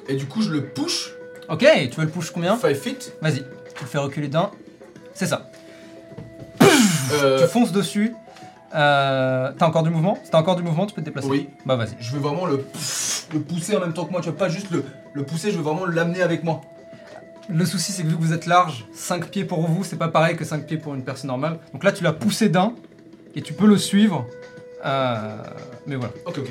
[0.07, 1.13] Et du coup, je le push.
[1.49, 3.13] Ok, tu veux le push combien 5 feet.
[3.21, 3.39] Vas-y,
[3.75, 4.49] tu le fais reculer d'un.
[5.13, 5.49] C'est ça.
[7.13, 8.13] Euh, Tu fonces dessus.
[8.75, 11.27] Euh, T'as encore du mouvement Si t'as encore du mouvement, tu peux te déplacer.
[11.27, 11.49] Oui.
[11.65, 11.95] Bah vas-y.
[11.99, 12.63] je veux vraiment le,
[13.33, 14.21] le pousser en même temps que moi.
[14.21, 14.83] Tu vois, pas juste le,
[15.13, 16.61] le pousser, je veux vraiment l'amener avec moi.
[17.49, 20.07] Le souci, c'est que vu que vous êtes large, 5 pieds pour vous, c'est pas
[20.09, 21.57] pareil que 5 pieds pour une personne normale.
[21.73, 22.73] Donc là, tu l'as poussé d'un
[23.35, 24.27] et tu peux le suivre.
[24.85, 25.35] Euh,
[25.87, 26.13] mais voilà.
[26.27, 26.47] Ok, ok.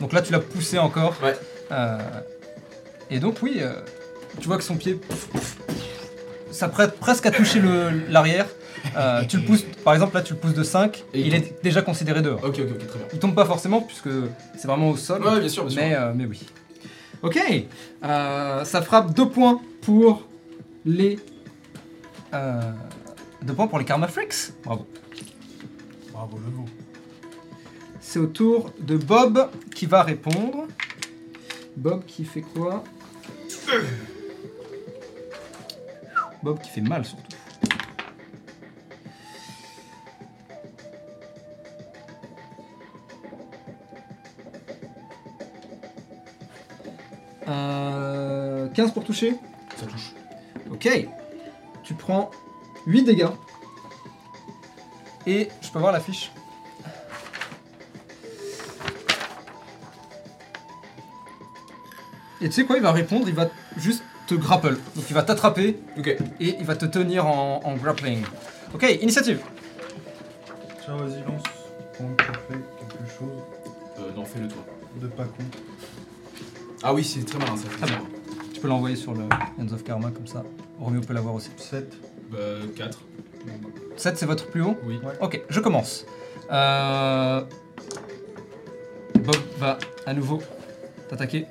[0.00, 1.14] Donc là, tu l'as poussé encore.
[1.22, 1.36] Ouais.
[1.72, 1.98] Euh,
[3.10, 3.72] et donc, oui, euh,
[4.40, 5.00] tu vois que son pied
[6.50, 7.62] s'apprête presque à toucher
[8.08, 8.46] l'arrière.
[8.96, 11.62] Euh, tu le pousses, par exemple, là, tu le pousses de 5 Et il est
[11.62, 12.42] déjà considéré dehors.
[12.44, 13.08] Ok, ok, ok, très bien.
[13.12, 14.10] Il tombe pas forcément puisque
[14.56, 15.22] c'est vraiment au sol.
[15.24, 15.82] Ouais, bien sûr, bien sûr.
[15.82, 16.40] Mais, euh, mais oui.
[17.22, 17.38] Ok,
[18.02, 20.26] ça frappe deux points pour
[20.84, 21.18] les.
[22.34, 22.60] Euh,
[23.42, 24.52] deux points pour les Karma Freaks.
[24.64, 24.86] Bravo.
[26.12, 26.64] Bravo, le veau.
[28.14, 30.68] C'est au tour de Bob qui va répondre.
[31.76, 32.84] Bob qui fait quoi?
[36.40, 37.24] Bob qui fait mal surtout.
[47.48, 49.34] Euh, 15 pour toucher?
[49.76, 50.12] Ça touche.
[50.70, 50.88] Ok.
[51.82, 52.30] Tu prends
[52.86, 53.26] 8 dégâts.
[55.26, 56.30] Et je peux voir la fiche
[62.40, 64.76] Et tu sais quoi, il va répondre, il va juste te grapple.
[64.96, 66.08] Donc il va t'attraper Ok.
[66.08, 68.22] et il va te tenir en, en grappling.
[68.74, 69.40] Ok, initiative.
[70.84, 71.42] Tiens, vas-y, lance.
[71.96, 73.42] Pendant que tu fais quelque chose
[74.00, 74.64] Euh, non, fais-le toi.
[75.00, 75.44] de pas con.
[76.82, 77.68] Ah oui, c'est très malin ça.
[77.78, 78.02] Très bien.
[78.52, 80.42] Tu peux l'envoyer sur le Hands of Karma comme ça.
[80.80, 81.50] Romeo peut l'avoir aussi.
[81.56, 81.92] 7.
[82.30, 82.38] Bah,
[82.76, 82.98] 4.
[83.96, 84.98] 7 c'est votre plus haut Oui.
[85.20, 86.04] Ok, je commence.
[86.50, 87.42] Euh...
[89.20, 90.42] Bob va à nouveau
[91.08, 91.46] t'attaquer.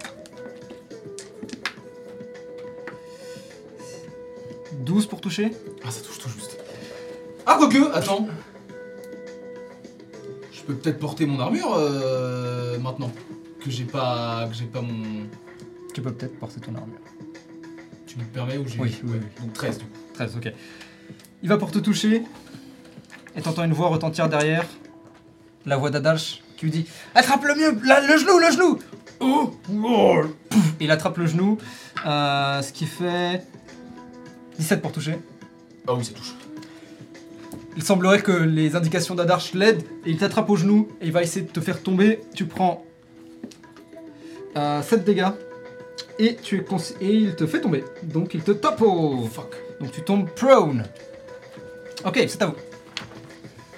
[4.83, 5.51] 12 pour toucher.
[5.85, 6.57] Ah, ça touche tout juste.
[7.45, 8.27] Ah, quoique, attends.
[10.51, 13.11] Je peux peut-être porter mon armure euh, maintenant.
[13.63, 15.27] Que j'ai pas, que j'ai pas mon.
[15.93, 16.99] Tu peux peut-être porter ton armure.
[18.07, 18.79] Tu me permets ou j'ai.
[18.79, 19.27] Oui, oui, Ouais, oui.
[19.41, 19.91] Donc 13 du coup.
[20.15, 20.53] 13, ok.
[21.41, 22.23] Il va pour te toucher.
[23.35, 24.65] Et t'entends une voix retentir derrière.
[25.65, 26.85] La voix d'Adalch qui lui dit
[27.15, 28.79] Attrape le mieux, la- le genou, le genou
[29.21, 30.21] Oh, oh.
[30.49, 30.73] Pouf.
[30.81, 31.57] Il attrape le genou.
[32.05, 33.43] euh, ce qui fait
[34.59, 35.15] 17 pour toucher.
[35.87, 36.33] Ah oui, ça touche.
[37.75, 41.23] Il semblerait que les indications d'Adarch l'aident et il t'attrape au genou et il va
[41.23, 42.19] essayer de te faire tomber.
[42.35, 42.85] Tu prends
[44.55, 45.29] euh, 7 dégâts
[46.19, 47.83] et, tu es cons- et il te fait tomber.
[48.03, 48.85] Donc il te topo.
[49.23, 49.55] Oh fuck.
[49.81, 50.83] Donc tu tombes prone.
[52.05, 52.55] Ok, c'est à vous.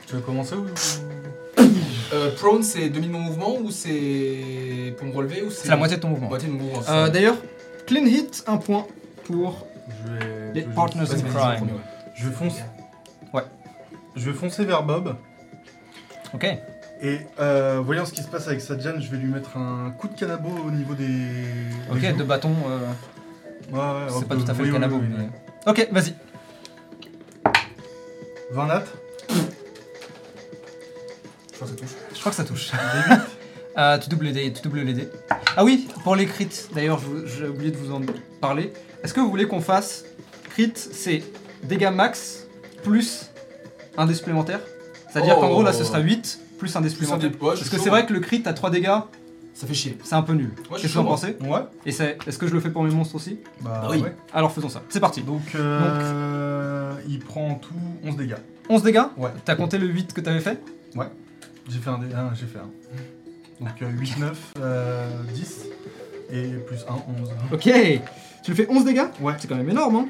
[0.08, 0.66] Tu veux commencer ou
[2.14, 5.64] Euh, prone, c'est demi de mon mouvement ou c'est pour me relever ou c'est.
[5.64, 6.28] C'est la moitié de ton mouvement.
[6.30, 6.82] Moitié de mon mouvement.
[6.88, 7.36] Euh, D'ailleurs,
[7.88, 8.86] clean hit, un point
[9.24, 10.54] pour Je vais.
[10.54, 11.70] les je partners in crime.
[12.14, 12.64] Je vais foncer.
[13.34, 13.44] Ouais.
[14.16, 15.16] Je vais foncer vers Bob.
[16.34, 16.46] Ok.
[17.02, 20.08] Et euh, voyant ce qui se passe avec Sadjan, je vais lui mettre un coup
[20.08, 21.28] de canabo au niveau des.
[21.92, 22.80] Ok, des de bâton, euh,
[23.72, 24.98] Ouais, ouais, c'est pas tout à fait oui, le canabo.
[24.98, 25.30] oui, mais-.
[25.70, 26.14] Ok, vas-y.
[28.52, 28.84] 20 nat.
[31.52, 31.90] Je crois que ça touche.
[32.14, 32.72] Je crois que ça touche.
[33.78, 35.10] Euh, tu doubles les dés, tu doubles les dés.
[35.58, 38.00] Ah oui, pour les crits, d'ailleurs, j'ai oublié de vous en
[38.40, 38.72] parler.
[39.06, 40.04] Est-ce que vous voulez qu'on fasse
[40.50, 41.22] crit, c'est
[41.64, 42.48] dégâts max
[42.84, 43.30] plus
[43.98, 44.60] un dé supplémentaire
[45.14, 47.30] C'est-à-dire qu'en gros, là, ce sera 8 plus un dé supplémentaire.
[47.30, 48.98] dé- ouais, Parce que c'est vrai que le crit à 3 dégâts,
[49.54, 49.96] Ça fait chier.
[50.04, 50.50] c'est un peu nul.
[50.72, 51.60] Ouais, Qu'est-ce que vous en pensez Ouais.
[51.86, 54.00] Et c'est- est-ce que je le fais pour mes monstres aussi Bah, Bah oui.
[54.02, 54.16] ouais.
[54.34, 54.82] Alors faisons ça.
[54.90, 55.22] C'est parti.
[55.22, 57.74] Donc, euh, il prend en tout
[58.04, 58.36] 11 dégâts.
[58.70, 59.30] 11 dégâts Ouais.
[59.46, 60.60] T'as compté le 8 que t'avais fait
[61.70, 62.08] J'ai fait un dé.
[62.34, 62.70] j'ai fait un.
[63.64, 65.66] Donc euh, 8, 9, euh, 10.
[66.32, 67.30] Et plus 1, 11.
[67.54, 67.70] Ok.
[68.46, 69.34] Tu le fais 11 dégâts Ouais.
[69.40, 70.08] C'est quand même énorme, hein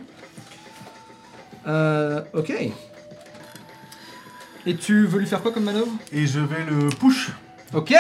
[1.67, 2.53] Euh, ok.
[4.67, 5.91] Et tu veux lui faire quoi comme manœuvre?
[6.11, 7.31] Et je vais le push.
[7.73, 7.93] Ok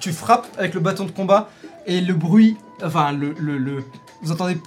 [0.00, 1.48] Tu frappes avec le bâton de combat
[1.86, 3.84] et le bruit, enfin le, le, le-
[4.22, 4.58] vous entendez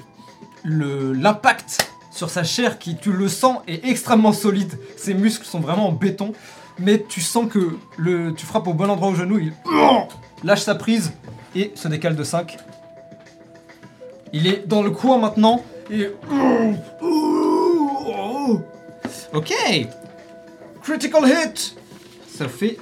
[0.64, 4.78] le l'impact sur sa chair qui, tu le sens, est extrêmement solide.
[4.98, 6.34] Ses muscles sont vraiment en béton,
[6.80, 9.54] mais tu sens que le, tu frappes au bon endroit au genou, il
[10.44, 11.12] lâche sa prise
[11.56, 12.58] et se décale de 5.
[14.34, 16.10] Il est dans le coin maintenant et
[19.34, 19.54] ok
[20.82, 21.76] critical hit.
[22.28, 22.78] Ça fait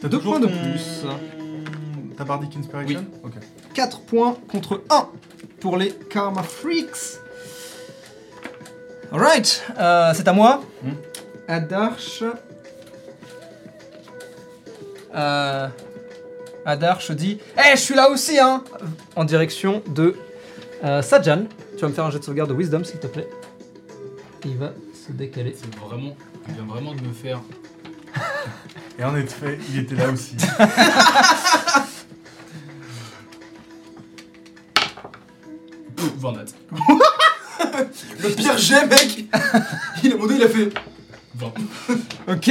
[0.00, 1.04] T'as Deux points de plus.
[2.16, 3.32] Ta Bardic Inspiration Ok.
[3.74, 5.08] 4 points contre 1
[5.60, 7.18] pour les Karma Freaks.
[9.12, 10.62] Alright, euh, c'est à moi.
[10.82, 10.90] Hmm.
[11.48, 12.22] Adarsh.
[15.14, 15.68] Euh,
[16.64, 18.62] Adarsh dit Eh, je suis là aussi, hein
[19.16, 20.14] En direction de
[20.84, 21.44] euh, Sajan.
[21.76, 23.28] Tu vas me faire un jet de sauvegarde de Wisdom, s'il te plaît.
[24.44, 25.54] Il va se décaler.
[25.56, 26.16] C'est vraiment.
[26.48, 27.40] Il vient vraiment de me faire.
[28.98, 30.36] Et en effet, il était là aussi.
[35.96, 36.44] Pouf, 20 nat.
[38.20, 39.26] Le pire jet, mec
[40.02, 40.70] Il a mon dé, il a fait.
[41.34, 41.52] 20.
[42.28, 42.50] Ok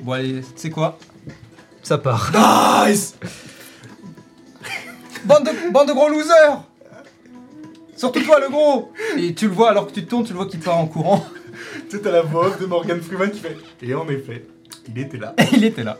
[0.00, 0.98] Bon, allez, tu sais quoi?
[1.82, 2.30] Ça part.
[2.86, 3.14] Nice
[5.24, 6.62] Bande de, bande de gros losers
[7.98, 10.38] Surtout toi, le gros Et tu le vois, alors que tu te tournes, tu le
[10.38, 11.24] vois qu'il part en courant.
[11.90, 13.56] tu sais, t'as la voix off de Morgan Freeman qui fait.
[13.82, 14.46] Et en effet,
[14.88, 15.34] il était là.
[15.52, 15.98] Il était là.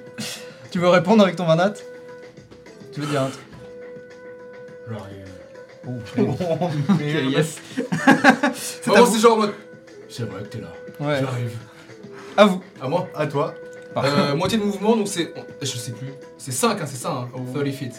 [0.70, 1.74] tu veux répondre avec ton vanat
[2.92, 3.44] Tu veux dire un truc?
[4.90, 5.24] J'arrive.
[5.86, 5.90] Oh,
[6.90, 7.58] ok, yes.
[8.54, 9.14] C'est à Vraiment, vous.
[9.14, 9.54] c'est genre en mode.
[10.08, 10.72] C'est vrai que t'es là.
[11.00, 11.56] Ouais, J'arrive.
[12.36, 12.62] à vous.
[12.80, 13.08] À moi?
[13.14, 13.54] À toi.
[13.94, 14.10] Parfait.
[14.16, 15.32] euh, Moitié de mouvement, donc c'est.
[15.60, 16.08] Je sais plus.
[16.38, 17.28] C'est 5, hein, c'est ça, hein.
[17.34, 17.40] Oh.
[17.54, 17.92] 30 feet.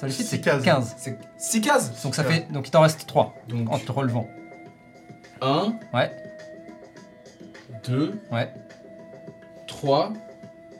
[0.00, 0.62] Ça six c'est cases.
[0.62, 0.94] 15.
[0.98, 2.50] C'est 6 cases Donc ça fait.
[2.52, 4.26] Donc il t'en reste 3 Donc en te relevant.
[5.42, 6.10] 1, Ouais,
[7.86, 8.48] 2, ouais,
[9.66, 10.12] 3.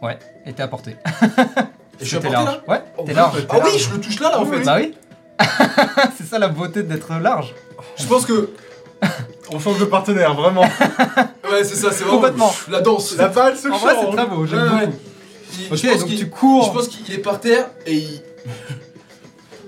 [0.02, 0.18] ouais.
[0.46, 0.96] Et t'es à portée.
[2.00, 2.62] Et je suis à T'es portée large.
[2.66, 3.46] là Ouais, Oh, t'es oui, large.
[3.50, 4.60] Ah oui, je le touche là, là, en fait.
[4.64, 4.94] Bah oui.
[6.16, 7.54] c'est ça la beauté d'être large.
[7.96, 8.50] Je pense que.
[9.52, 10.62] On change de partenaire, vraiment.
[11.50, 12.18] Ouais, c'est ça, c'est vraiment.
[12.18, 12.52] Complètement.
[12.70, 13.16] La danse.
[13.16, 14.86] La balle se En vrai, c'est très beau, j'aime Ouais, ouais.
[14.86, 14.98] beaucoup.
[15.58, 16.64] Il- Ok, je pense donc qu'il- tu cours.
[16.66, 18.22] Je pense qu'il est par terre et il,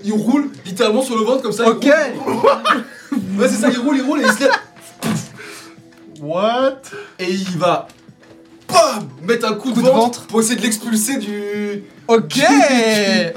[0.03, 1.63] Il roule littéralement sur le ventre comme ça.
[1.65, 1.85] il Ok
[2.25, 2.51] roule.
[3.37, 4.51] Ouais, c'est ça, il roule, il roule et il se lève.
[6.19, 6.81] What?
[7.19, 7.87] Et il va.
[8.67, 10.27] Bam Mettre un coup, de, ventre ventre.
[10.27, 12.39] pour essayer de l'expulser du, Ok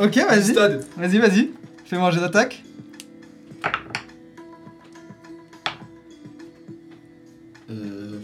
[0.01, 0.44] Ok, vas-y.
[0.52, 0.84] stade.
[0.97, 1.51] Vas-y, vas-y.
[1.84, 2.62] Fais manger d'attaque.
[7.70, 8.18] Euh.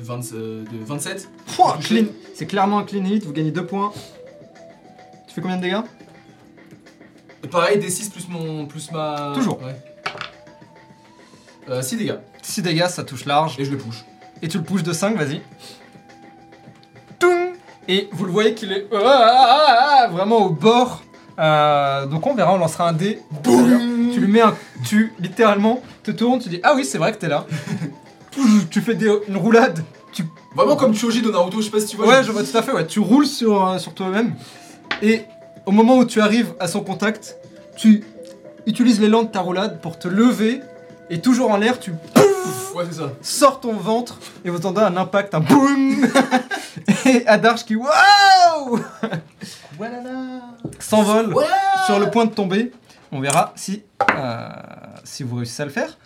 [0.00, 1.88] 20, euh, de 27 Pouah, Touché.
[1.88, 2.04] clean.
[2.34, 3.92] C'est clairement un clean hit, vous gagnez 2 points.
[5.28, 5.82] Tu fais combien de dégâts?
[7.42, 8.66] Et Pareil, D6 plus mon.
[8.66, 9.32] plus ma.
[9.34, 9.60] Toujours.
[9.62, 9.76] Ouais.
[11.68, 12.16] Euh, 6 dégâts.
[12.42, 13.56] 6 dégâts, ça touche large.
[13.58, 14.04] Et je le push.
[14.42, 15.40] Et tu le pushes de 5, vas-y.
[17.18, 17.52] Toum
[17.88, 21.02] Et vous le voyez qu'il est ah, ah, ah, ah, vraiment au bord.
[21.38, 23.20] Euh, donc on verra, on lancera un dé.
[23.42, 24.54] Boum Tu lui mets un.
[24.84, 27.46] Tu littéralement te tournes, tu dis Ah oui, c'est vrai que t'es là.
[28.70, 29.82] Tu fais des, une roulade.
[30.12, 32.06] Tu, Vraiment comme Choji de Naruto, je sais pas si tu vois.
[32.06, 32.86] ouais, je vois tout à fait, ouais.
[32.86, 34.34] Tu roules sur, euh, sur toi-même.
[35.02, 35.24] Et
[35.70, 37.36] au moment où tu arrives à son contact,
[37.76, 38.02] tu
[38.66, 40.62] utilises l'élan de ta roulade pour te lever.
[41.10, 41.92] Et toujours en l'air, tu
[42.74, 43.12] Ouais, c'est ça.
[43.22, 46.04] sors ton ventre et vous entendez un impact, un boum
[47.06, 48.80] Et Adarsh qui waouh
[50.80, 51.44] s'envole Ouais
[51.86, 52.72] sur le point de tomber.
[53.12, 53.84] On verra si,
[54.16, 54.48] euh,
[55.04, 55.96] si vous réussissez à le faire.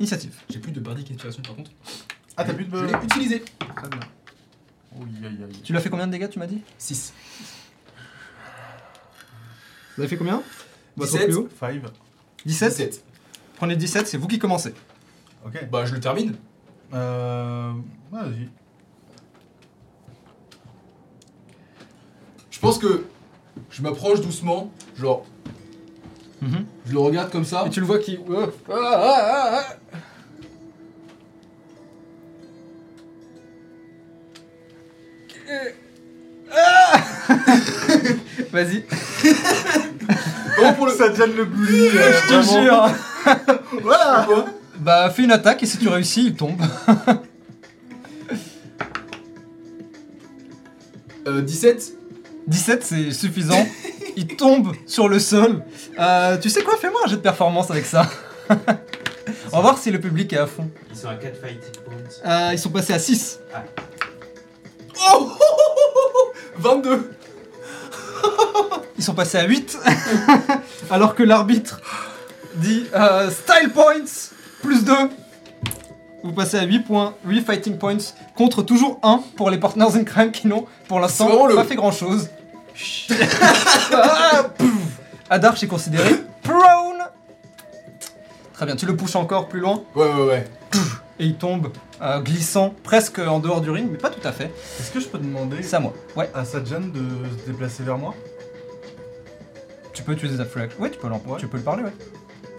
[0.00, 0.34] Initiative.
[0.50, 1.70] J'ai plus de bardic inspiration par contre.
[2.36, 2.76] Ah, t'as plus de.
[2.76, 3.44] Je l'ai utilisé.
[3.76, 4.00] Très bien.
[4.96, 5.60] Oui, aïe, aïe.
[5.62, 6.60] Tu l'as fait combien de dégâts, tu m'as dit?
[6.78, 7.12] 6.
[9.96, 10.42] Vous avez fait combien
[10.96, 11.26] Votre 17.
[11.26, 11.82] plus haut 5.
[12.44, 13.04] 17 17.
[13.56, 14.74] Prenez 17, c'est vous qui commencez.
[15.46, 15.68] Ok.
[15.70, 16.34] Bah, je le termine.
[16.92, 17.72] Euh.
[18.10, 18.48] Vas-y.
[22.50, 23.04] Je pense que
[23.70, 25.26] je m'approche doucement, genre,
[26.86, 27.64] je le regarde comme ça.
[27.66, 28.18] Et tu le vois qui.
[28.28, 29.76] ah, ah, ah.
[36.56, 37.00] Ah
[38.52, 38.84] Vas-y,
[40.56, 40.92] Vraiment pour le.
[40.92, 41.88] Ça devient le bully.
[41.88, 42.62] euh, je te vraiment.
[42.62, 42.90] jure.
[43.82, 44.26] Voilà
[44.78, 46.60] Bah, fais une attaque et si tu réussis, il tombe.
[51.26, 51.94] Euh, 17
[52.48, 53.66] 17, c'est suffisant.
[54.16, 55.64] Il tombe sur le sol.
[55.98, 58.10] Euh, tu sais quoi Fais-moi un jeu de performance avec ça.
[59.50, 60.68] On va voir si le public est à fond.
[60.90, 61.94] Ils sont à 4 fighting points.
[62.30, 63.40] Euh, ils sont passés à 6.
[65.12, 65.30] Oh
[66.58, 67.16] 22
[68.98, 69.78] Ils sont passés à 8.
[70.90, 71.80] Alors que l'arbitre
[72.56, 74.04] dit euh, Style points
[74.62, 74.92] plus 2.
[76.22, 77.98] Vous passez à 8 points, 8 fighting points
[78.34, 81.76] contre toujours 1 pour les partners in crime qui n'ont pour l'instant le- pas fait
[81.76, 82.28] grand chose.
[83.92, 84.46] Ah.
[85.30, 86.10] Adarch est considéré
[86.42, 87.02] prone.
[88.52, 90.48] Très bien, tu le pousses encore plus loin Ouais, ouais, ouais.
[91.18, 91.70] Et il tombe
[92.02, 94.52] euh, glissant presque en dehors du ring, mais pas tout à fait.
[94.80, 95.92] Est-ce que je peux demander C'est à moi.
[96.16, 97.00] Ouais, à Sajan de
[97.40, 98.14] se déplacer vers moi?
[99.92, 100.72] Tu peux utiliser ta flash.
[100.78, 101.38] Ouais, tu peux, l'en- Ouais.
[101.38, 101.92] tu peux le parler, ouais.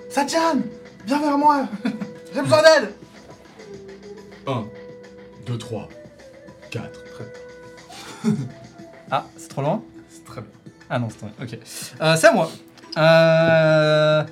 [0.10, 0.60] Sajan
[1.06, 1.68] Viens vers moi
[2.34, 2.94] J'ai besoin d'aide
[4.48, 4.66] 1,
[5.48, 5.90] 2, 3,
[6.72, 6.90] 4.
[9.12, 9.84] Ah, c'est trop loin?
[10.10, 10.50] C'est très bien.
[10.90, 11.30] Ah non, c'est toi.
[11.42, 11.58] Ok.
[12.02, 12.50] Euh, c'est à moi.
[12.98, 14.24] Euh...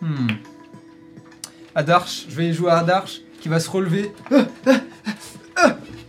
[0.00, 0.28] Hmm.
[1.78, 4.12] Adarch, je vais jouer à Adarch qui va se relever.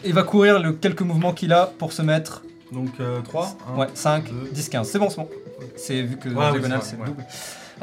[0.03, 2.41] Et va courir le quelques mouvements qu'il a pour se mettre.
[2.71, 2.89] Donc
[3.25, 4.49] 3 Ouais, 5, deux.
[4.51, 4.89] 10, 15.
[4.89, 5.29] C'est bon, c'est bon.
[5.75, 7.23] C'est vu que Ouais, en oui, diagonale c'est c'est vrai, double.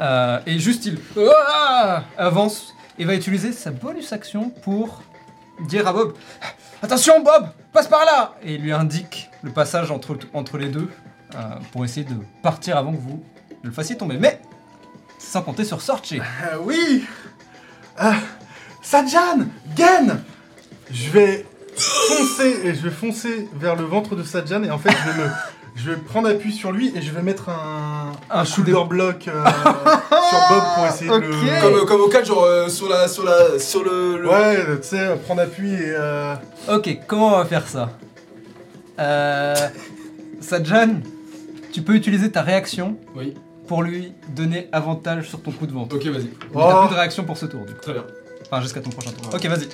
[0.01, 0.97] Euh, et juste il
[1.39, 5.01] Ah avance et va utiliser sa bonus action pour
[5.67, 6.13] dire à Bob
[6.81, 10.89] Attention Bob, passe par là Et il lui indique le passage entre, entre les deux
[11.35, 11.39] euh,
[11.71, 13.23] pour essayer de partir avant que vous
[13.63, 14.17] le fassiez tomber.
[14.19, 14.41] Mais
[15.19, 16.13] sans compter sur Sorche.
[16.13, 17.05] Euh, oui
[18.01, 18.11] euh,
[18.81, 19.39] Sajan
[19.77, 20.19] Gen
[20.91, 21.45] Je vais
[21.75, 25.23] foncer et je vais foncer vers le ventre de Sajan et en fait je vais
[25.23, 25.29] me
[25.75, 29.43] je vais prendre appui sur lui et je vais mettre un, Un shoulder block euh,
[29.45, 33.07] sur Bob pour essayer de le Comme, comme au 4, genre euh, sur la.
[33.07, 33.59] sur la.
[33.59, 34.17] sur le.
[34.17, 36.33] le- Ouais, tu sais, prendre appui et euh,
[36.71, 37.91] Ok, comment on va faire ça?
[38.99, 39.53] Euh,
[40.41, 41.01] Sajan,
[41.71, 43.35] tu peux utiliser ta réaction Oui.
[43.67, 45.93] Pour lui donner avantage sur ton coup de vente.
[45.93, 46.23] Ok, vas-y.
[46.23, 46.59] Mais Oh.
[46.67, 47.81] t'as plus de réaction pour ce tour, du coup.
[47.81, 48.05] Très bien.
[48.45, 49.33] Enfin, jusqu'à ton prochain tour.
[49.33, 49.67] Ok, vas-y.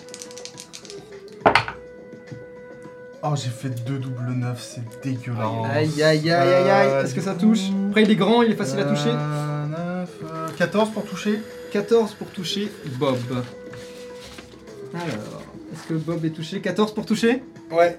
[3.26, 5.40] Oh, j'ai fait deux double neuf, c'est dégueulasse.
[5.72, 6.88] Aïe, aïe, aïe, aïe, aïe.
[6.90, 9.12] Euh, Est-ce que ça touche Après, il est grand, il est facile à toucher.
[9.14, 11.40] Euh, 9, euh, 14 pour toucher.
[11.72, 13.16] 14 pour toucher Bob.
[14.94, 15.42] Alors,
[15.74, 17.42] est-ce que Bob est touché 14 pour toucher
[17.72, 17.98] Ouais.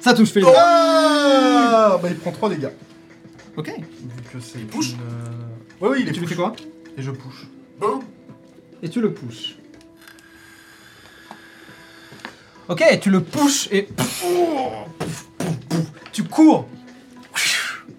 [0.00, 0.52] Ça touche, Félix.
[0.56, 2.68] Ah Bah il prend 3 dégâts.
[3.58, 3.68] Ok.
[3.76, 4.58] Vu que c'est.
[4.60, 6.36] push une, euh, Ouais, oui, il Et est tu lui push.
[6.36, 6.54] fais quoi
[6.96, 7.46] Et je push.
[7.80, 8.00] Boum
[8.82, 9.56] Et tu le pushes.
[12.68, 13.88] Ok, tu le pushes et...
[16.12, 16.68] tu cours,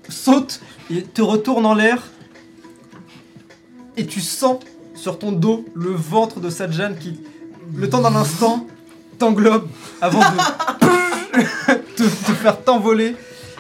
[0.08, 2.04] sautes et te retournes en l'air.
[3.98, 4.60] Et tu sens
[4.96, 7.20] sur ton dos le ventre de Sajan qui,
[7.76, 8.68] le temps d'un instant,
[9.18, 9.68] t'englobe
[10.02, 13.16] avant de te, te faire t'envoler.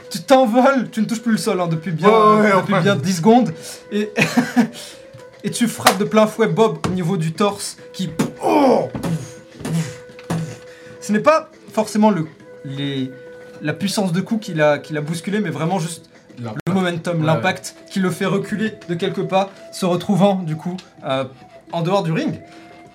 [0.09, 2.81] Tu t'envoles, tu ne touches plus le sol hein, depuis bien, ouais, depuis enfin.
[2.81, 3.53] bien 10 secondes.
[3.91, 4.11] Et,
[5.43, 8.09] et tu frappes de plein fouet Bob au niveau du torse qui.
[8.43, 8.87] Oh
[11.01, 12.25] Ce n'est pas forcément le,
[12.65, 13.11] les,
[13.61, 16.09] la puissance de coup qui l'a qui l'a bousculé, mais vraiment juste
[16.65, 17.25] le momentum, Ouais.
[17.25, 21.25] l'impact qui le fait reculer de quelques pas, se retrouvant du coup euh,
[21.71, 22.39] en dehors du ring.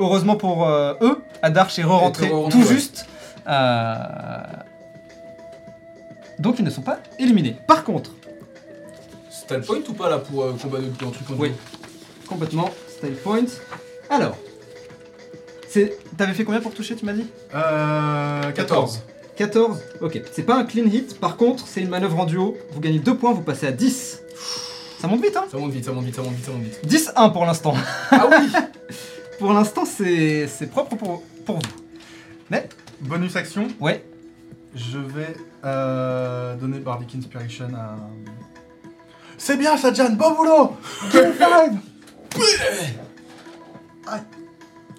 [0.01, 2.67] Heureusement pour euh, eux, Adarch est re-rentré tout ouais.
[2.67, 3.07] juste.
[3.47, 3.97] euh,
[6.39, 7.57] Donc ils ne sont pas éliminés.
[7.67, 8.11] Par contre,
[9.47, 11.53] T'as le point ou pas là pour euh, combat de un truc en Oui.
[12.27, 13.45] complètement style point.
[14.09, 14.39] Alors,
[15.69, 17.27] c'est- t'avais fait combien pour toucher, tu m'as dit?
[17.55, 19.03] Euh, 14.
[19.37, 19.83] 14.
[20.01, 21.21] Ok, c'est pas un clean hit.
[21.21, 22.57] Par contre, c'est une manœuvre en duo.
[22.73, 24.23] Vous gagnez 2 points, vous passez à 10.
[24.99, 25.45] Ça monte vite, hein?
[25.51, 26.81] Ça monte vite, ça monte vite, ça monte vite, ça monte vite.
[26.87, 27.75] 10-1 pour l'instant.
[28.11, 28.49] Ah oui
[29.39, 32.57] Pour l'instant, c'est c'est propre pour, pour vous.
[33.01, 34.03] Bonus action, Ouais,
[34.75, 37.97] je vais euh, donner Bardic Inspiration à.
[39.39, 40.77] C'est bien, Sajan, bon boulot
[41.13, 41.73] Game 5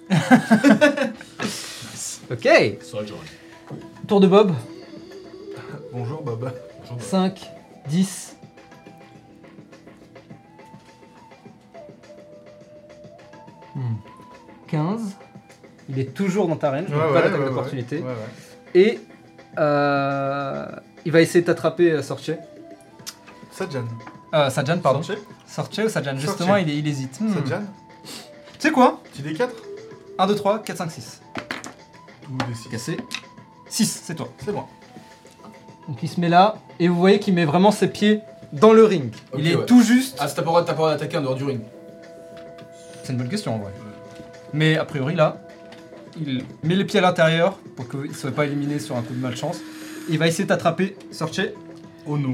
[2.30, 2.48] ok.
[4.06, 4.52] Tour de Bob.
[5.92, 6.52] Bonjour, Bob.
[6.98, 7.50] 5,
[7.88, 8.36] 10.
[13.74, 13.80] Hmm.
[14.68, 15.16] 15.
[15.88, 17.98] Il est toujours dans ta range, donc pas d'attaque d'opportunité.
[17.98, 18.80] Ouais, ouais.
[18.80, 19.00] Et
[19.58, 20.66] euh,
[21.04, 22.30] il va essayer de t'attraper, euh, Sorche.
[23.50, 23.84] Sajan.
[24.34, 25.02] Euh, Sajan, pardon.
[25.02, 26.16] Sorche Sorche ou Sajan?
[26.16, 27.20] Justement, il, il hésite.
[27.20, 27.34] Hmm.
[27.34, 27.62] Sajan.
[28.04, 28.10] Tu
[28.58, 29.00] sais quoi?
[29.12, 29.48] Petit D4
[30.18, 31.22] 1, 2, 3, 4, 5, 6.
[32.30, 32.96] Ou D6 Cassé.
[33.68, 34.28] 6, c'est toi.
[34.44, 34.66] C'est moi.
[35.88, 38.84] Donc il se met là, et vous voyez qu'il met vraiment ses pieds dans le
[38.84, 39.12] ring.
[39.38, 39.66] il est ouais.
[39.66, 40.16] tout juste.
[40.18, 41.60] Ah, c'est t'as pas le droit t'as pas le droit d'attaquer en dehors du ring.
[43.04, 43.72] C'est une bonne question en vrai.
[44.52, 45.36] Mais a priori là,
[46.20, 49.14] il met les pieds à l'intérieur pour qu'il ne soit pas éliminé sur un coup
[49.14, 49.60] de malchance.
[50.08, 51.40] Il va essayer de t'attraper, Sorche.
[52.06, 52.32] Oh no.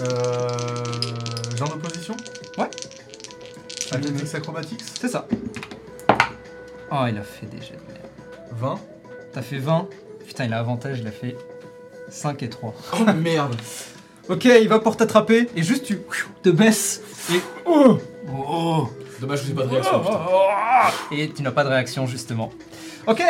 [0.00, 0.06] Euh.
[1.56, 2.16] Genre d'opposition
[2.58, 2.68] Ouais.
[3.92, 5.28] Athletics Acrobatics C'est ça.
[6.90, 8.10] Oh, il a fait des jets de merde.
[8.52, 8.80] 20.
[9.32, 9.88] T'as fait 20.
[10.26, 11.36] Putain, il a avantage, il a fait
[12.08, 12.74] 5 et 3.
[12.94, 13.54] Oh merde
[14.28, 15.98] Ok, il va pour t'attraper et juste tu
[16.42, 17.00] te baisses
[17.32, 17.40] et.
[17.66, 17.98] Oh
[18.32, 18.88] Oh
[19.22, 20.20] Dommage que j'ai pas de réaction, putain.
[21.12, 22.50] Et tu n'as pas de réaction justement.
[23.06, 23.22] Ok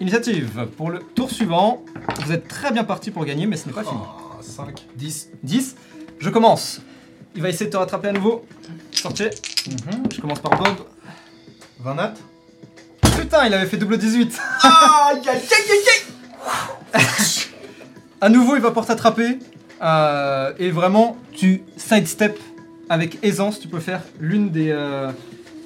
[0.00, 0.66] Initiative.
[0.76, 1.84] Pour le tour suivant,
[2.24, 4.00] vous êtes très bien parti pour gagner, mais ce n'est pas fini.
[4.02, 4.84] Ah, 5.
[4.96, 5.30] 10.
[5.44, 5.76] 10.
[6.18, 6.80] Je commence.
[7.36, 8.44] Il va essayer de te rattraper à nouveau.
[8.90, 9.30] Sortez.
[10.12, 10.74] Je commence par Bob.
[11.78, 12.14] 20 nat
[13.16, 14.40] Putain, il avait fait double 18.
[14.64, 14.70] Aïe
[15.18, 15.38] aïe aïe
[15.70, 17.00] aïe aïe
[18.20, 19.38] À nouveau, il va pour t'attraper.
[19.80, 22.36] Euh, et vraiment, tu sidestep
[22.88, 23.60] avec aisance.
[23.60, 25.10] Tu peux faire l'une des, euh,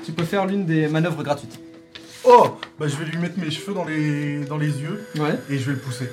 [0.05, 1.59] tu peux faire l'une des manœuvres gratuites.
[2.25, 5.39] Oh Bah je vais lui mettre mes cheveux dans les, dans les yeux Ouais.
[5.49, 6.09] et je vais le pousser.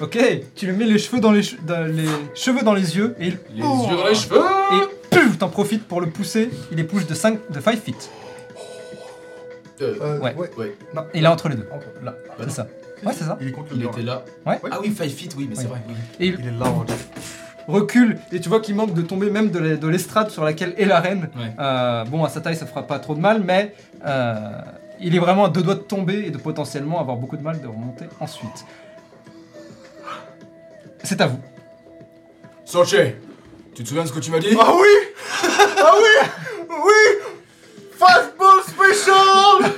[0.00, 0.18] Ok.
[0.56, 3.28] Tu lui mets les cheveux dans les, che- dans les cheveux dans les yeux et
[3.28, 6.50] il- Les yeux dans les cheveux et puf, t'en profites pour le pousser.
[6.72, 8.10] Il est push de 5 de 5 feet.
[9.82, 10.34] Euh, Euh, Ouais.
[10.36, 10.76] ouais.
[11.14, 11.66] Il est entre les deux.
[11.72, 12.14] Entre- là.
[12.28, 12.52] Bah C'est non.
[12.52, 12.68] ça.
[13.02, 13.38] Ouais, c'est ça.
[13.40, 13.90] Il est contre le Il mur.
[13.92, 14.24] était là.
[14.46, 14.58] Ouais.
[14.70, 15.80] Ah oui, 5 feet, oui, mais c'est vrai.
[15.88, 15.94] oui.
[16.18, 16.86] Et il Il est large.
[17.68, 21.00] Recule et tu vois qu'il manque de tomber même de l'estrade sur laquelle est la
[21.00, 21.30] reine.
[21.36, 21.52] Ouais.
[21.58, 23.74] Euh, bon, à sa taille, ça fera pas trop de mal, mais
[24.06, 24.50] euh,
[25.00, 27.60] il est vraiment à deux doigts de tomber et de potentiellement avoir beaucoup de mal
[27.60, 28.64] de remonter ensuite.
[31.02, 31.40] C'est à vous.
[32.64, 32.94] Sorche
[33.74, 34.56] Tu te souviens de ce que tu m'as dit?
[34.60, 34.88] Ah oui
[35.78, 36.28] Ah oui
[36.68, 37.30] Oui
[37.98, 39.72] Fastball special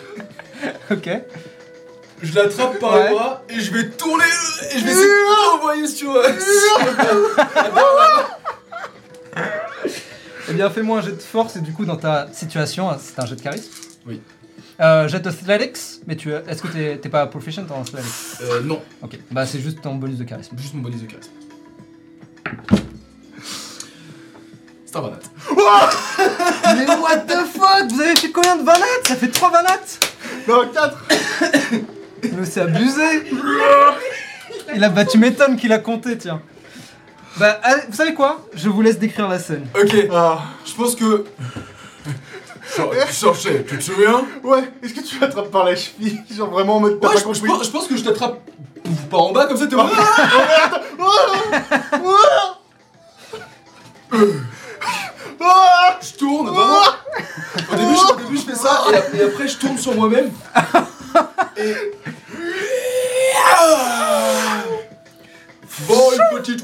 [0.90, 1.08] Ok.
[2.22, 3.08] Je l'attrape par Ouais.
[3.08, 4.24] le bras et je vais tourner
[4.70, 6.14] et je vais essayer de l'envoyer sur.
[6.16, 6.28] euh,
[10.48, 13.26] Eh bien, fais-moi un jet de force et du coup, dans ta situation, c'est un
[13.26, 13.70] jet de charisme.
[14.06, 14.20] Oui.
[14.80, 18.60] Euh, jet athletics, mais tu as- est-ce que t'es t'es pas proficient en athletics Euh,
[18.62, 20.56] non, Ok, bah c'est juste ton bonus de charisme.
[20.58, 21.30] juste mon bonus de charisme.
[24.84, 25.18] C'est un banat.
[26.76, 27.90] Mais what the fuck?
[27.92, 30.00] Vous avez fait combien de vanates Ça fait 3 vanates
[30.48, 30.98] Non, 4
[32.22, 33.24] Mais c'est abusé.
[34.74, 36.40] Il a bah tu m'étonnes qu'il a compté, tiens.
[37.38, 38.46] Bah, allez, vous savez quoi?
[38.54, 39.66] Je vous laisse décrire la scène.
[39.74, 40.40] Ok, Ah.
[40.64, 41.24] Je pense que.
[43.10, 44.24] Sorche, tu te souviens?
[44.42, 46.20] Ouais, est-ce que tu l'attrapes par la cheville?
[46.34, 47.48] Genre vraiment en mode t'as Ouais, pas je, je compris.
[47.48, 48.38] pense, je pense que je t'attrape
[49.10, 49.88] par en bas comme ça, t'es en
[55.40, 56.78] Ah Je tourne, vraiment.
[57.72, 59.94] Au début, je, au début, je fais ça et, ap- et après, je tourne sur
[59.94, 60.30] moi-même.
[61.56, 61.74] Et.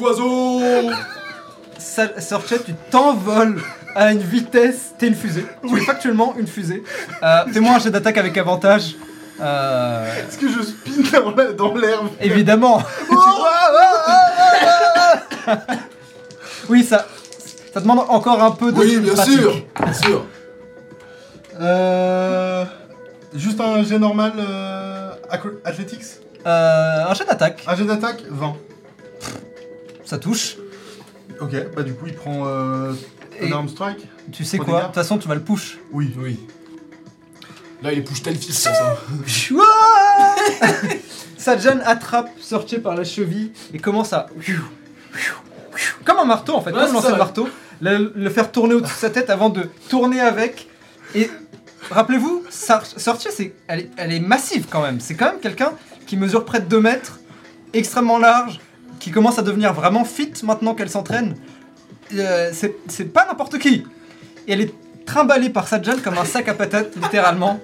[0.01, 0.60] oiseau
[1.78, 3.60] Sa- Sorchet, tu t'envoles
[3.94, 4.93] à une vitesse.
[4.99, 5.47] T'es une fusée.
[5.67, 6.83] Tu es factuellement une fusée.
[7.23, 8.94] Euh, Fais-moi un jet d'attaque avec avantage.
[9.41, 12.09] Euh, Est-ce que je spin dans l'herbe?
[12.20, 12.83] Évidemment.
[16.68, 17.07] oui, ça,
[17.73, 18.78] ça demande encore un peu de.
[18.78, 19.39] Oui, bien pratique.
[19.41, 20.25] sûr Bien sûr
[21.60, 22.65] Euh.
[23.35, 24.33] Juste un jet normal.
[24.39, 25.13] Euh,
[25.65, 26.03] athletics
[26.47, 28.57] Euh, un jet d'attaque, Un jet d'attaque 20.
[30.05, 30.57] ça touche.
[31.41, 32.93] Ok, bah du coup il prend euh,
[33.41, 34.07] Et- un arm strike.
[34.33, 34.81] Tu sais quoi?
[34.81, 35.79] De toute façon, tu vas le push.
[35.93, 36.15] Oui.
[36.19, 36.39] Oui.
[37.83, 38.73] Là, il est push tel fils ça.
[41.37, 44.27] Sajan attrape Sorche par la cheville et commence à.
[46.05, 47.49] Comme un marteau en fait, Ouais, comme c'est lancer ça, le marteau,
[47.81, 50.69] le, le faire tourner au-dessus de sa tête avant de tourner avec.
[51.15, 51.31] Et
[51.91, 55.00] rappelez-vous, Sorche, c'est, elle, est, massive quand même.
[55.00, 55.73] C'est quand même quelqu'un
[56.07, 57.20] qui mesure près de 2 mètres,
[57.73, 58.60] extrêmement large,
[58.99, 61.36] qui commence à devenir vraiment fit maintenant qu'elle s'entraîne.
[62.15, 63.84] Euh, c'est, pas n'importe qui.
[64.47, 64.75] Et elle est
[65.07, 67.60] trimballée par Sajan comme un sac à patates, littéralement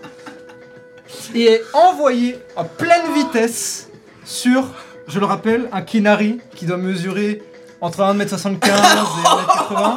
[1.35, 3.89] et est envoyé à pleine vitesse
[4.25, 4.65] sur,
[5.09, 7.43] je le rappelle, un Kinari qui doit mesurer
[7.81, 9.97] entre 1m75 et 1m80,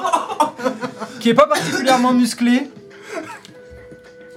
[1.19, 2.69] qui est pas particulièrement musclé.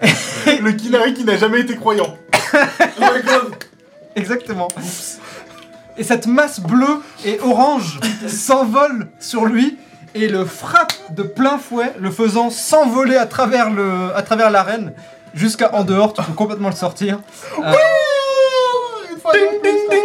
[0.63, 2.17] Le Kinari qui n'a jamais été croyant.
[4.17, 4.69] Exactement.
[5.97, 9.77] Et cette masse bleue et orange s'envole sur lui
[10.15, 14.93] et le frappe de plein fouet, le faisant s'envoler à travers le, à travers l'arène
[15.35, 16.13] jusqu'à en dehors.
[16.13, 17.21] Tu peux complètement le sortir.
[17.59, 17.73] Euh,
[19.33, 20.01] Ding, ding, ding.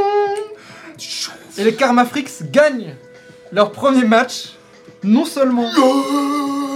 [1.57, 2.95] Et les Karma Freaks gagnent
[3.51, 4.55] leur premier match,
[5.03, 5.69] non seulement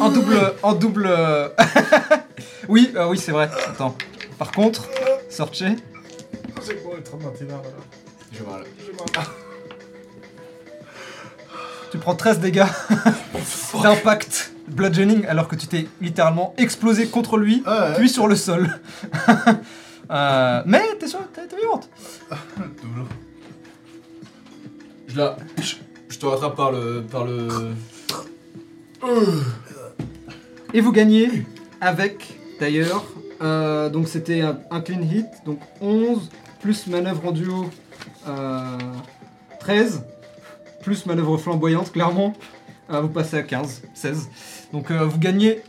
[0.01, 0.53] en double.
[0.63, 1.49] En double euh,
[2.69, 3.49] oui, euh, oui, c'est vrai.
[3.67, 3.95] Attends.
[4.37, 4.87] Par contre,
[6.97, 7.61] être maintenant
[8.31, 8.63] J'ai mal.
[11.91, 12.65] tu prends 13 dégâts
[13.81, 17.95] d'impact bludgeoning alors que tu t'es littéralement explosé contre lui, Ah ouais.
[17.97, 18.69] puis sur le sol.
[20.11, 21.87] Euh, mais t'es sûr, t'es t'es vivante.
[22.81, 23.07] Toujours.
[25.07, 25.37] Je la.
[25.61, 25.75] Je,
[26.09, 27.03] je te rattrape par le.
[27.03, 27.47] par le.
[30.73, 31.45] Et vous gagnez
[31.79, 33.03] avec, d'ailleurs,
[33.41, 36.29] euh, donc c'était un, un clean hit, donc 11,
[36.59, 37.69] plus manœuvre en duo,
[38.27, 38.77] euh,
[39.59, 40.03] 13,
[40.81, 42.33] plus manœuvre flamboyante, clairement,
[42.91, 44.29] euh, vous passez à 15, 16.
[44.73, 45.61] Donc euh, vous gagnez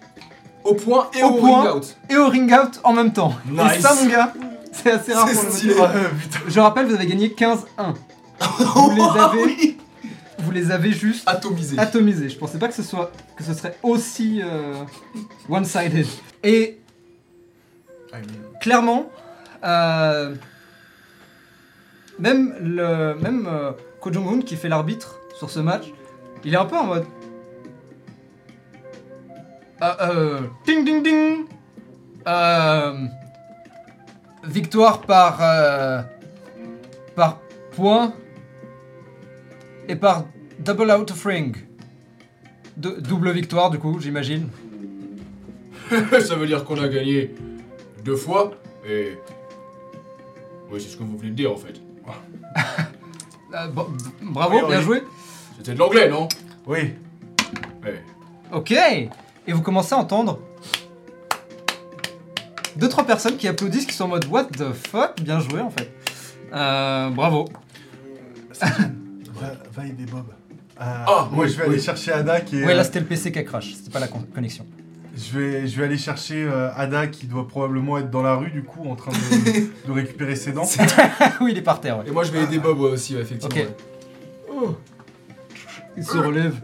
[0.64, 1.62] Au point et Au au, point.
[1.62, 1.96] ring out.
[2.10, 3.34] et au ring out en même temps.
[3.48, 3.80] Et Nice.
[3.80, 4.32] ça, mon gars,
[4.72, 5.74] c'est assez rare le motiver.
[6.48, 7.58] Je rappelle, vous avez gagné 15-1.
[8.74, 9.76] Vous les avez, Oui.
[10.38, 11.78] vous les avez juste Atomisé.
[11.78, 12.30] atomisés.
[12.30, 14.72] Je pensais pas que ce soit que ce serait aussi euh,
[15.50, 16.06] one-sided.
[16.42, 16.78] Et
[18.60, 19.10] clairement,
[19.64, 20.34] euh,
[22.18, 23.72] même le même euh,
[24.44, 25.92] qui fait l'arbitre sur ce match,
[26.44, 27.04] il est un peu en mode.
[29.82, 31.46] Euh, euh, ding ding ding.
[34.44, 36.02] Victoire par euh,
[37.14, 37.40] par
[37.72, 38.14] point
[39.88, 40.24] et par
[40.58, 41.56] double out of ring.
[42.76, 44.48] Double victoire du coup, j'imagine.
[45.90, 47.34] ça veut dire qu'on a gagné
[48.04, 48.52] deux fois
[48.86, 49.18] et.
[50.70, 51.80] Oui, c'est ce que vous venez de dire en fait.
[53.52, 53.88] Euh, bra-
[54.22, 54.84] bravo, Oui, bien oui.
[54.84, 55.02] joué.
[55.56, 56.28] C'était de l'anglais, non?
[56.68, 56.94] Oui.
[57.82, 58.04] Ouais.
[58.52, 58.70] Ok.
[58.70, 59.08] Et
[59.52, 60.38] vous commencez à entendre
[62.76, 65.20] deux trois personnes qui applaudissent, qui sont en mode What the fuck?
[65.20, 65.92] Bien joué en fait.
[66.52, 67.48] Euh, bravo.
[68.60, 70.26] Va, va aider Bob.
[70.78, 72.64] Ah, Ah, moi oui, je vais aller chercher Ada qui est.
[72.64, 74.64] Ouais, là euh, c'était le PC qui a crash, c'était pas la con- connexion.
[75.16, 78.50] Je, vais, je vais aller chercher euh, Ada qui doit probablement être dans la rue
[78.50, 80.68] du coup en train de, de récupérer ses dents.
[81.40, 81.98] oui, il est par terre.
[81.98, 82.04] Ouais.
[82.08, 83.62] Et moi je vais aider Bob ouais, aussi, ouais, effectivement.
[84.48, 84.62] Ok.
[84.62, 84.74] ouais.
[85.96, 86.54] Il se relève.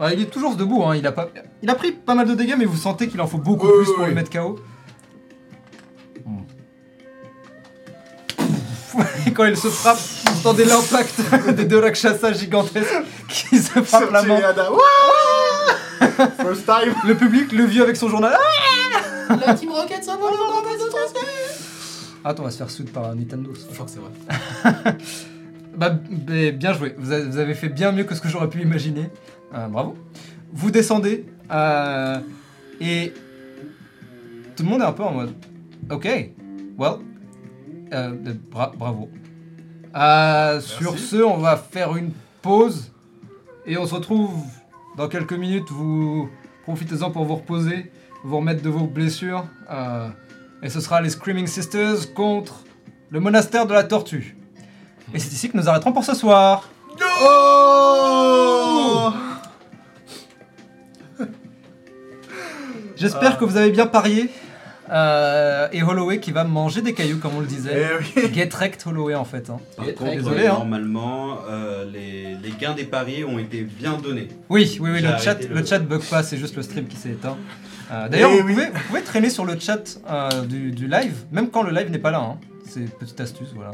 [0.00, 0.96] Ah, il est toujours debout, hein.
[0.96, 1.28] il, a pas...
[1.62, 3.78] il a pris pas mal de dégâts, mais vous sentez qu'il en faut beaucoup plus
[3.78, 4.08] oui, pour oui.
[4.08, 4.58] le mettre KO.
[9.26, 11.14] Et quand il se frappe, vous entendez l'impact
[11.56, 12.92] des deux Rakshasas gigantesques
[13.28, 14.36] qui se frappent la main.
[14.36, 14.68] Ada.
[16.42, 16.94] First time.
[17.06, 18.36] Le public, le vieux avec son journal.
[19.28, 20.26] Ah La Team Rocket, ça va
[22.26, 23.54] Attends, on va se faire soude par Nintendo.
[23.54, 23.66] ça.
[23.70, 24.96] Je crois que c'est vrai.
[25.76, 26.94] Bah, b- bien joué.
[26.96, 29.10] Vous avez, vous avez fait bien mieux que ce que j'aurais pu imaginer.
[29.56, 29.96] Euh, bravo.
[30.52, 32.18] Vous descendez euh,
[32.80, 33.12] et
[34.54, 35.32] tout le monde est un peu en mode
[35.90, 36.04] Ok,
[36.78, 36.98] well,
[37.94, 38.12] euh,
[38.50, 39.08] bra- bravo.
[39.96, 42.10] Euh, sur ce, on va faire une
[42.42, 42.90] pause
[43.66, 44.32] et on se retrouve
[44.96, 45.70] dans quelques minutes.
[45.70, 46.28] Vous
[46.64, 47.90] profitez-en pour vous reposer,
[48.24, 49.44] vous remettre de vos blessures.
[49.70, 50.08] euh,
[50.62, 52.64] et ce sera les Screaming Sisters contre
[53.10, 54.36] le monastère de la Tortue.
[55.12, 56.68] Et c'est ici que nous arrêterons pour ce soir.
[57.22, 59.12] Oh
[62.96, 64.30] J'espère que vous avez bien parié.
[64.90, 67.86] Euh, et Holloway qui va manger des cailloux, comme on le disait.
[68.16, 68.32] Eh oui.
[68.34, 69.48] Get wrecked Holloway en fait.
[69.48, 69.58] hein.
[69.76, 70.58] Par contre, désolé, euh, hein.
[70.58, 74.28] normalement, euh, les, les gains des paris ont été bien donnés.
[74.50, 75.54] Oui, oui, le chat, le...
[75.54, 77.36] le- chat bug pas, c'est juste le stream qui s'est éteint.
[77.92, 78.54] Euh, D'ailleurs, Eh vous, oui.
[78.54, 81.90] pouvez, vous pouvez traîner sur le chat euh, du, du live, même quand le live
[81.90, 82.20] n'est pas là.
[82.20, 82.38] hein.
[82.68, 83.72] C'est une petite astuce, voilà.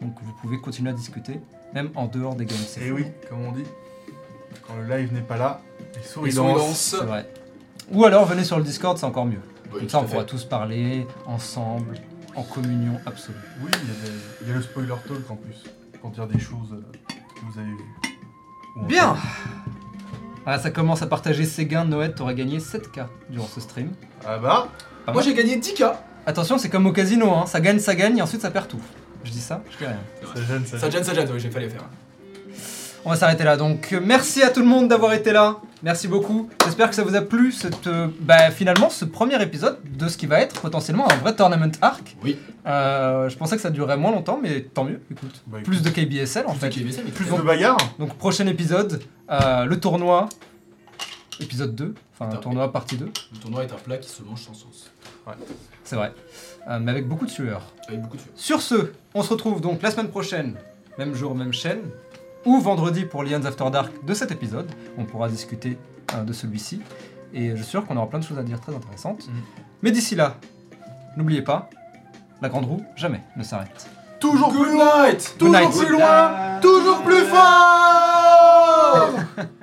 [0.00, 1.40] Donc vous pouvez continuer à discuter,
[1.74, 2.56] même en dehors des games.
[2.80, 2.86] Et.
[2.86, 3.64] Eh oui, comme on dit,
[4.66, 5.60] quand le live n'est pas là,
[5.94, 6.96] les souris dansent.
[7.90, 9.40] Ou alors venez sur le Discord, c'est encore mieux.
[9.72, 11.94] Oui, Comme ça, on pourra tous parler ensemble,
[12.34, 13.36] en communion absolue.
[13.62, 15.64] Oui, il y, a des- il y a le spoiler talk en plus,
[16.00, 17.94] pour dire des choses euh, que vous avez vues.
[18.76, 19.16] Ou Bien.
[20.46, 21.84] Ah, ça commence à partager ses gains.
[21.84, 23.90] Noël, t'aurais gagné 7K durant ce stream.
[24.26, 24.68] Ah bah,
[25.12, 25.92] Moi j'ai gagné 10k.
[26.26, 27.46] Attention, c'est comme au casino, hein.
[27.46, 28.80] ça gagne, ça gagne, et ensuite ça perd tout.
[29.24, 29.98] Je dis ça, je dis rien.
[30.34, 30.92] ça gêne, ça Ça gêne.
[30.92, 31.84] gêne, ça gêne, oui, j'ai failli faire.
[33.08, 33.56] On va s'arrêter là.
[33.56, 35.56] Donc, euh, merci à tout le monde d'avoir été là.
[35.82, 36.50] Merci beaucoup.
[36.66, 40.18] J'espère que ça vous a plu, cette, euh, bah, finalement, ce premier épisode de ce
[40.18, 42.18] qui va être potentiellement un vrai tournament arc.
[42.22, 42.36] Oui.
[42.66, 45.42] Euh, je pensais que ça durerait moins longtemps, mais tant mieux, écoute.
[45.46, 46.68] Bah, Plus de KBSL en fait.
[46.68, 50.28] Plus de KBSL, mais Plus très de bagarres Donc, prochain épisode, euh, le tournoi,
[51.40, 53.06] épisode 2, enfin, tournoi partie 2.
[53.06, 54.90] Le tournoi est un plat qui se mange sans sauce.
[55.82, 56.12] C'est vrai.
[56.78, 57.62] Mais avec beaucoup de sueur.
[57.88, 58.34] Avec beaucoup de sueur.
[58.36, 60.56] Sur ce, on se retrouve donc la semaine prochaine,
[60.98, 61.80] même jour, même chaîne,
[62.44, 64.70] ou vendredi pour Lions After Dark de cet épisode.
[64.96, 65.78] On pourra discuter
[66.14, 66.80] euh, de celui-ci.
[67.34, 69.26] Et je suis sûr qu'on aura plein de choses à dire très intéressantes.
[69.28, 69.34] Mhm.
[69.82, 70.36] Mais d'ici là,
[71.16, 71.68] n'oubliez pas,
[72.40, 73.88] la grande roue jamais ne s'arrête.
[74.20, 75.70] Toujours Good plus loin night Toujours night.
[75.70, 79.10] plus loin Toujours plus fort